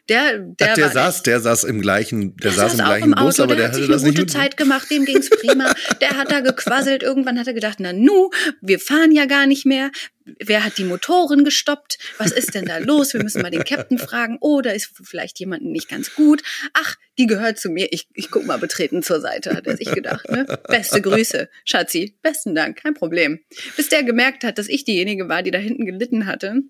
Der, 0.08 0.40
der, 0.40 0.72
Ach, 0.72 0.76
der 0.76 0.90
saß, 0.90 1.24
der 1.24 1.42
saß 1.42 1.66
im 1.66 1.82
gleichen, 1.82 2.38
der, 2.38 2.52
saß 2.52 2.76
im 2.76 2.82
auch 2.82 2.86
gleichen 2.86 3.14
Auto, 3.14 3.26
Bus, 3.26 3.40
aber 3.42 3.56
der, 3.56 3.66
hat 3.66 3.74
hatte 3.74 3.86
sich 3.86 3.94
eine 3.94 4.14
gute. 4.14 4.26
Zeit 4.28 4.56
gemacht, 4.56 4.90
dem 4.90 5.04
ging's 5.04 5.30
prima. 5.30 5.74
der 6.02 6.12
hat 6.12 6.32
da 6.32 6.40
gequasselt. 6.40 7.04
Irgendwann 7.04 7.38
hat 7.38 7.48
er 7.48 7.54
gedacht, 7.54 7.80
na 7.80 7.92
nu, 7.92 8.30
wir 8.62 8.80
fahren 8.80 9.12
ja 9.12 9.26
gar 9.26 9.48
nicht 9.48 9.66
mehr. 9.66 9.92
Wer 10.40 10.64
hat 10.64 10.78
die 10.78 10.84
Motoren 10.84 11.44
gestoppt? 11.44 11.98
Was 12.18 12.32
ist 12.32 12.54
denn 12.54 12.66
da 12.66 12.78
los? 12.78 13.14
Wir 13.14 13.24
müssen 13.24 13.42
mal 13.42 13.52
den 13.52 13.64
Captain 13.64 13.98
fragen. 13.98 14.38
Oh, 14.42 14.62
da 14.62 14.72
ist 14.72 14.92
vielleicht 15.04 15.40
jemanden 15.40 15.72
nicht 15.72 15.90
ganz 15.90 16.14
gut. 16.16 16.44
Ach, 16.74 16.96
die 17.18 17.28
gehört 17.28 17.60
zu 17.60 17.70
mir. 17.70 17.88
Ich, 17.92 18.08
ich 18.14 18.30
guck 18.30 18.46
mal 18.46 18.58
betreten 18.58 19.04
zur 19.04 19.22
Seite, 19.22 19.56
hat 19.56 19.68
er 19.68 19.78
sich 19.78 19.92
gedacht. 19.92 20.30
Ne? 20.30 20.46
Beste 20.68 21.02
Grüße, 21.02 21.50
Schatzi. 21.66 22.18
Besten 22.22 22.56
Dank, 22.56 22.82
kein 22.82 22.94
Problem. 22.94 23.40
Bis 23.76 23.90
der 23.90 24.04
gemerkt 24.04 24.44
hat, 24.44 24.58
dass 24.58 24.68
ich 24.68 24.84
diejenige 24.84 25.30
war, 25.30 25.44
die 25.44 25.52
da 25.52 25.60
hinten 25.60 25.86
gelitten 25.86 26.26
hatte. 26.26 26.62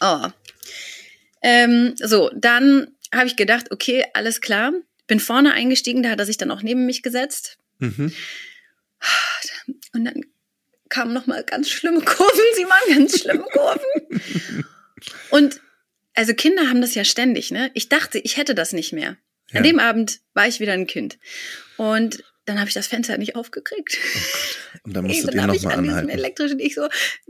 Oh. 0.00 0.28
Ähm, 1.42 1.94
so, 1.96 2.30
dann 2.34 2.88
habe 3.14 3.26
ich 3.26 3.36
gedacht, 3.36 3.70
okay, 3.70 4.04
alles 4.14 4.40
klar. 4.40 4.72
Bin 5.06 5.20
vorne 5.20 5.52
eingestiegen, 5.52 6.02
da 6.02 6.10
hat 6.10 6.20
er 6.20 6.26
sich 6.26 6.36
dann 6.36 6.50
auch 6.50 6.62
neben 6.62 6.86
mich 6.86 7.02
gesetzt. 7.02 7.58
Mhm. 7.78 8.12
Und 9.94 10.04
dann 10.04 10.22
kamen 10.92 11.14
noch 11.14 11.26
mal 11.26 11.42
ganz 11.42 11.70
schlimme 11.70 12.02
Kurven, 12.02 12.44
sie 12.56 12.64
waren 12.64 12.98
ganz 12.98 13.20
schlimme 13.20 13.44
Kurven. 13.52 14.64
Und 15.30 15.60
also 16.14 16.34
Kinder 16.34 16.68
haben 16.68 16.82
das 16.82 16.94
ja 16.94 17.04
ständig, 17.04 17.50
ne? 17.50 17.70
Ich 17.74 17.88
dachte, 17.88 18.18
ich 18.18 18.36
hätte 18.36 18.54
das 18.54 18.72
nicht 18.72 18.92
mehr. 18.92 19.16
Ja. 19.50 19.58
An 19.58 19.64
dem 19.64 19.80
Abend 19.80 20.20
war 20.34 20.46
ich 20.46 20.60
wieder 20.60 20.74
ein 20.74 20.86
Kind. 20.86 21.18
Und 21.78 22.22
dann 22.44 22.58
habe 22.58 22.68
ich 22.68 22.74
das 22.74 22.88
Fenster 22.88 23.18
nicht 23.18 23.36
aufgekriegt. 23.36 23.98
Und 24.82 24.96
dann 24.96 25.04
dann 25.08 25.12
ihr 25.12 25.42
habe 25.42 25.56
ich 25.56 25.62
nochmal 25.62 25.78
an 25.78 25.84
diesem 25.84 25.90
anhalten. 25.90 26.08
elektrischen 26.08 26.58
ich 26.58 26.74
so 26.74 26.88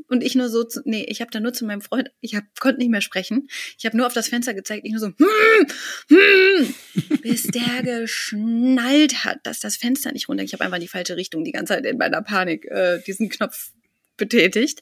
und 0.09 0.22
ich 0.22 0.35
nur 0.35 0.48
so 0.48 0.64
zu, 0.64 0.81
nee, 0.85 1.05
ich 1.09 1.20
habe 1.20 1.31
da 1.31 1.40
nur 1.40 1.53
zu 1.53 1.64
meinem 1.64 1.83
Freund, 1.83 2.11
ich 2.20 2.35
hab, 2.35 2.44
konnte 2.61 2.79
nicht 2.79 2.90
mehr 2.90 3.01
sprechen. 3.01 3.48
Ich 3.79 3.85
habe 3.85 3.96
nur 3.96 4.07
auf 4.07 4.14
das 4.14 4.29
Fenster 4.29 4.55
gezeigt, 4.55 4.87
ich 4.87 4.92
nur 4.92 5.01
so 5.01 5.09
hm, 5.09 5.66
hm, 6.09 6.75
bis 7.22 7.42
der 7.44 7.83
geschnallt 7.83 9.25
hat, 9.25 9.40
dass 9.44 9.61
das 9.61 9.77
Fenster 9.77 10.12
nicht 10.12 10.29
runter. 10.29 10.44
Ich 10.44 10.53
habe 10.53 10.64
einfach 10.64 10.77
in 10.77 10.83
die 10.83 10.88
falsche 10.88 11.16
Richtung 11.16 11.44
die 11.44 11.53
ganze 11.53 11.75
Zeit 11.75 11.85
in 11.85 11.98
meiner 11.98 12.22
Panik 12.22 12.64
äh, 12.66 13.01
diesen 13.07 13.29
Knopf 13.29 13.72
betätigt. 14.16 14.81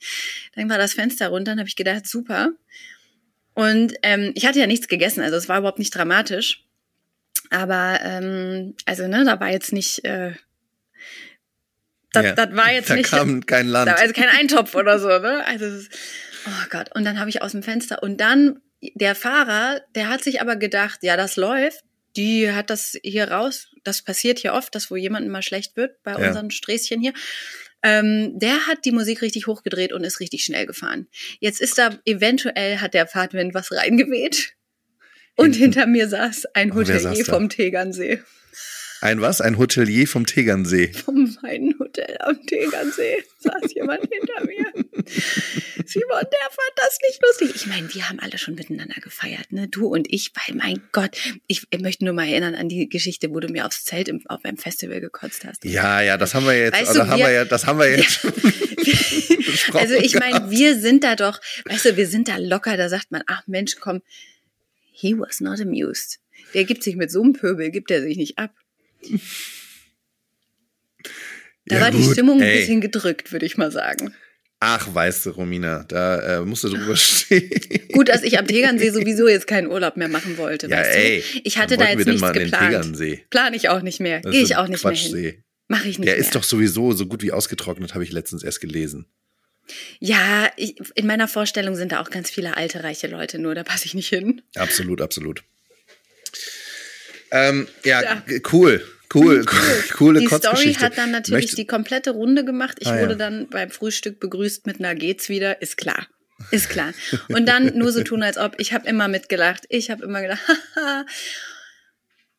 Dann 0.55 0.69
war 0.69 0.79
das 0.79 0.95
Fenster 0.95 1.29
runter, 1.29 1.53
dann 1.53 1.59
habe 1.59 1.69
ich 1.69 1.77
gedacht, 1.77 2.07
super. 2.07 2.53
Und 3.55 3.95
ähm, 4.03 4.33
ich 4.35 4.47
hatte 4.47 4.61
ja 4.61 4.67
nichts 4.67 4.89
gegessen, 4.89 5.23
also 5.23 5.37
es 5.37 5.49
war 5.49 5.59
überhaupt 5.59 5.79
nicht 5.79 5.95
dramatisch. 5.95 6.65
Aber 7.51 7.99
ähm, 8.03 8.75
also 8.87 9.07
ne, 9.09 9.25
da 9.25 9.39
war 9.41 9.51
jetzt 9.51 9.73
nicht 9.73 10.05
äh, 10.05 10.33
das, 12.13 12.25
Ja. 12.25 12.33
das 12.35 12.55
war 12.57 12.73
jetzt 12.73 12.91
da 12.91 12.95
nicht 12.97 13.11
kam 13.11 13.45
kein 13.47 13.67
Land. 13.69 13.89
da 13.89 13.93
war 13.95 14.01
also 14.01 14.15
kein 14.15 14.29
Eintopf 14.29 14.75
oder 14.75 14.99
so, 14.99 15.09
ne? 15.09 15.45
Also 15.47 15.67
oh 16.47 16.67
Gott. 16.71 16.95
Und 16.95 17.05
dann 17.05 17.19
habe 17.19 17.31
ich 17.31 17.43
aus 17.43 17.53
dem 17.53 17.63
Fenster 17.63 18.03
und 18.03 18.21
dann 18.21 18.61
der 18.95 19.15
Fahrer, 19.15 19.81
der 19.95 20.09
hat 20.09 20.25
sich 20.25 20.41
aber 20.41 20.57
gedacht, 20.57 21.01
ja, 21.03 21.17
das 21.17 21.37
läuft. 21.37 21.85
Die 22.17 22.51
hat 22.51 22.71
das 22.71 22.97
hier 23.05 23.31
raus. 23.31 23.69
Das 23.85 24.03
passiert 24.03 24.39
hier 24.41 24.55
oft, 24.55 24.75
dass 24.75 24.91
wo 24.91 24.97
jemandem 24.97 25.31
mal 25.31 25.43
schlecht 25.43 25.77
wird 25.77 26.03
bei 26.03 26.13
Ja. 26.13 26.29
unseren 26.29 26.51
Sträßchen 26.51 27.01
hier. 27.01 27.13
Ähm, 27.83 28.39
der 28.39 28.67
hat 28.67 28.85
die 28.85 28.91
Musik 28.93 29.23
richtig 29.23 29.47
hochgedreht 29.47 29.93
und 29.93 30.03
ist 30.05 30.19
richtig 30.21 30.43
schnell 30.45 30.67
gefahren. 30.67 31.07
Jetzt 31.39 31.61
ist 31.61 31.79
da 31.79 31.91
eventuell 32.05 32.79
hat 32.79 32.95
der 32.95 33.07
Fahrtwind 33.07 33.55
was 33.55 33.71
reingeweht. 33.73 34.53
Und 35.37 35.55
hinter 35.57 35.87
mir 35.87 36.09
saß 36.09 36.47
ein 36.55 36.75
Hotelier 36.75 37.25
vom 37.25 37.49
Tegernsee. 37.49 38.21
Ein 39.03 39.23
was? 39.23 39.41
Ein 39.41 39.57
Hotelier 39.57 40.07
vom 40.07 40.27
Tegernsee. 40.27 40.93
Vom 40.93 41.35
Weinhotel 41.43 42.19
am 42.21 42.45
Tegernsee 42.47 43.25
saß 43.39 43.73
jemand 43.75 44.01
hinter 44.13 44.45
mir. 44.45 44.67
Simon, 45.87 46.21
der 46.21 46.51
fand 46.51 46.73
das 46.77 46.99
nicht 47.09 47.21
lustig. 47.27 47.53
Ich 47.57 47.67
meine, 47.67 47.93
wir 47.95 48.09
haben 48.11 48.21
alle 48.21 48.37
schon 48.37 48.57
miteinander 48.57 49.01
gefeiert, 49.01 49.53
ne? 49.53 49.69
Du 49.69 49.87
und 49.87 50.07
ich, 50.13 50.33
weil 50.35 50.55
mein 50.57 50.83
Gott, 50.93 51.17
ich 51.47 51.67
möchte 51.81 52.05
nur 52.05 52.13
mal 52.13 52.29
erinnern 52.29 52.55
an 52.55 52.69
die 52.69 52.91
Geschichte, 52.91 53.31
wo 53.31 53.41
du 53.41 53.49
mir 53.49 53.65
aufs 53.65 53.85
Zelt 53.87 54.09
im, 54.09 54.21
auf 54.29 54.43
beim 54.43 54.59
Festival 54.59 55.01
gekotzt 55.01 55.47
hast. 55.47 55.65
Ja, 55.65 56.03
ja, 56.03 56.19
das 56.19 56.35
haben 56.35 56.45
wir 56.45 56.59
jetzt, 56.59 56.75
Weißt 56.79 56.91
oder 56.91 57.05
du, 57.05 57.11
haben 57.11 57.19
wir- 57.21 57.31
ja, 57.31 57.45
das 57.47 57.67
haben 57.67 57.79
wir 57.79 57.89
jetzt. 57.97 58.21
besprochen 59.51 59.81
also 59.81 59.95
ich 59.95 60.15
meine, 60.15 60.51
wir 60.51 60.79
sind 60.79 61.05
da 61.05 61.17
doch, 61.17 61.41
weißt 61.65 61.87
du, 61.87 61.97
wir 61.97 62.07
sind 62.07 62.29
da 62.29 62.37
locker, 62.37 62.77
da 62.77 62.89
sagt 62.91 63.11
man, 63.11 63.23
ach 63.27 63.43
Mensch, 63.47 63.77
komm, 63.81 64.03
he 64.93 65.19
was 65.19 65.41
not 65.41 65.61
amused. 65.61 66.19
Der 66.55 66.65
gibt 66.65 66.83
sich 66.83 66.97
mit 66.97 67.11
so 67.11 67.23
einem 67.23 67.33
Pöbel, 67.33 67.71
gibt 67.71 67.91
er 67.91 68.03
sich 68.03 68.17
nicht 68.17 68.39
ab. 68.39 68.53
Da 71.67 71.77
Ja, 71.77 71.81
war 71.83 71.91
die 71.91 72.03
gut, 72.03 72.13
Stimmung 72.13 72.41
ein 72.41 72.49
ey. 72.49 72.59
bisschen 72.61 72.81
gedrückt, 72.81 73.33
würde 73.33 73.47
ich 73.47 73.57
mal 73.57 73.71
sagen. 73.71 74.15
Ach, 74.63 74.93
weißt 74.95 75.25
du, 75.27 75.31
Romina, 75.31 75.85
da 75.85 76.41
äh, 76.41 76.45
musst 76.45 76.65
du 76.65 76.69
drüber 76.69 76.97
stehen. 76.97 77.51
Gut, 77.93 78.09
dass 78.09 78.23
ich 78.23 78.39
am 78.39 78.47
Tegernsee 78.47 78.91
sowieso 78.91 79.27
jetzt 79.29 79.47
keinen 79.47 79.69
Urlaub 79.69 79.97
mehr 79.97 80.09
machen 80.09 80.37
wollte. 80.37 80.69
Ja, 80.69 80.79
weißt 80.79 80.97
ey. 80.99 81.23
Du? 81.33 81.41
Ich 81.45 81.57
hatte 81.59 81.77
da 81.79 81.89
jetzt 81.89 82.07
nichts 82.07 82.21
mal 82.21 82.29
an 82.29 82.35
den 82.35 82.51
geplant. 82.51 82.67
Tegernsee? 82.73 83.25
Plane 83.31 83.57
ich 83.57 83.69
auch 83.71 83.81
nicht 83.83 84.01
mehr. 84.01 84.21
Gehe 84.21 84.43
ich 84.43 84.57
ein 84.57 84.65
auch 84.65 84.69
nicht 84.69 84.85
mehr 84.85 84.93
hin. 84.93 85.11
Quatschsee. 85.11 85.45
Mache 85.69 85.89
ich 85.89 85.99
nicht 85.99 86.09
Der 86.09 86.17
mehr. 86.17 86.25
ist 86.25 86.35
doch 86.35 86.43
sowieso 86.45 86.93
so 86.93 87.07
gut 87.07 87.23
wie 87.23 87.33
ausgetrocknet, 87.33 87.95
habe 87.95 88.05
ich 88.05 88.13
letztens 88.13 88.43
erst 88.43 88.61
gelesen. 88.61 89.07
Ja, 89.99 90.51
ich, 90.57 90.77
in 90.95 91.07
meiner 91.07 91.29
Vorstellung 91.29 91.75
sind 91.77 91.93
da 91.93 92.01
auch 92.01 92.11
ganz 92.11 92.31
viele 92.31 92.57
alte, 92.57 92.83
reiche 92.85 93.07
Leute, 93.07 93.39
nur 93.39 93.55
da 93.55 93.63
passe 93.65 93.87
ich 93.87 93.95
nicht 93.95 94.09
hin. 94.09 94.43
Absolut, 94.57 95.01
absolut. 95.01 95.43
Ähm, 97.33 97.69
ja, 97.85 98.03
Ja. 98.03 98.15
g- 98.27 98.43
cool, 98.53 98.85
cool, 99.15 99.45
coole 99.97 100.21
die 100.21 100.27
Story 100.27 100.75
hat 100.75 100.99
dann 100.99 101.11
natürlich 101.13 101.47
Möcht- 101.53 101.57
die 101.59 101.67
komplette 101.67 102.11
Runde 102.11 102.45
gemacht. 102.45 102.79
Ich 102.81 102.89
Ah, 102.89 102.97
ja. 102.97 103.03
wurde 103.03 103.17
dann 103.17 103.49
beim 103.49 103.71
Frühstück 103.71 104.19
begrüßt 104.21 104.67
mit 104.67 104.79
einer 104.81 104.95
geht's 104.95 105.29
wieder, 105.29 105.63
ist 105.63 105.77
klar. 105.77 106.07
Ist 106.51 106.71
klar. 106.71 106.95
Und 107.29 107.47
dann 107.47 107.77
nur 107.77 107.93
so 107.93 108.03
tun, 108.03 108.23
als 108.23 108.39
ob. 108.39 108.55
Ich 108.59 108.73
habe 108.73 108.89
immer 108.89 109.09
mitgelacht. 109.09 109.65
Ich 109.69 109.91
habe 109.91 110.03
immer 110.05 110.23
gedacht, 110.23 110.41
haha. 110.75 111.05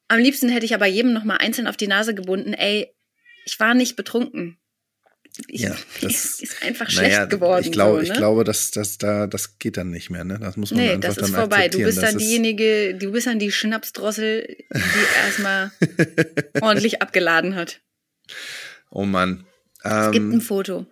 Am 0.08 0.18
liebsten 0.20 0.50
hätte 0.50 0.66
ich 0.66 0.74
aber 0.74 0.88
jedem 0.88 1.14
noch 1.14 1.24
mal 1.24 1.38
einzeln 1.38 1.68
auf 1.68 1.78
die 1.78 1.86
Nase 1.88 2.16
gebunden, 2.16 2.54
ey, 2.54 2.92
ich 3.46 3.60
war 3.60 3.76
nicht 3.76 3.96
betrunken. 3.96 4.58
Ich, 5.48 5.62
Ja, 5.62 5.76
das- 6.02 6.40
ist 6.42 6.62
einfach 6.64 6.90
schlecht 6.90 7.12
naja, 7.12 7.26
geworden. 7.26 7.64
ich 7.66 7.72
glaube, 7.72 7.98
so, 8.00 8.02
ne? 8.02 8.08
ich 8.08 8.14
glaube, 8.14 8.44
dass 8.44 8.72
das 8.72 8.98
da, 8.98 9.28
das 9.28 9.58
geht 9.60 9.78
dann 9.78 9.90
nicht 9.90 10.10
mehr, 10.10 10.24
ne? 10.24 10.38
Das 10.40 10.58
muss 10.58 10.72
man 10.72 10.80
Nee, 10.82 10.90
einfach 10.92 11.10
das 11.10 11.16
dann 11.16 11.26
ist 11.26 11.36
vorbei. 11.36 11.68
Du 11.70 11.80
bist 11.80 12.02
dann 12.02 12.18
diejenige, 12.18 12.96
du 12.96 13.12
bist 13.12 13.28
dann 13.28 13.40
die 13.40 13.52
Schnapsdrossel, 13.52 14.46
die 14.48 14.66
erstmal 15.26 15.72
ordentlich 16.62 17.02
abgeladen 17.02 17.56
hat. 17.56 17.80
Oh 18.90 19.06
Mann. 19.06 19.46
Es 19.84 20.12
gibt 20.12 20.26
ein 20.28 20.34
Ähm, 20.34 20.42
Foto. 20.42 20.86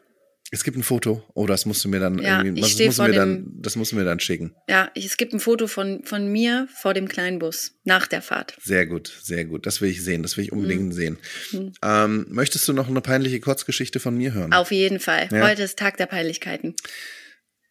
Es 0.52 0.64
gibt 0.64 0.76
ein 0.78 0.84
Foto. 0.84 1.24
Oh, 1.36 1.46
das 1.46 1.66
musst 1.68 1.86
du 1.86 1.90
mir 1.90 2.00
dann 2.00 2.18
Ja, 2.20 2.42
irgendwie, 2.42 2.62
ich 2.62 2.76
das 2.76 2.86
musst 2.88 3.00
mir 3.00 3.12
dann, 3.14 3.44
dem- 3.46 3.62
das 3.62 3.76
musst 3.76 3.92
du 3.92 3.96
mir 3.98 4.04
dann 4.04 4.20
schicken. 4.20 4.56
Ja, 4.68 4.90
ich, 4.96 5.06
es 5.06 5.16
gibt 5.18 5.32
ein 5.34 5.40
Foto 5.40 5.68
von, 5.68 6.04
von 6.06 6.32
mir 6.32 6.68
vor 6.76 6.96
dem 6.96 7.08
kleinen 7.08 7.38
Bus 7.38 7.74
nach 7.84 8.08
der 8.08 8.22
Fahrt. 8.24 8.58
Sehr 8.64 8.88
gut, 8.88 9.16
sehr 9.22 9.46
gut. 9.46 9.68
Das 9.68 9.80
will 9.82 9.90
ich 9.92 10.04
sehen. 10.04 10.24
Das 10.24 10.38
will 10.38 10.46
ich 10.46 10.52
Mhm. 10.52 10.58
unbedingt 10.58 10.94
sehen. 10.96 11.18
Ähm, 11.84 12.26
möchtest 12.30 12.68
du 12.68 12.74
noch 12.74 12.88
eine 12.88 13.02
peinliche 13.02 13.40
Kurzgeschichte 13.40 14.00
von 14.00 14.18
mir 14.18 14.34
hören? 14.34 14.52
Auf 14.54 14.72
jeden 14.72 15.00
Fall. 15.00 15.30
Ja. 15.32 15.48
Heute 15.48 15.64
ist 15.64 15.78
Tag 15.78 15.98
der 15.98 16.08
Peinlichkeiten. 16.08 16.76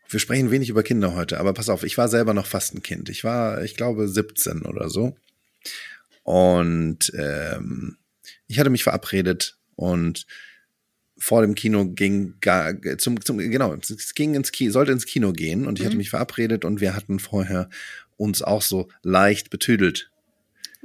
Wir 0.09 0.21
sprechen 0.21 0.51
wenig 0.53 0.71
über 0.71 0.83
Kinder 0.85 1.14
heute, 1.14 1.38
aber 1.41 1.53
pass 1.55 1.69
auf, 1.69 1.83
ich 1.83 1.99
war 1.99 2.09
selber 2.09 2.33
noch 2.33 2.47
fast 2.47 2.75
ein 2.75 2.83
Kind. 2.83 3.09
Ich 3.09 3.25
war, 3.25 3.62
ich 3.64 3.75
glaube, 3.77 4.09
17 4.09 4.62
oder 4.62 4.88
so. 4.88 5.17
Und 6.23 7.12
ähm, 7.19 7.99
ich 8.47 8.59
hatte 8.59 8.71
mich 8.71 8.85
verabredet 8.85 9.59
und 9.77 10.27
vor 11.19 11.43
dem 11.43 11.55
Kino 11.55 11.87
ging 11.87 12.35
gar, 12.41 12.75
zum, 12.99 13.21
zum 13.25 13.39
genau, 13.39 13.75
es 13.75 14.15
ging 14.15 14.35
ins 14.35 14.53
Kino, 14.53 14.73
sollte 14.73 14.93
ins 14.93 15.07
Kino 15.07 15.33
gehen 15.33 15.67
und 15.67 15.79
ich 15.79 15.87
hatte 15.87 15.97
mich 15.97 16.11
verabredet 16.11 16.65
und 16.65 16.81
wir 16.81 16.95
hatten 16.95 17.19
vorher 17.19 17.69
uns 18.17 18.43
auch 18.43 18.63
so 18.63 18.89
leicht 19.03 19.51
betüdelt 19.51 20.11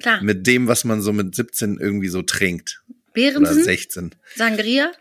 Klar. 0.01 0.21
mit 0.23 0.47
dem, 0.47 0.67
was 0.67 0.83
man 0.83 1.01
so 1.01 1.13
mit 1.13 1.35
17 1.35 1.77
irgendwie 1.79 2.07
so 2.07 2.21
trinkt 2.21 2.83
oder 2.87 2.99
Behrensen, 3.13 3.63
16. 3.63 4.15
Sangria, 4.35 4.91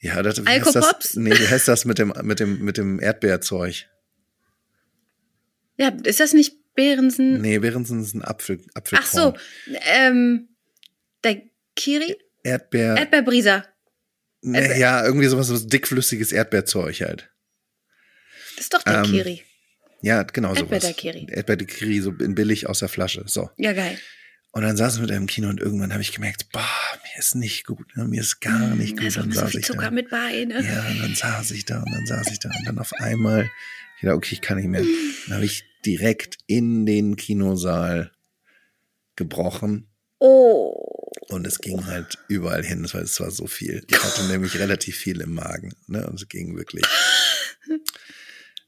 Ja, 0.00 0.22
das, 0.22 0.44
wie 0.44 0.48
heißt 0.48 0.74
das, 0.74 1.14
nee, 1.14 1.32
wie 1.32 1.48
heißt 1.48 1.68
das 1.68 1.84
mit 1.84 1.98
dem 1.98 2.12
mit 2.22 2.38
dem 2.38 2.62
mit 2.62 2.76
dem 2.76 3.00
Erdbeerzeug? 3.00 3.86
Ja, 5.78 5.88
ist 6.04 6.20
das 6.20 6.34
nicht 6.34 6.56
Behrensen? 6.74 7.40
Nee, 7.40 7.58
Behrensen 7.58 8.00
ist 8.02 8.14
ein 8.14 8.22
Apfel, 8.22 8.60
Apfelkorn. 8.74 9.04
Ach 9.04 9.10
so, 9.10 9.34
ähm, 9.94 10.48
der 11.24 11.42
Kiri? 11.76 12.16
Erdbeer. 12.42 12.96
Erdbeerbrieser. 12.96 13.64
Nee, 14.42 14.78
ja, 14.78 15.04
irgendwie 15.04 15.26
sowas, 15.26 15.46
so 15.48 15.58
dickflüssiges 15.58 16.32
Erdbeerzeug 16.32 17.00
halt. 17.00 17.30
Das 18.56 18.64
ist 18.66 18.74
doch 18.74 18.82
der 18.82 18.98
Ähm, 18.98 19.04
Kiri. 19.10 19.42
Ja, 20.02 20.22
genau 20.24 20.50
sowas. 20.54 20.62
Erdbeerdaiquiri. 20.84 21.26
Erdbeerdaiquiri, 21.30 22.00
so 22.00 22.10
in 22.12 22.34
billig 22.34 22.66
aus 22.68 22.80
der 22.80 22.88
Flasche. 22.88 23.22
So. 23.26 23.50
Ja, 23.56 23.72
geil. 23.72 23.98
Und 24.54 24.62
dann 24.62 24.76
saßen 24.76 25.00
wir 25.02 25.06
da 25.08 25.14
im 25.16 25.26
Kino 25.26 25.48
und 25.48 25.60
irgendwann 25.60 25.92
habe 25.92 26.02
ich 26.02 26.12
gemerkt, 26.12 26.50
boah, 26.52 26.60
mir 26.60 27.18
ist 27.18 27.34
nicht 27.34 27.64
gut, 27.66 27.96
ne? 27.96 28.04
mir 28.04 28.20
ist 28.20 28.40
gar 28.40 28.74
nicht 28.74 28.98
Da 28.98 29.02
gut. 29.04 29.10
auch 29.12 29.22
Dann 29.22 29.32
so 29.32 29.40
saß 29.40 29.50
viel 29.50 29.60
ich 29.60 29.66
Zucker 29.66 29.84
da. 29.84 29.90
mit 29.90 30.10
bei, 30.10 30.44
ne? 30.44 30.62
Ja, 30.62 30.86
und 30.90 31.00
dann 31.02 31.14
saß 31.14 31.52
ich 31.52 31.64
da 31.64 31.78
und 31.82 31.90
dann 31.90 32.04
saß 32.06 32.30
ich 32.32 32.38
da 32.38 32.50
und 32.50 32.66
dann 32.66 32.78
auf 32.78 32.92
einmal, 32.98 33.50
ich 33.96 34.02
dachte, 34.02 34.14
okay, 34.16 34.34
ich 34.34 34.42
kann 34.42 34.58
nicht 34.58 34.66
mehr. 34.68 34.82
Dann 35.26 35.36
habe 35.36 35.44
ich 35.46 35.64
direkt 35.86 36.36
in 36.46 36.84
den 36.84 37.16
Kinosaal 37.16 38.12
gebrochen 39.16 39.88
Oh. 40.18 41.01
Und 41.28 41.46
es 41.46 41.58
ging 41.60 41.86
halt 41.86 42.18
überall 42.28 42.64
hin, 42.64 42.86
war, 42.92 43.00
es 43.02 43.18
war 43.20 43.30
so 43.30 43.46
viel. 43.46 43.84
Ich 43.90 44.02
hatte 44.02 44.22
nämlich 44.28 44.58
relativ 44.58 44.96
viel 44.96 45.20
im 45.20 45.34
Magen, 45.34 45.72
ne, 45.86 46.06
und 46.06 46.20
es 46.20 46.28
ging 46.28 46.56
wirklich. 46.56 46.84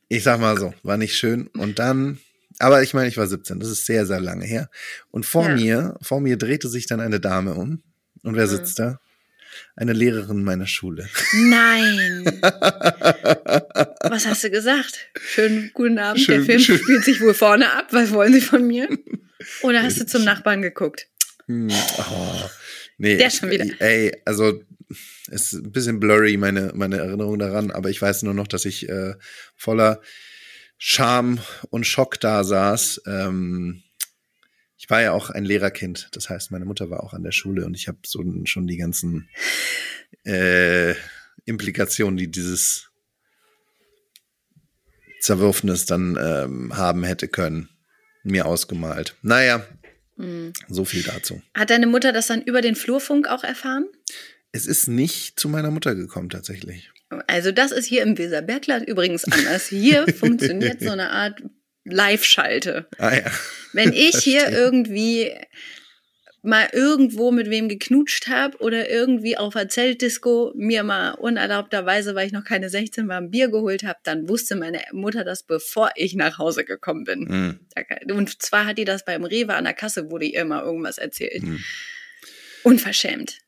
Ich 0.09 0.23
sag 0.23 0.41
mal 0.41 0.57
so, 0.59 0.75
war 0.83 0.97
nicht 0.97 1.17
schön 1.17 1.49
und 1.49 1.79
dann, 1.79 2.19
aber 2.59 2.83
ich 2.83 2.95
meine, 2.95 3.09
ich 3.09 3.17
war 3.17 3.27
17, 3.27 3.59
das 3.61 3.69
ist 3.71 3.87
sehr, 3.87 4.07
sehr 4.07 4.21
lange 4.21 4.45
her. 4.45 4.71
Und 5.11 5.27
vor 5.27 5.49
Ja. 5.49 5.57
mir, 5.57 5.97
vor 6.03 6.21
mir 6.21 6.37
drehte 6.37 6.69
sich 6.69 6.87
dann 6.87 7.01
eine 7.01 7.21
Dame 7.21 7.55
um 7.55 7.83
und 8.23 8.37
wer 8.37 8.47
sitzt 8.47 8.79
da? 8.79 9.01
Eine 9.77 9.93
Lehrerin 9.93 10.43
meiner 10.43 10.67
Schule. 10.67 11.09
Nein. 11.33 12.25
Was 14.03 14.27
hast 14.27 14.43
du 14.45 14.51
gesagt? 14.51 14.99
Schönen 15.17 15.71
guten 15.75 15.99
Abend. 15.99 16.21
Schön- 16.23 16.39
der 16.39 16.45
Film 16.45 16.61
schön. 16.61 16.79
spielt 16.79 17.05
sich 17.05 17.21
wohl 17.21 17.35
vorne 17.35 17.73
ab. 17.73 17.87
Was 17.93 18.11
wollen 18.13 18.33
Sie 18.33 18.41
von 18.41 18.67
mir? 18.67 18.89
Oder 19.63 19.83
hast 19.83 20.01
du 20.01 20.07
zum 20.07 20.25
Nachbarn 20.25 20.61
geguckt? 20.63 21.09
Hm, 21.47 21.69
Oh, 21.99 22.51
nee, 22.99 23.17
Der 23.17 23.31
schon 23.31 23.51
wieder. 23.51 23.67
Ey, 23.81 24.13
also 24.25 24.63
es 25.31 25.53
ist 25.53 25.65
ein 25.65 25.73
bisschen 25.73 26.01
blurry, 26.01 26.37
meine, 26.37 26.73
meine 26.75 26.99
Erinnerung 26.99 27.39
daran, 27.39 27.71
aber 27.71 27.91
ich 27.91 28.01
weiß 28.01 28.23
nur 28.23 28.35
noch, 28.35 28.47
dass 28.47 28.65
ich 28.65 28.89
äh, 28.89 29.15
voller 29.57 30.01
Scham 30.79 31.41
und 31.71 31.87
Schock 31.87 32.21
da 32.21 32.45
saß. 32.45 33.03
Ähm, 33.07 33.83
ich 34.77 34.91
war 34.91 35.01
ja 35.01 35.13
auch 35.13 35.31
ein 35.31 35.45
Lehrerkind, 35.45 36.09
das 36.13 36.29
heißt, 36.29 36.51
meine 36.51 36.67
Mutter 36.67 36.91
war 36.91 37.03
auch 37.03 37.15
an 37.15 37.23
der 37.23 37.33
Schule 37.33 37.65
und 37.65 37.75
ich 37.75 37.89
habe 37.89 37.99
so 38.05 38.23
schon 38.45 38.67
die 38.67 38.77
ganzen 38.77 39.29
äh, 40.25 40.95
Implikationen, 41.47 42.17
die 42.17 42.31
dieses 42.31 42.91
Zerwürfnis 45.21 45.87
dann 45.87 46.19
ähm, 46.21 46.77
haben 46.77 47.03
hätte 47.03 47.29
können, 47.29 47.71
mir 48.25 48.45
ausgemalt. 48.45 49.17
Naja, 49.23 49.65
Hm. 50.17 50.53
so 50.69 50.85
viel 50.85 51.03
dazu. 51.03 51.43
Hat 51.55 51.71
deine 51.71 51.87
Mutter 51.87 52.13
das 52.13 52.29
dann 52.29 52.43
über 52.43 52.61
den 52.61 52.77
Flurfunk 52.77 53.29
auch 53.29 53.45
erfahren? 53.45 53.87
Es 54.53 54.67
ist 54.67 54.87
nicht 54.87 55.41
zu 55.41 55.49
meiner 55.49 55.71
Mutter 55.71 55.95
gekommen, 55.95 56.31
tatsächlich. 56.31 56.93
Also 57.27 57.53
das 57.53 57.73
ist 57.73 57.87
hier 57.87 58.03
im 58.03 58.17
Weserbergland 58.17 58.89
übrigens 58.89 59.25
anders. 59.25 59.67
Hier 59.67 60.07
funktioniert 60.19 60.81
so 60.81 60.91
eine 60.91 61.11
Art 61.11 61.43
Live-Schalte. 61.85 62.87
Ah 62.99 63.15
ja. 63.15 63.31
Wenn 63.73 63.93
ich 63.93 64.17
hier 64.19 64.49
irgendwie 64.49 65.33
mal 66.45 66.69
irgendwo 66.73 67.33
mit 67.33 67.51
wem 67.51 67.69
geknutscht 67.69 68.29
habe 68.29 68.59
oder 68.59 68.89
irgendwie 68.91 69.37
auf 69.37 69.55
der 69.55 69.69
Zeltdisco 69.69 70.53
mir 70.55 70.83
mal 70.85 71.13
unerlaubterweise, 71.13 72.15
weil 72.15 72.27
ich 72.27 72.33
noch 72.33 72.45
keine 72.45 72.69
16 72.69 73.09
war, 73.09 73.17
ein 73.19 73.31
Bier 73.31 73.49
geholt 73.49 73.83
habe, 73.83 73.99
dann 74.05 74.29
wusste 74.29 74.55
meine 74.55 74.81
Mutter 74.93 75.25
das, 75.25 75.43
bevor 75.43 75.91
ich 75.97 76.15
nach 76.15 76.39
Hause 76.39 76.65
gekommen 76.65 77.05
bin. 77.05 77.29
Hm. 77.29 77.61
Da- 77.75 78.15
Und 78.15 78.43
zwar 78.43 78.67
hat 78.67 78.79
die 78.79 78.85
das 78.85 79.05
beim 79.05 79.25
Rewe 79.25 79.55
an 79.55 79.65
der 79.65 79.75
Kasse, 79.75 80.11
wurde 80.11 80.27
ihr 80.27 80.43
immer 80.43 80.63
irgendwas 80.63 80.99
erzählt. 80.99 81.43
Hm. 81.43 81.59
Unverschämt. 82.63 83.39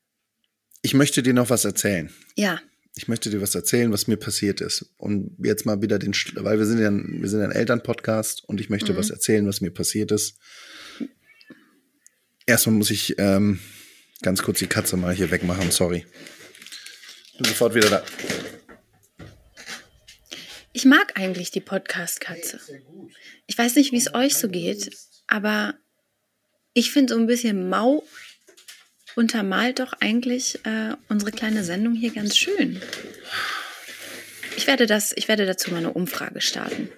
Ich 0.81 0.93
möchte 0.93 1.23
dir 1.23 1.33
noch 1.33 1.49
was 1.49 1.65
erzählen. 1.65 2.11
Ja. 2.35 2.61
Ich 2.95 3.07
möchte 3.07 3.29
dir 3.29 3.41
was 3.41 3.53
erzählen, 3.53 3.91
was 3.91 4.07
mir 4.07 4.17
passiert 4.17 4.59
ist. 4.61 4.91
Und 4.97 5.35
jetzt 5.43 5.65
mal 5.65 5.81
wieder 5.81 5.99
den, 5.99 6.13
weil 6.35 6.57
wir 6.57 6.65
sind 6.65 6.79
ja 6.79 6.87
ein, 6.89 7.17
wir 7.21 7.29
sind 7.29 7.41
ein 7.41 7.51
Elternpodcast 7.51 8.43
und 8.47 8.59
ich 8.59 8.69
möchte 8.69 8.93
Mhm. 8.93 8.97
was 8.97 9.09
erzählen, 9.11 9.47
was 9.47 9.61
mir 9.61 9.69
passiert 9.71 10.11
ist. 10.11 10.37
Erstmal 12.47 12.75
muss 12.75 12.89
ich 12.89 13.19
ähm, 13.19 13.59
ganz 14.21 14.41
kurz 14.41 14.59
die 14.59 14.67
Katze 14.67 14.95
mal 14.95 15.13
hier 15.13 15.29
wegmachen, 15.31 15.69
sorry. 15.69 16.05
Bin 17.37 17.45
sofort 17.45 17.75
wieder 17.75 17.89
da. 17.89 18.03
Ich 20.71 20.85
mag 20.85 21.19
eigentlich 21.19 21.51
die 21.51 21.59
Podcast-Katze. 21.59 22.59
Ich 23.47 23.57
weiß 23.57 23.75
nicht, 23.75 23.91
wie 23.91 23.97
es 23.97 24.13
euch 24.13 24.35
so 24.35 24.47
geht, 24.47 24.95
aber 25.27 25.75
ich 26.73 26.91
finde 26.91 27.13
so 27.13 27.19
ein 27.19 27.27
bisschen 27.27 27.69
mau 27.69 28.03
untermalt 29.15 29.79
doch 29.79 29.93
eigentlich 29.99 30.63
äh, 30.65 30.93
unsere 31.09 31.31
kleine 31.31 31.63
Sendung 31.63 31.95
hier 31.95 32.13
ganz 32.13 32.37
schön. 32.37 32.81
Ich 34.55 34.67
werde 34.67 34.85
das, 34.85 35.11
ich 35.15 35.27
werde 35.27 35.45
dazu 35.45 35.71
mal 35.71 35.77
eine 35.77 35.91
Umfrage 35.91 36.39
starten, 36.39 36.89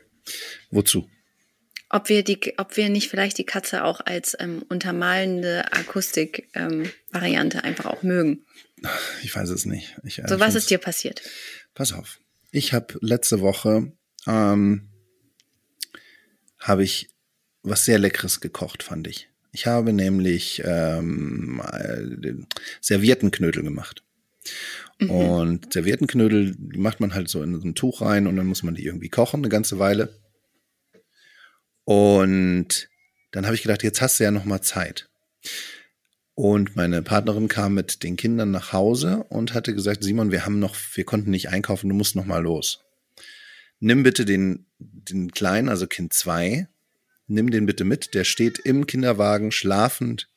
Wozu? 0.69 1.09
Ob 1.89 2.09
wir 2.09 2.23
die, 2.23 2.53
ob 2.57 2.77
wir 2.77 2.89
nicht 2.89 3.09
vielleicht 3.09 3.37
die 3.37 3.45
Katze 3.45 3.83
auch 3.83 4.01
als 4.01 4.35
ähm, 4.39 4.63
untermalende 4.69 5.71
Akustik-Variante 5.71 7.63
einfach 7.63 7.85
auch 7.85 8.03
mögen. 8.03 8.45
Ich 9.23 9.35
weiß 9.35 9.49
es 9.49 9.65
nicht. 9.65 9.97
Ich, 10.03 10.19
äh, 10.19 10.27
So, 10.27 10.39
was 10.39 10.55
ist 10.55 10.69
dir 10.69 10.77
passiert? 10.77 11.21
Pass 11.73 11.93
auf. 11.93 12.19
Ich 12.51 12.73
habe 12.73 12.97
letzte 13.01 13.41
Woche 13.41 13.91
ähm, 14.27 14.89
habe 16.59 16.83
ich 16.83 17.09
was 17.61 17.85
sehr 17.85 17.99
Leckeres 17.99 18.39
gekocht, 18.39 18.83
fand 18.83 19.07
ich. 19.07 19.29
Ich 19.51 19.65
habe 19.65 19.93
nämlich 19.93 20.61
ähm, 20.65 21.61
äh, 21.71 22.33
Serviettenknödel 22.81 23.63
gemacht. 23.63 24.03
Und 25.07 25.71
Serviettenknödel, 25.71 26.55
die 26.57 26.77
macht 26.77 26.99
man 26.99 27.13
halt 27.13 27.29
so 27.29 27.41
in 27.41 27.57
so 27.59 27.65
ein 27.65 27.73
Tuch 27.73 28.01
rein 28.01 28.27
und 28.27 28.35
dann 28.35 28.47
muss 28.47 28.63
man 28.63 28.75
die 28.75 28.85
irgendwie 28.85 29.07
kochen, 29.07 29.39
eine 29.39 29.49
ganze 29.49 29.79
Weile. 29.79 30.13
Und 31.89 32.87
dann 33.31 33.47
habe 33.47 33.55
ich 33.55 33.63
gedacht, 33.63 33.81
jetzt 33.81 33.99
hast 33.99 34.19
du 34.19 34.23
ja 34.23 34.29
noch 34.29 34.45
mal 34.45 34.61
Zeit. 34.61 35.09
Und 36.35 36.75
meine 36.75 37.01
Partnerin 37.01 37.47
kam 37.47 37.73
mit 37.73 38.03
den 38.03 38.15
Kindern 38.15 38.51
nach 38.51 38.73
Hause 38.73 39.25
und 39.29 39.55
hatte 39.55 39.73
gesagt, 39.73 40.03
Simon, 40.03 40.31
wir 40.31 40.45
haben 40.45 40.59
noch, 40.59 40.75
wir 40.93 41.03
konnten 41.03 41.31
nicht 41.31 41.49
einkaufen, 41.49 41.89
du 41.89 41.95
musst 41.95 42.15
noch 42.15 42.25
mal 42.25 42.43
los. 42.43 42.83
Nimm 43.79 44.03
bitte 44.03 44.25
den, 44.25 44.67
den 44.77 45.31
Kleinen, 45.31 45.67
also 45.67 45.87
Kind 45.87 46.13
2, 46.13 46.67
nimm 47.25 47.49
den 47.49 47.65
bitte 47.65 47.85
mit, 47.85 48.13
der 48.13 48.23
steht 48.23 48.59
im 48.59 48.85
Kinderwagen 48.85 49.51
schlafend 49.51 50.29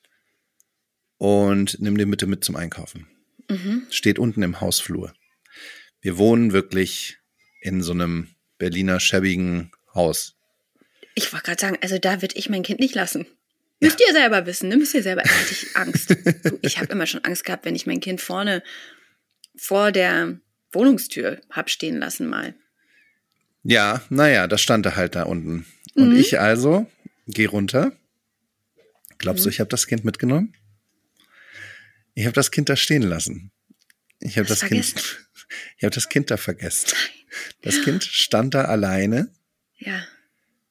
und 1.18 1.82
nimm 1.82 1.98
den 1.98 2.10
bitte 2.10 2.26
mit 2.26 2.44
zum 2.44 2.56
Einkaufen. 2.56 3.08
Mhm. 3.50 3.82
Steht 3.90 4.18
unten 4.18 4.42
im 4.42 4.62
Hausflur. 4.62 5.12
Wir 6.00 6.16
wohnen 6.16 6.54
wirklich 6.54 7.18
in 7.60 7.82
so 7.82 7.92
einem 7.92 8.28
Berliner 8.56 9.00
schäbigen 9.00 9.70
Haus. 9.94 10.34
Ich 11.14 11.32
wollte 11.32 11.46
gerade 11.46 11.60
sagen, 11.60 11.78
also 11.82 11.98
da 11.98 12.22
würde 12.22 12.36
ich 12.36 12.48
mein 12.48 12.62
Kind 12.62 12.80
nicht 12.80 12.94
lassen. 12.94 13.26
Müsst 13.80 14.00
ihr 14.00 14.12
selber 14.12 14.46
wissen, 14.46 14.68
ne? 14.68 14.76
Müsst 14.76 14.94
ihr 14.94 15.02
selber. 15.02 15.22
Da 15.22 15.30
hatte 15.30 15.52
ich 15.52 15.76
Angst. 15.76 16.10
Du, 16.44 16.58
ich 16.62 16.78
habe 16.78 16.92
immer 16.92 17.06
schon 17.06 17.24
Angst 17.24 17.44
gehabt, 17.44 17.64
wenn 17.64 17.74
ich 17.74 17.86
mein 17.86 18.00
Kind 18.00 18.20
vorne 18.20 18.62
vor 19.56 19.92
der 19.92 20.38
Wohnungstür 20.72 21.40
hab 21.50 21.68
stehen 21.70 21.98
lassen 21.98 22.26
mal. 22.28 22.54
Ja, 23.64 24.02
naja, 24.08 24.46
das 24.46 24.60
stand 24.62 24.86
er 24.86 24.96
halt 24.96 25.14
da 25.14 25.24
unten. 25.24 25.66
Und 25.94 26.10
Mhm. 26.10 26.16
ich 26.16 26.40
also 26.40 26.90
gehe 27.26 27.48
runter. 27.48 27.92
Glaubst 29.18 29.44
du, 29.44 29.48
Mhm. 29.48 29.52
ich 29.52 29.60
habe 29.60 29.68
das 29.70 29.86
Kind 29.86 30.04
mitgenommen? 30.04 30.54
Ich 32.14 32.24
habe 32.24 32.34
das 32.34 32.50
Kind 32.50 32.68
da 32.68 32.76
stehen 32.76 33.02
lassen. 33.02 33.50
Ich 34.20 34.36
habe 34.38 34.48
das 34.48 34.60
Kind. 34.60 34.84
vergessen? 34.86 35.18
Ich 35.76 35.84
habe 35.84 35.94
das 35.94 36.08
Kind 36.08 36.30
da 36.30 36.38
vergessen. 36.38 36.92
Das 37.60 37.82
Kind 37.82 38.04
stand 38.04 38.54
da 38.54 38.64
alleine. 38.64 39.30
Ja. 39.76 40.02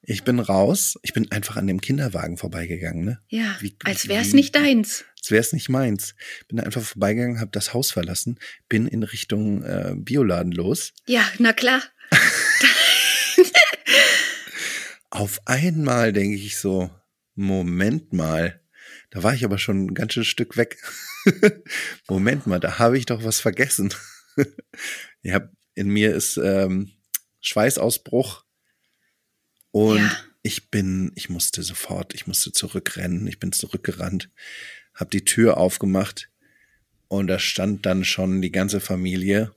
Ich 0.04 0.24
bin 0.24 0.40
raus. 0.40 0.96
Ich 1.04 1.14
bin 1.14 1.32
einfach 1.32 1.58
an 1.58 1.68
dem 1.68 1.80
Kinderwagen 1.80 2.38
vorbeigegangen. 2.38 3.06
Ne? 3.06 3.22
Ja, 3.30 3.56
Wie- 3.60 3.76
als 3.84 4.06
wie- 4.06 4.10
wär's 4.10 4.34
nicht 4.34 4.56
deins. 4.56 5.06
Als 5.20 5.30
wäre 5.30 5.42
es 5.42 5.54
nicht 5.54 5.70
meins. 5.70 6.16
Bin 6.48 6.58
da 6.58 6.64
einfach 6.64 6.82
vorbeigegangen, 6.82 7.40
habe 7.40 7.52
das 7.52 7.74
Haus 7.76 7.92
verlassen, 7.92 8.40
bin 8.68 8.88
in 8.88 9.04
Richtung 9.04 9.64
äh, 9.64 9.94
Bioladen 9.96 10.52
los. 10.52 10.94
Ja, 11.06 11.24
na 11.38 11.54
klar. 11.54 11.84
Auf 15.10 15.42
einmal 15.46 16.14
denke 16.14 16.38
ich 16.38 16.58
so, 16.58 16.90
Moment 17.36 18.14
mal. 18.14 18.62
Da 19.12 19.24
war 19.24 19.34
ich 19.34 19.44
aber 19.44 19.58
schon 19.58 19.86
ein 19.86 19.94
ganzes 19.94 20.26
Stück 20.28 20.56
weg. 20.58 20.78
Moment 22.08 22.48
mal, 22.48 22.60
da 22.60 22.80
habe 22.80 22.98
ich 22.98 23.06
doch 23.06 23.24
was 23.24 23.40
vergessen. 23.42 23.94
ja, 25.22 25.50
in 25.76 25.90
mir 25.90 26.16
ist 26.16 26.38
ähm, 26.38 26.92
Schweißausbruch 27.42 28.46
und 29.72 29.98
Ja. 30.00 30.18
ich 30.44 30.70
bin, 30.70 31.12
ich 31.16 31.30
musste 31.30 31.64
sofort, 31.64 32.14
ich 32.14 32.28
musste 32.28 32.52
zurückrennen. 32.52 33.28
Ich 33.28 33.40
bin 33.40 33.52
zurückgerannt, 33.52 34.30
habe 34.96 35.10
die 35.10 35.24
Tür 35.26 35.58
aufgemacht 35.58 36.30
und 37.08 37.28
da 37.28 37.40
stand 37.40 37.86
dann 37.86 38.04
schon 38.06 38.42
die 38.42 38.52
ganze 38.52 38.80
Familie 38.80 39.54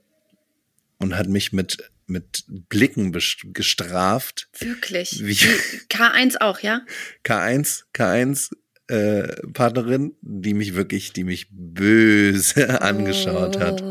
und 0.99 1.15
hat 1.17 1.27
mich 1.27 1.51
mit 1.53 1.91
mit 2.07 2.43
Blicken 2.69 3.11
gestraft. 3.11 4.47
Wirklich. 4.59 5.25
Wie- 5.25 5.33
Die 5.33 5.47
K1 5.89 6.37
auch, 6.39 6.59
ja? 6.59 6.81
K1, 7.23 7.85
K1 7.95 8.51
äh, 8.89 9.27
Partnerin, 9.53 10.13
die 10.21 10.53
mich 10.53 10.75
wirklich, 10.75 11.13
die 11.13 11.23
mich 11.23 11.47
böse 11.49 12.79
angeschaut 12.83 13.59
hat. 13.59 13.81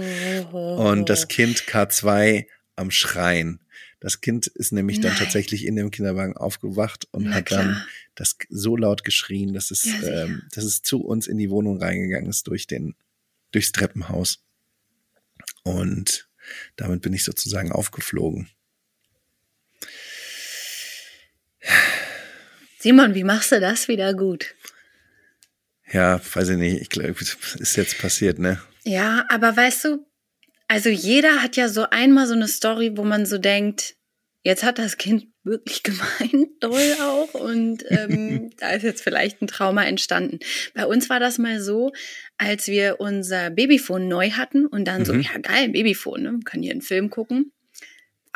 Oh. 0.53 0.89
Und 0.91 1.09
das 1.11 1.27
Kind 1.27 1.63
K2 1.65 2.47
am 2.77 2.93
Schreien. 2.93 3.59
Das 4.05 4.21
Kind 4.21 4.49
ist 4.49 4.71
nämlich 4.71 5.01
dann 5.01 5.12
Nein. 5.12 5.19
tatsächlich 5.19 5.64
in 5.64 5.77
dem 5.77 5.90
Kinderwagen 5.90 6.37
aufgewacht 6.37 7.09
und 7.12 7.25
Na 7.25 7.37
hat 7.37 7.51
dann 7.51 7.69
klar. 7.71 7.87
das 8.14 8.37
so 8.51 8.77
laut 8.77 9.03
geschrien, 9.03 9.55
dass 9.55 9.71
es, 9.71 9.85
Ja, 9.87 10.25
ähm, 10.25 10.43
dass 10.53 10.64
es 10.64 10.83
zu 10.83 11.01
uns 11.03 11.27
in 11.27 11.38
die 11.38 11.49
Wohnung 11.49 11.81
reingegangen 11.81 12.29
ist 12.29 12.47
durch 12.47 12.67
den, 12.67 12.97
durchs 13.51 13.73
Treppenhaus. 13.73 14.45
Und 15.62 16.29
damit 16.77 17.01
bin 17.01 17.14
ich 17.14 17.25
sozusagen 17.25 17.73
aufgeflogen. 17.73 18.51
Simon, 22.81 23.14
wie 23.14 23.25
machst 23.25 23.53
du 23.53 23.59
das 23.59 23.88
wieder 23.88 24.12
gut? 24.12 24.55
Ja, 25.90 26.21
weiß 26.35 26.51
ich 26.51 26.59
nicht. 26.59 26.83
Ich 26.83 26.90
glaube, 26.90 27.17
ist 27.19 27.77
jetzt 27.77 27.97
passiert, 27.97 28.38
ne? 28.38 28.61
Ja, 28.83 29.25
aber 29.31 29.57
weißt 29.57 29.87
du, 29.87 30.07
also 30.68 30.88
jeder 30.88 31.42
hat 31.42 31.57
ja 31.57 31.68
so 31.68 31.87
einmal 31.90 32.27
so 32.27 32.35
eine 32.35 32.48
Story, 32.48 32.92
wo 32.96 33.05
man 33.05 33.27
so 33.27 33.38
denkt, 33.38 33.94
jetzt 34.42 34.62
hat 34.64 34.79
das 34.79 34.96
Kind 34.98 35.27
wirklich 35.42 35.83
gemeint, 35.83 36.48
doll 36.61 36.96
auch. 37.00 37.35
Und 37.35 37.85
ähm, 37.88 38.50
da 38.59 38.70
ist 38.70 38.83
jetzt 38.83 39.03
vielleicht 39.03 39.40
ein 39.42 39.46
Trauma 39.46 39.85
entstanden. 39.85 40.38
Bei 40.74 40.87
uns 40.87 41.09
war 41.11 41.20
das 41.20 41.38
mal 41.38 41.61
so, 41.61 41.92
als 42.38 42.66
wir 42.68 42.96
unser 42.98 43.50
Babyphone 43.50 44.09
neu 44.09 44.31
hatten 44.33 44.66
und 44.66 44.85
dann 44.87 45.05
so, 45.05 45.12
Mhm. 45.14 45.20
ja 45.22 45.38
geil, 45.40 45.68
Babyphone, 45.70 46.22
ne? 46.22 46.33
Wir 46.33 46.44
können 46.44 46.62
hier 46.62 46.72
einen 46.72 46.83
Film 46.83 47.11
gucken. 47.11 47.53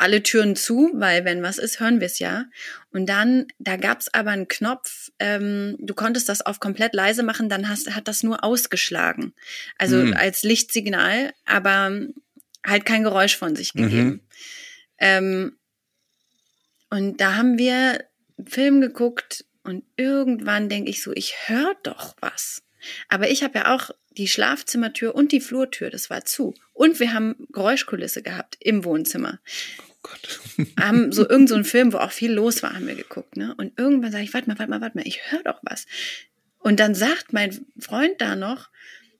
Alle 0.01 0.23
Türen 0.23 0.55
zu, 0.55 0.91
weil 0.93 1.25
wenn 1.25 1.43
was 1.43 1.57
ist, 1.57 1.81
hören 1.81 1.99
wir 1.99 2.07
es 2.07 2.19
ja. 2.19 2.45
Und 2.91 3.07
dann, 3.07 3.47
da 3.59 3.75
gab's 3.75 4.07
aber 4.13 4.31
einen 4.31 4.47
Knopf, 4.47 5.11
ähm, 5.19 5.75
du 5.79 5.93
konntest 5.93 6.29
das 6.29 6.39
auf 6.41 6.61
komplett 6.61 6.93
leise 6.93 7.21
machen, 7.21 7.49
dann 7.49 7.67
hast, 7.67 7.93
hat 7.93 8.07
das 8.07 8.23
nur 8.23 8.43
ausgeschlagen. 8.43 9.33
Also 9.77 9.97
Mhm. 9.97 10.13
als 10.13 10.43
Lichtsignal, 10.43 11.33
aber 11.45 11.99
halt 12.65 12.85
kein 12.85 13.03
Geräusch 13.03 13.35
von 13.35 13.57
sich 13.57 13.75
Mhm. 13.75 13.81
gegeben. 13.83 14.27
Ähm, 14.99 15.57
und 16.89 17.19
da 17.19 17.35
haben 17.35 17.57
wir 17.57 17.99
einen 18.37 18.47
Film 18.47 18.79
geguckt 18.81 19.43
und 19.63 19.83
irgendwann 19.97 20.69
denke 20.69 20.89
ich 20.89 21.03
so, 21.03 21.11
ich 21.13 21.35
höre 21.47 21.75
doch 21.83 22.15
was. 22.21 22.63
Aber 23.09 23.29
ich 23.29 23.43
habe 23.43 23.59
ja 23.59 23.75
auch 23.75 23.89
die 24.11 24.27
Schlafzimmertür 24.29 25.13
und 25.13 25.31
die 25.33 25.41
Flurtür, 25.41 25.89
das 25.89 26.09
war 26.09 26.23
zu. 26.25 26.53
Und 26.73 26.99
wir 26.99 27.13
haben 27.13 27.35
Geräuschkulisse 27.51 28.23
gehabt 28.23 28.55
im 28.59 28.83
Wohnzimmer. 28.85 29.39
Gott. 30.01 30.39
Haben 30.79 31.11
so 31.11 31.27
irgend 31.27 31.49
so 31.49 31.61
Film, 31.63 31.93
wo 31.93 31.97
auch 31.97 32.11
viel 32.11 32.31
los 32.31 32.63
war, 32.63 32.73
haben 32.73 32.87
wir 32.87 32.95
geguckt, 32.95 33.35
ne? 33.37 33.53
Und 33.57 33.77
irgendwann 33.77 34.11
sage 34.11 34.23
ich, 34.23 34.33
warte 34.33 34.47
mal, 34.47 34.57
warte 34.57 34.69
mal, 34.69 34.81
warte 34.81 34.97
mal, 34.97 35.07
ich 35.07 35.31
höre 35.31 35.43
doch 35.43 35.59
was. 35.63 35.85
Und 36.59 36.79
dann 36.79 36.95
sagt 36.95 37.33
mein 37.33 37.65
Freund 37.79 38.19
da 38.19 38.35
noch, 38.35 38.69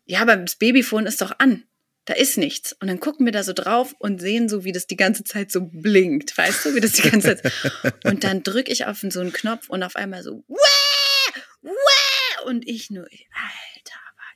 ja, 0.05 0.21
aber 0.21 0.37
das 0.37 0.55
Babyphone 0.55 1.05
ist 1.05 1.21
doch 1.21 1.33
an. 1.39 1.63
Da 2.05 2.15
ist 2.15 2.37
nichts. 2.37 2.73
Und 2.79 2.87
dann 2.87 2.99
gucken 2.99 3.25
wir 3.25 3.31
da 3.31 3.43
so 3.43 3.53
drauf 3.53 3.93
und 3.99 4.19
sehen 4.19 4.49
so, 4.49 4.63
wie 4.63 4.71
das 4.71 4.87
die 4.87 4.95
ganze 4.95 5.23
Zeit 5.23 5.51
so 5.51 5.69
blinkt. 5.71 6.35
Weißt 6.37 6.65
du, 6.65 6.73
wie 6.73 6.79
das 6.79 6.93
die 6.93 7.07
ganze 7.07 7.37
Zeit. 7.37 7.53
Und 8.03 8.23
dann 8.23 8.41
drücke 8.41 8.71
ich 8.71 8.85
auf 8.85 8.99
so 9.07 9.19
einen 9.19 9.31
Knopf 9.31 9.69
und 9.69 9.83
auf 9.83 9.95
einmal 9.95 10.23
so, 10.23 10.43
Wäh! 10.47 11.41
Wäh! 11.61 12.09
und 12.45 12.67
ich 12.67 12.89
nur, 12.89 13.03
Alter, 13.03 13.68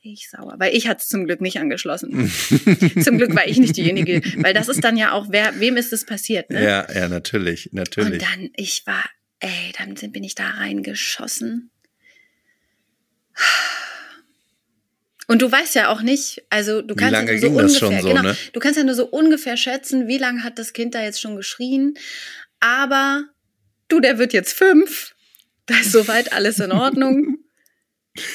ich 0.03 0.29
sauer. 0.29 0.55
Weil 0.57 0.75
ich 0.75 0.87
hatte 0.87 1.01
es 1.01 1.07
zum 1.07 1.25
Glück 1.25 1.41
nicht 1.41 1.59
angeschlossen. 1.59 2.29
zum 3.03 3.17
Glück 3.17 3.35
war 3.35 3.47
ich 3.47 3.57
nicht 3.57 3.77
diejenige. 3.77 4.21
Weil 4.37 4.53
das 4.53 4.67
ist 4.67 4.83
dann 4.83 4.97
ja 4.97 5.13
auch, 5.13 5.27
wer, 5.29 5.59
wem 5.59 5.77
ist 5.77 5.93
es 5.93 6.05
passiert, 6.05 6.49
ne? 6.49 6.63
Ja, 6.63 6.91
ja, 6.93 7.07
natürlich, 7.07 7.67
Und 7.67 7.75
natürlich. 7.75 8.21
dann, 8.21 8.49
ich 8.55 8.85
war, 8.85 9.03
ey, 9.39 9.71
dann 9.77 9.95
sind, 9.95 10.11
bin 10.11 10.23
ich 10.23 10.35
da 10.35 10.49
reingeschossen. 10.49 11.71
Und 15.27 15.41
du 15.41 15.51
weißt 15.51 15.75
ja 15.75 15.87
auch 15.87 16.01
nicht, 16.01 16.43
also 16.49 16.81
du 16.81 16.95
kannst 16.95 17.13
ja 17.13 17.23
nur 17.23 17.39
so 17.39 17.47
ungefähr, 17.47 17.79
schon 17.79 18.01
so, 18.01 18.07
genau, 18.09 18.21
ne? 18.21 18.37
du 18.51 18.59
kannst 18.59 18.77
ja 18.77 18.83
nur 18.83 18.95
so 18.95 19.05
ungefähr 19.07 19.57
schätzen, 19.57 20.07
wie 20.07 20.17
lange 20.17 20.43
hat 20.43 20.59
das 20.59 20.73
Kind 20.73 20.95
da 20.95 21.01
jetzt 21.01 21.21
schon 21.21 21.37
geschrien. 21.37 21.93
Aber 22.59 23.23
du, 23.87 23.99
der 23.99 24.17
wird 24.17 24.33
jetzt 24.33 24.53
fünf. 24.53 25.15
Da 25.65 25.75
ist 25.75 25.93
soweit 25.93 26.33
alles 26.33 26.59
in 26.59 26.71
Ordnung. 26.71 27.37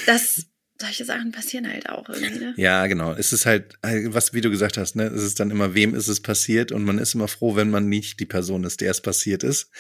Das, 0.07 0.48
solche 0.81 1.05
Sachen 1.05 1.33
passieren 1.33 1.69
halt 1.71 1.88
auch 1.88 2.09
irgendwie, 2.09 2.38
ne? 2.38 2.55
Ja, 2.57 2.87
genau. 2.87 3.12
Es 3.12 3.33
ist 3.33 3.47
halt, 3.47 3.75
was, 3.83 4.33
wie 4.33 4.41
du 4.41 4.51
gesagt 4.51 4.77
hast, 4.79 4.95
ne, 4.97 5.05
es 5.05 5.23
ist 5.23 5.41
dann 5.41 5.51
immer, 5.51 5.75
wem 5.75 5.95
ist 5.95 6.09
es 6.09 6.21
passiert 6.23 6.71
und 6.73 6.85
man 6.85 6.99
ist 6.99 7.14
immer 7.14 7.29
froh, 7.29 7.57
wenn 7.57 7.71
man 7.71 7.88
nicht 7.88 8.21
die 8.21 8.27
Person 8.27 8.64
ist, 8.64 8.81
der 8.81 8.91
es 8.93 9.01
passiert 9.01 9.43
ist. 9.43 9.71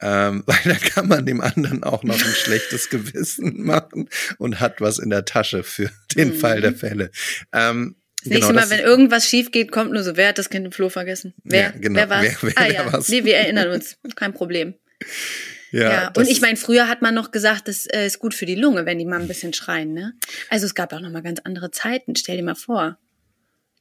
Ähm, 0.00 0.44
weil 0.46 0.58
dann 0.64 0.80
kann 0.80 1.08
man 1.08 1.26
dem 1.26 1.40
anderen 1.40 1.82
auch 1.82 2.04
noch 2.04 2.14
ein 2.14 2.32
schlechtes 2.34 2.88
Gewissen 2.90 3.64
machen 3.64 4.08
und 4.38 4.60
hat 4.60 4.80
was 4.80 4.98
in 5.00 5.10
der 5.10 5.24
Tasche 5.24 5.64
für 5.64 5.90
den 6.14 6.28
Mhm. 6.28 6.34
Fall 6.34 6.60
der 6.60 6.74
Fälle. 6.74 7.10
Ähm, 7.52 7.96
Das 8.22 8.26
nächste 8.30 8.52
genau, 8.52 8.60
Mal, 8.60 8.70
wenn 8.70 8.78
irgendwas 8.80 9.28
schief 9.28 9.50
geht, 9.50 9.72
kommt 9.72 9.92
nur 9.92 10.04
so, 10.04 10.16
wer 10.16 10.28
hat 10.28 10.38
das 10.38 10.50
Kind 10.50 10.66
im 10.66 10.70
Flur 10.72 10.90
vergessen? 10.90 11.34
Wer? 11.42 11.60
Ja, 11.62 11.70
genau. 11.72 11.98
Wer 11.98 12.10
war's? 12.10 12.22
Wer- 12.22 12.36
wer- 12.42 12.52
ah 12.58 12.66
ja, 12.70 12.92
war's? 12.92 13.08
nee, 13.08 13.24
wir 13.24 13.36
erinnern 13.36 13.70
uns. 13.70 13.96
Kein 14.14 14.32
Problem. 14.34 14.74
Ja, 15.70 15.92
Ja, 15.92 16.12
und 16.16 16.28
ich 16.28 16.40
meine, 16.40 16.56
früher 16.56 16.88
hat 16.88 17.02
man 17.02 17.14
noch 17.14 17.30
gesagt, 17.30 17.68
das 17.68 17.86
äh, 17.86 18.06
ist 18.06 18.18
gut 18.18 18.34
für 18.34 18.46
die 18.46 18.54
Lunge, 18.54 18.86
wenn 18.86 18.98
die 18.98 19.04
mal 19.04 19.20
ein 19.20 19.28
bisschen 19.28 19.52
schreien, 19.52 19.92
ne? 19.94 20.14
Also 20.50 20.66
es 20.66 20.74
gab 20.74 20.92
auch 20.92 21.00
noch 21.00 21.10
mal 21.10 21.22
ganz 21.22 21.40
andere 21.44 21.70
Zeiten. 21.70 22.16
Stell 22.16 22.36
dir 22.36 22.42
mal 22.42 22.54
vor. 22.54 22.98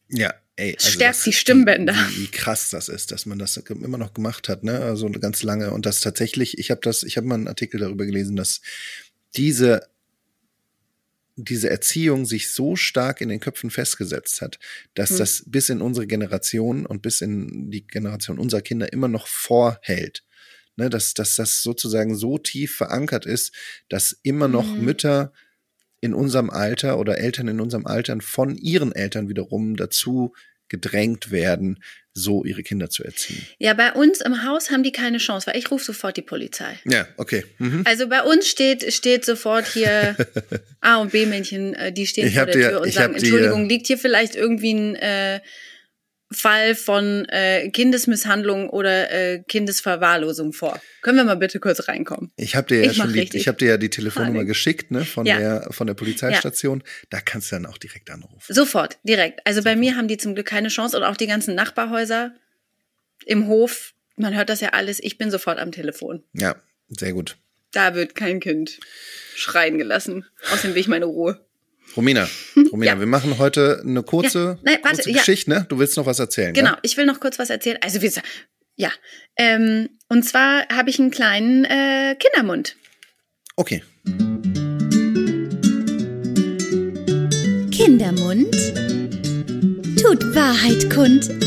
Ja, 0.10 0.34
ey. 0.56 0.76
also 0.76 0.90
Stärkt 0.90 1.18
das- 1.18 1.24
die 1.26 1.34
Stimmbänder. 1.34 1.94
Wie, 2.12 2.24
wie 2.24 2.28
krass 2.32 2.70
das 2.70 2.88
ist, 2.90 3.12
dass 3.12 3.26
man 3.26 3.40
das 3.40 3.58
immer 3.58 3.98
noch 3.98 4.14
gemacht 4.14 4.48
hat, 4.50 4.64
ne? 4.64 4.80
Also 4.82 5.10
ganz 5.10 5.44
lange. 5.44 5.72
Und 5.72 5.86
das 5.86 6.00
tatsächlich, 6.02 6.58
ich 6.58 6.72
habe 6.72 6.82
das, 6.82 7.04
ich 7.04 7.18
habe 7.18 7.28
mal 7.28 7.36
einen 7.36 7.48
Artikel 7.48 7.80
darüber 7.80 8.06
gelesen, 8.06 8.36
dass 8.36 8.62
diese 9.36 9.88
diese 11.40 11.70
Erziehung 11.70 12.26
sich 12.26 12.50
so 12.50 12.76
stark 12.76 13.22
in 13.22 13.30
den 13.30 13.40
Köpfen 13.40 13.70
festgesetzt 13.70 14.42
hat, 14.42 14.58
dass 14.96 15.12
Hm. 15.12 15.18
das 15.20 15.44
bis 15.46 15.70
in 15.70 15.82
unsere 15.82 16.08
Generation 16.08 16.88
und 16.88 17.04
bis 17.04 17.22
in 17.22 17.70
die 17.70 17.86
Generation 17.86 18.40
unserer 18.40 18.62
Kinder 18.62 18.92
immer 18.92 19.08
noch 19.08 19.28
vorhält. 19.28 20.24
Ne, 20.80 20.90
dass, 20.92 21.14
dass 21.16 21.36
das 21.36 21.64
sozusagen 21.64 22.16
so 22.16 22.38
tief 22.38 22.76
verankert 22.76 23.26
ist, 23.26 23.52
dass 23.90 24.16
immer 24.24 24.48
noch 24.48 24.76
Mhm. 24.78 24.86
Mütter 24.86 25.34
in 26.02 26.14
unserem 26.14 26.52
Alter 26.52 27.00
oder 27.00 27.18
Eltern 27.18 27.48
in 27.48 27.60
unserem 27.60 27.88
Alter 27.88 28.16
von 28.22 28.56
ihren 28.56 28.92
Eltern 28.92 29.28
wiederum 29.28 29.76
dazu 29.76 30.34
gedrängt 30.70 31.32
werden, 31.32 31.82
so 32.14 32.44
ihre 32.44 32.62
Kinder 32.62 32.90
zu 32.92 33.04
erziehen. 33.04 33.42
Ja, 33.58 33.74
bei 33.74 33.94
uns 33.94 34.22
im 34.22 34.44
Haus 34.46 34.70
haben 34.70 34.84
die 34.84 34.92
keine 34.92 35.18
Chance, 35.18 35.48
weil 35.48 35.58
ich 35.58 35.72
rufe 35.72 35.84
sofort 35.86 36.16
die 36.18 36.22
Polizei. 36.22 36.78
Ja, 36.86 37.08
okay. 37.18 37.44
Mhm. 37.58 37.82
Also 37.86 38.08
bei 38.10 38.22
uns 38.22 38.48
steht, 38.48 38.94
steht 38.94 39.26
sofort 39.26 39.66
hier 39.66 40.16
A 40.82 40.98
und 40.98 41.12
B-Männchen, 41.12 41.74
äh, 41.74 41.92
die 41.92 42.06
stehen 42.06 42.28
Ich 42.28 42.36
vor 42.36 42.46
der 42.46 42.56
dir- 42.56 42.70
Tür 42.70 42.82
und 42.82 42.94
sagen, 42.94 43.16
Entschuldigung, 43.16 43.68
liegt 43.68 43.88
hier 43.88 43.98
vielleicht 43.98 44.36
irgendwie 44.36 44.74
ein 44.74 44.96
äh, 44.96 45.40
Fall 46.30 46.76
von 46.76 47.26
äh, 47.30 47.70
Kindesmisshandlung 47.70 48.70
oder 48.70 49.10
äh, 49.12 49.44
Kindesverwahrlosung 49.48 50.52
vor? 50.54 50.82
Können 51.02 51.18
wir 51.18 51.24
mal 51.24 51.36
bitte 51.36 51.60
kurz 51.60 51.88
reinkommen? 51.88 52.32
Ich 52.36 52.56
habe 52.56 52.68
dir 52.68 52.84
ja 52.84 52.92
Ich 52.92 52.98
schon 52.98 53.14
die, 53.14 53.30
ich 53.38 53.48
habe 53.48 53.58
dir 53.58 53.70
ja 53.70 53.78
die 53.78 53.90
Telefonnummer 53.90 54.34
Panik. 54.40 54.48
geschickt, 54.50 54.92
ne, 54.92 55.06
von 55.06 55.26
Ja. 55.26 55.38
der 55.38 55.68
von 55.72 55.88
der 55.88 55.94
Polizeistation. 55.94 56.84
Da 57.10 57.22
kannst 57.22 57.52
du 57.52 57.56
dann 57.56 57.66
auch 57.66 57.78
direkt 57.78 58.10
anrufen. 58.10 58.54
Sofort, 58.54 58.98
direkt. 59.04 59.40
Also 59.46 59.64
bei 59.64 59.76
mir 59.76 59.96
haben 59.96 60.08
die 60.10 60.18
zum 60.18 60.36
Glück 60.36 60.48
keine 60.48 60.68
Chance 60.68 60.98
und 60.98 61.04
auch 61.04 61.16
die 61.18 61.28
ganzen 61.28 61.56
Nachbarhäuser 61.56 62.34
im 63.26 63.48
Hof, 63.48 63.94
man 64.16 64.36
hört 64.36 64.50
das 64.50 64.62
ja 64.62 64.70
alles, 64.70 65.00
ich 65.02 65.18
bin 65.18 65.32
sofort 65.32 65.60
am 65.60 65.72
Telefon. 65.72 66.24
Ja, 66.34 66.56
sehr 66.90 67.14
gut. 67.14 67.38
Da 67.72 67.96
wird 67.96 68.16
kein 68.16 68.40
Kind 68.40 68.80
schreien 69.36 69.78
gelassen. 69.78 70.26
Außerdem 70.52 70.74
will 70.76 70.82
ich 70.82 70.88
meine 70.88 71.06
Ruhe. 71.06 71.46
Romina, 71.96 72.28
Romina, 72.72 72.94
Ja. 72.94 73.00
wir 73.00 73.08
machen 73.08 73.38
heute 73.40 73.82
eine 73.84 74.04
kurze, 74.04 74.40
Ja, 74.40 74.58
nein, 74.64 74.80
warte, 74.84 74.98
kurze 74.98 75.12
ja. 75.12 75.18
Geschichte, 75.18 75.50
ne? 75.50 75.66
Du 75.70 75.80
willst 75.80 75.98
noch 75.98 76.06
was 76.06 76.20
erzählen, 76.20 76.54
Genau, 76.54 76.72
Ja? 76.72 76.80
ich 76.84 76.98
will 76.98 77.06
noch 77.06 77.20
kurz 77.20 77.40
was 77.40 77.50
erzählen. 77.50 77.78
Also 77.82 78.02
wir, 78.02 78.12
ja, 78.76 78.92
ähm, 79.38 79.90
und 80.10 80.24
zwar 80.24 80.68
habe 80.70 80.90
ich 80.90 81.00
einen 81.00 81.12
kleinen 81.12 81.66
äh, 81.66 82.16
Kindermund. 82.20 82.76
Okay. 83.56 83.82
Kindermund 87.72 88.54
tut 90.02 90.36
Wahrheit 90.36 90.90
kund. 90.94 91.30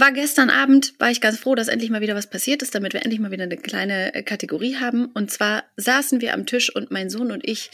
War 0.00 0.12
gestern 0.12 0.48
Abend, 0.50 0.94
war 1.00 1.10
ich 1.10 1.20
ganz 1.20 1.38
froh, 1.40 1.56
dass 1.56 1.66
endlich 1.66 1.90
mal 1.90 2.00
wieder 2.00 2.14
was 2.14 2.30
passiert 2.30 2.62
ist, 2.62 2.72
damit 2.74 2.92
wir 2.92 3.02
endlich 3.02 3.18
mal 3.20 3.32
wieder 3.32 3.42
eine 3.42 3.56
kleine 3.56 4.14
äh, 4.14 4.22
Kategorie 4.22 4.76
haben. 4.76 5.06
Und 5.06 5.32
zwar 5.32 5.64
saßen 5.76 6.20
wir 6.20 6.34
am 6.34 6.46
Tisch 6.46 6.72
und 6.74 6.92
mein 6.92 7.10
Sohn 7.10 7.32
und 7.32 7.44
ich, 7.46 7.70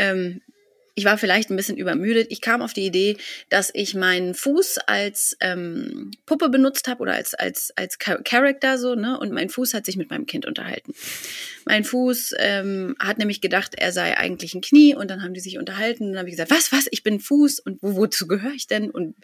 ähm, 0.00 0.40
ich 0.96 1.04
war 1.04 1.16
vielleicht 1.16 1.50
ein 1.50 1.56
bisschen 1.56 1.78
übermüdet. 1.78 2.26
Ich 2.30 2.40
kam 2.40 2.62
auf 2.62 2.72
die 2.72 2.84
Idee, 2.84 3.16
dass 3.48 3.70
ich 3.72 3.94
meinen 3.94 4.34
Fuß 4.34 4.78
als 4.86 5.36
ähm, 5.40 6.10
Puppe 6.26 6.48
benutzt 6.48 6.88
habe 6.88 7.00
oder 7.00 7.14
als 7.14 7.32
als 7.34 7.72
als 7.76 7.96
Char- 7.98 8.22
Character 8.22 8.76
so, 8.76 8.94
ne? 8.94 9.18
Und 9.18 9.32
mein 9.32 9.48
Fuß 9.48 9.72
hat 9.72 9.86
sich 9.86 9.96
mit 9.96 10.10
meinem 10.10 10.26
Kind 10.26 10.46
unterhalten. 10.46 10.92
Mein 11.64 11.84
Fuß 11.84 12.34
ähm, 12.38 12.96
hat 12.98 13.18
nämlich 13.18 13.40
gedacht, 13.40 13.74
er 13.76 13.92
sei 13.92 14.16
eigentlich 14.18 14.54
ein 14.54 14.60
Knie 14.60 14.94
und 14.94 15.10
dann 15.10 15.22
haben 15.22 15.32
die 15.32 15.40
sich 15.40 15.58
unterhalten 15.58 16.04
und 16.04 16.12
dann 16.12 16.18
habe 16.18 16.28
ich 16.28 16.34
gesagt, 16.34 16.50
was, 16.50 16.72
was, 16.72 16.86
ich 16.90 17.02
bin 17.02 17.14
ein 17.14 17.20
Fuß 17.20 17.60
und 17.60 17.82
wo, 17.82 17.96
wozu 17.96 18.26
gehöre 18.26 18.52
ich 18.52 18.66
denn? 18.66 18.90
Und 18.90 19.14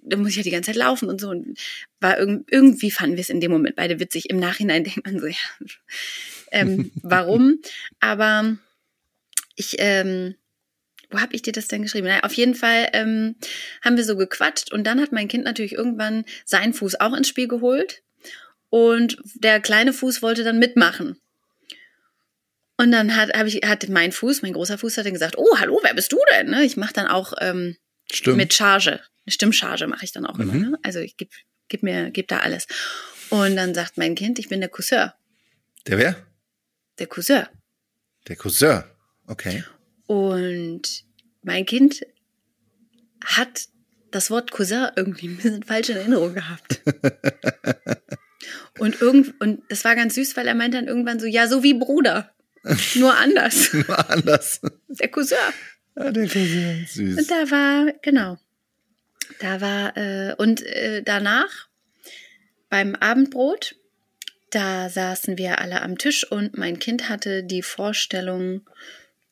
dann 0.00 0.20
muss 0.20 0.30
ich 0.30 0.36
ja 0.36 0.42
die 0.42 0.50
ganze 0.50 0.70
Zeit 0.70 0.76
laufen 0.76 1.08
und 1.08 1.20
so. 1.20 1.30
Und 1.30 1.58
war 2.00 2.18
irg 2.18 2.44
irgendwie 2.50 2.90
fanden 2.90 3.16
wir 3.16 3.22
es 3.22 3.28
in 3.28 3.40
dem 3.40 3.50
Moment 3.50 3.76
beide 3.76 4.00
witzig. 4.00 4.30
Im 4.30 4.38
Nachhinein 4.38 4.84
denkt 4.84 5.04
man 5.04 5.18
so, 5.18 5.26
ja, 5.26 5.36
ähm, 6.52 6.90
warum? 7.02 7.60
Aber 8.00 8.56
ich, 9.58 9.76
ähm, 9.78 10.36
wo 11.10 11.20
habe 11.20 11.34
ich 11.34 11.42
dir 11.42 11.52
das 11.52 11.68
denn 11.68 11.82
geschrieben? 11.82 12.06
Naja, 12.06 12.22
auf 12.22 12.34
jeden 12.34 12.54
Fall 12.54 12.88
ähm, 12.92 13.36
haben 13.82 13.96
wir 13.96 14.04
so 14.04 14.16
gequatscht 14.16 14.72
und 14.72 14.84
dann 14.84 15.00
hat 15.00 15.12
mein 15.12 15.28
Kind 15.28 15.44
natürlich 15.44 15.72
irgendwann 15.72 16.24
seinen 16.44 16.72
Fuß 16.72 17.00
auch 17.00 17.14
ins 17.14 17.28
Spiel 17.28 17.48
geholt 17.48 18.02
und 18.70 19.18
der 19.34 19.60
kleine 19.60 19.92
Fuß 19.92 20.22
wollte 20.22 20.44
dann 20.44 20.58
mitmachen. 20.58 21.20
Und 22.76 22.92
dann 22.92 23.16
hat, 23.16 23.32
hab 23.36 23.46
ich, 23.46 23.56
hat 23.66 23.88
mein 23.88 24.12
Fuß, 24.12 24.42
mein 24.42 24.52
großer 24.52 24.78
Fuß, 24.78 24.98
hat 24.98 25.06
dann 25.06 25.12
gesagt, 25.12 25.36
oh, 25.36 25.58
hallo, 25.58 25.80
wer 25.82 25.94
bist 25.94 26.12
du 26.12 26.18
denn? 26.30 26.48
Ne? 26.48 26.64
Ich 26.64 26.76
mache 26.76 26.92
dann 26.92 27.08
auch 27.08 27.32
ähm, 27.40 27.76
mit 28.26 28.54
Charge. 28.54 29.00
Eine 29.26 29.32
Stimmcharge 29.32 29.88
mache 29.88 30.04
ich 30.04 30.12
dann 30.12 30.24
auch 30.24 30.38
immer. 30.38 30.52
Mhm. 30.52 30.70
Ne? 30.70 30.78
Also 30.82 31.00
ich 31.00 31.16
gebe 31.16 31.32
gib 31.68 31.82
mir, 31.82 32.10
geb 32.10 32.28
da 32.28 32.38
alles. 32.38 32.68
Und 33.30 33.56
dann 33.56 33.74
sagt 33.74 33.98
mein 33.98 34.14
Kind, 34.14 34.38
ich 34.38 34.48
bin 34.48 34.60
der 34.60 34.68
Cousin. 34.68 35.10
Der 35.88 35.98
wer? 35.98 36.26
Der 37.00 37.08
Cousin. 37.08 37.46
Der 38.28 38.36
Cousin. 38.36 38.84
Okay. 39.28 39.64
Und 40.06 41.04
mein 41.42 41.66
Kind 41.66 42.02
hat 43.24 43.68
das 44.10 44.30
Wort 44.30 44.50
Cousin 44.50 44.88
irgendwie 44.96 45.28
ein 45.28 45.36
bisschen 45.36 45.62
falsch 45.62 45.90
in 45.90 45.96
Erinnerung 45.96 46.34
gehabt. 46.34 46.80
und, 48.78 49.00
irgend, 49.00 49.40
und 49.40 49.62
das 49.68 49.84
war 49.84 49.94
ganz 49.94 50.14
süß, 50.14 50.36
weil 50.36 50.46
er 50.46 50.54
meinte 50.54 50.78
dann 50.78 50.88
irgendwann 50.88 51.20
so, 51.20 51.26
ja, 51.26 51.46
so 51.46 51.62
wie 51.62 51.74
Bruder. 51.74 52.32
Nur 52.94 53.16
anders. 53.16 53.72
Nur 53.72 54.10
anders. 54.10 54.60
Der 54.88 55.08
Cousin. 55.08 55.36
Ja, 55.96 56.10
der 56.10 56.26
Cousin. 56.26 56.86
Süß. 56.88 57.18
Und 57.18 57.30
da 57.30 57.50
war, 57.50 57.92
genau, 58.02 58.38
da 59.40 59.60
war, 59.60 59.96
äh, 59.96 60.34
und 60.36 60.64
äh, 60.64 61.02
danach 61.02 61.68
beim 62.68 62.94
Abendbrot, 62.94 63.76
da 64.50 64.88
saßen 64.88 65.38
wir 65.38 65.58
alle 65.58 65.82
am 65.82 65.98
Tisch 65.98 66.30
und 66.30 66.56
mein 66.56 66.78
Kind 66.78 67.08
hatte 67.08 67.44
die 67.44 67.62
Vorstellung, 67.62 68.68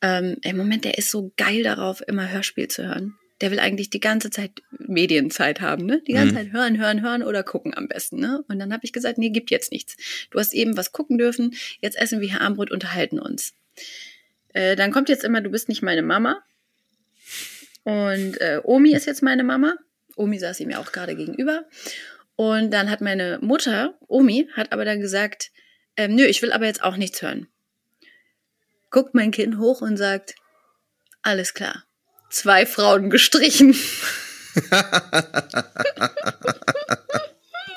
ähm, 0.01 0.37
im 0.43 0.57
Moment, 0.57 0.85
der 0.85 0.97
ist 0.97 1.11
so 1.11 1.33
geil 1.37 1.63
darauf, 1.63 2.01
immer 2.07 2.31
Hörspiel 2.31 2.67
zu 2.67 2.87
hören. 2.87 3.15
Der 3.41 3.51
will 3.51 3.59
eigentlich 3.59 3.89
die 3.91 3.99
ganze 3.99 4.31
Zeit 4.31 4.51
Medienzeit 4.79 5.61
haben, 5.61 5.85
ne? 5.85 6.01
Die 6.07 6.13
ganze 6.13 6.33
Mhm. 6.33 6.37
Zeit 6.37 6.51
hören, 6.53 6.79
hören, 6.79 7.01
hören 7.03 7.23
oder 7.23 7.43
gucken 7.43 7.75
am 7.75 7.87
besten, 7.87 8.19
ne? 8.19 8.43
Und 8.47 8.57
dann 8.59 8.73
habe 8.73 8.83
ich 8.83 8.93
gesagt, 8.93 9.17
nee, 9.19 9.29
gibt 9.29 9.51
jetzt 9.51 9.71
nichts. 9.71 9.95
Du 10.31 10.39
hast 10.39 10.53
eben 10.53 10.75
was 10.75 10.91
gucken 10.91 11.17
dürfen, 11.17 11.55
jetzt 11.79 11.97
essen 11.97 12.19
wir 12.19 12.29
hier 12.29 12.41
Abendbrot, 12.41 12.71
unterhalten 12.71 13.19
uns. 13.19 13.53
Äh, 14.53 14.75
dann 14.75 14.91
kommt 14.91 15.09
jetzt 15.09 15.23
immer, 15.23 15.41
du 15.41 15.51
bist 15.51 15.69
nicht 15.69 15.83
meine 15.83 16.01
Mama. 16.01 16.41
Und 17.83 18.41
äh, 18.41 18.59
Omi 18.63 18.93
ist 18.93 19.05
jetzt 19.05 19.21
meine 19.23 19.43
Mama. 19.43 19.75
Omi 20.15 20.39
saß 20.39 20.59
ihm 20.59 20.71
ja 20.71 20.79
auch 20.79 20.91
gerade 20.91 21.15
gegenüber. 21.15 21.65
Und 22.35 22.71
dann 22.71 22.89
hat 22.89 23.01
meine 23.01 23.39
Mutter, 23.41 23.97
Omi, 24.07 24.47
hat 24.53 24.71
aber 24.71 24.83
dann 24.83 24.99
gesagt, 24.99 25.51
ähm, 25.95 26.15
nö, 26.15 26.23
ich 26.25 26.41
will 26.41 26.51
aber 26.51 26.65
jetzt 26.65 26.83
auch 26.83 26.97
nichts 26.97 27.21
hören. 27.21 27.47
Guckt 28.89 29.13
mein 29.15 29.31
Kind 29.31 29.57
hoch 29.57 29.81
und 29.81 29.97
sagt, 29.97 30.35
alles 31.21 31.53
klar. 31.53 31.83
Zwei 32.29 32.65
Frauen 32.65 33.09
gestrichen. 33.09 33.73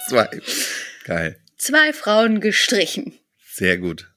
Zwei. 0.09 0.29
Geil. 1.05 1.41
Zwei 1.59 1.93
Frauen 1.93 2.41
gestrichen. 2.41 3.19
Sehr 3.53 3.79
gut. 3.79 4.13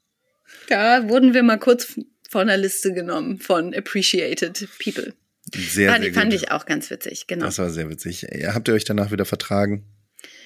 Da 0.70 1.08
wurden 1.10 1.34
wir 1.34 1.44
mal 1.44 1.60
kurz 1.60 2.00
von 2.30 2.48
der 2.48 2.58
Liste 2.58 2.94
genommen 2.94 3.40
von 3.40 3.74
Appreciated 3.76 4.68
People. 4.84 5.14
Sehr, 5.56 5.92
fand, 5.92 6.04
sehr 6.04 6.12
gut. 6.12 6.20
fand 6.20 6.34
ich 6.34 6.52
auch 6.52 6.66
ganz 6.66 6.90
witzig, 6.90 7.28
genau. 7.28 7.46
Das 7.46 7.60
war 7.60 7.70
sehr 7.70 7.90
witzig. 7.90 8.26
Ja, 8.32 8.54
Habt 8.56 8.68
ihr 8.68 8.74
euch 8.74 8.86
danach 8.86 9.12
wieder 9.12 9.26
vertragen? 9.26 9.86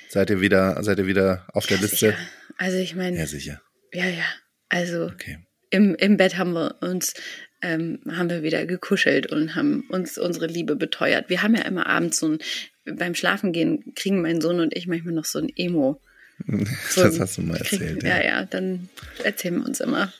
Seid 0.09 0.29
ihr 0.29 0.41
wieder, 0.41 0.81
seid 0.83 0.97
ihr 0.99 1.05
wieder 1.07 1.45
auf 1.53 1.67
der 1.67 1.77
Ja, 1.77 1.83
Liste? 1.83 1.97
sicher. 1.97 2.17
Also 2.57 2.77
ich 2.77 2.95
meine, 2.95 3.17
Ja, 3.17 3.27
sicher. 3.27 3.61
ja, 3.93 4.05
ja. 4.05 4.25
Also 4.69 5.05
Okay. 5.05 5.46
Im, 5.69 5.95
im 5.95 6.17
Bett 6.17 6.37
haben 6.37 6.53
wir 6.53 6.75
uns 6.81 7.13
ähm, 7.61 7.99
haben 8.11 8.29
wir 8.29 8.43
wieder 8.43 8.65
gekuschelt 8.67 9.27
und 9.27 9.55
haben 9.55 9.81
uns 9.89 10.17
unsere 10.19 10.45
Liebe 10.45 10.75
beteuert. 10.75 11.29
Wir 11.29 11.41
haben 11.41 11.55
ja 11.55 11.63
immer 11.63 11.87
abends 11.87 12.19
so 12.19 12.27
ein, 12.29 12.37
beim 12.85 13.15
Schlafengehen 13.15 13.93
kriegen 13.95 14.21
mein 14.21 14.41
Sohn 14.41 14.59
und 14.59 14.75
ich 14.75 14.85
manchmal 14.87 15.13
noch 15.15 15.25
so 15.25 15.39
ein 15.39 15.49
Emo. 15.55 15.99
So 16.91 17.01
das 17.03 17.19
hast 17.19 17.37
du 17.37 17.41
mal 17.41 17.57
kriegen- 17.59 17.81
erzählt. 17.97 18.03
Ja, 18.03 18.23
ja, 18.23 18.45
dann 18.45 18.89
erzählen 19.23 19.55
wir 19.57 19.65
uns 19.65 19.79
immer, 19.79 20.13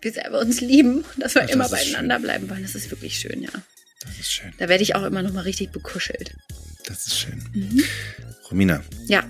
wie 0.00 0.08
sehr 0.08 0.30
wir 0.32 0.38
uns 0.38 0.62
lieben 0.62 0.98
und 1.14 1.18
dass 1.22 1.34
wir 1.34 1.42
Ach, 1.42 1.46
das 1.46 1.54
immer 1.54 1.64
ist 1.66 1.70
beieinander 1.72 2.14
schön. 2.16 2.22
bleiben 2.22 2.48
wollen. 2.50 2.62
Das 2.62 2.74
ist 2.74 2.90
wirklich 2.90 3.18
schön, 3.18 3.42
ja. 3.42 3.50
Das 4.00 4.18
ist 4.18 4.32
schön. 4.32 4.52
Da 4.56 4.70
werde 4.70 4.82
ich 4.82 4.94
auch 4.94 5.04
immer 5.04 5.22
noch 5.22 5.34
mal 5.34 5.42
richtig 5.42 5.72
bekuschelt. 5.72 6.34
Das 6.86 7.06
ist 7.06 7.18
schön. 7.18 7.42
Mhm. 7.52 7.82
Romina, 8.50 8.82
Ja, 9.08 9.24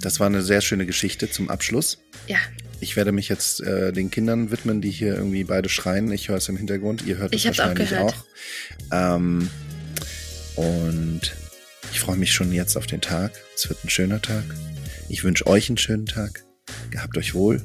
das 0.00 0.18
war 0.18 0.26
eine 0.26 0.42
sehr 0.42 0.60
schöne 0.60 0.86
Geschichte 0.86 1.30
zum 1.30 1.48
Abschluss. 1.48 1.98
ja. 2.26 2.38
Ich 2.84 2.96
werde 2.96 3.12
mich 3.12 3.30
jetzt 3.30 3.62
äh, 3.62 3.92
den 3.92 4.10
Kindern 4.10 4.50
widmen, 4.50 4.82
die 4.82 4.90
hier 4.90 5.14
irgendwie 5.16 5.44
beide 5.44 5.70
schreien. 5.70 6.12
Ich 6.12 6.28
höre 6.28 6.36
es 6.36 6.50
im 6.50 6.58
Hintergrund. 6.58 7.02
Ihr 7.06 7.16
hört 7.16 7.34
es 7.34 7.40
auch 7.42 7.46
wahrscheinlich 7.46 7.88
gehört. 7.88 8.14
auch. 8.92 9.16
Ähm, 9.16 9.48
und 10.56 11.20
ich 11.92 12.00
freue 12.00 12.18
mich 12.18 12.30
schon 12.32 12.52
jetzt 12.52 12.76
auf 12.76 12.86
den 12.86 13.00
Tag. 13.00 13.32
Es 13.56 13.70
wird 13.70 13.82
ein 13.84 13.88
schöner 13.88 14.20
Tag. 14.20 14.44
Ich 15.08 15.24
wünsche 15.24 15.46
euch 15.46 15.70
einen 15.70 15.78
schönen 15.78 16.04
Tag. 16.04 16.44
Gehabt 16.90 17.16
euch 17.16 17.32
wohl. 17.34 17.62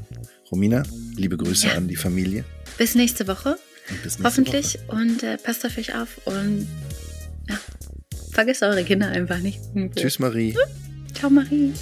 Romina, 0.50 0.84
liebe 1.18 1.36
Grüße 1.36 1.68
Ja. 1.68 1.74
an 1.74 1.90
die 1.90 1.98
Familie. 1.98 2.46
Bis 2.78 2.96
nächste 2.96 3.28
Woche, 3.28 3.58
Und 3.90 4.02
bis 4.02 4.20
nächste 4.20 4.24
hoffentlich. 4.24 4.80
Woche. 4.88 4.96
Und 5.02 5.22
äh, 5.24 5.38
passt 5.38 5.66
auf 5.66 5.78
euch 5.78 5.96
auf 5.96 6.08
und 6.26 6.66
ja, 7.50 7.60
vergesst 8.32 8.64
eure 8.64 8.86
Kinder 8.86 9.08
einfach 9.10 9.40
nicht. 9.40 9.60
Tschüss, 9.98 10.18
Marie. 10.20 10.56
Ciao, 11.14 11.30
Marie. 11.30 11.74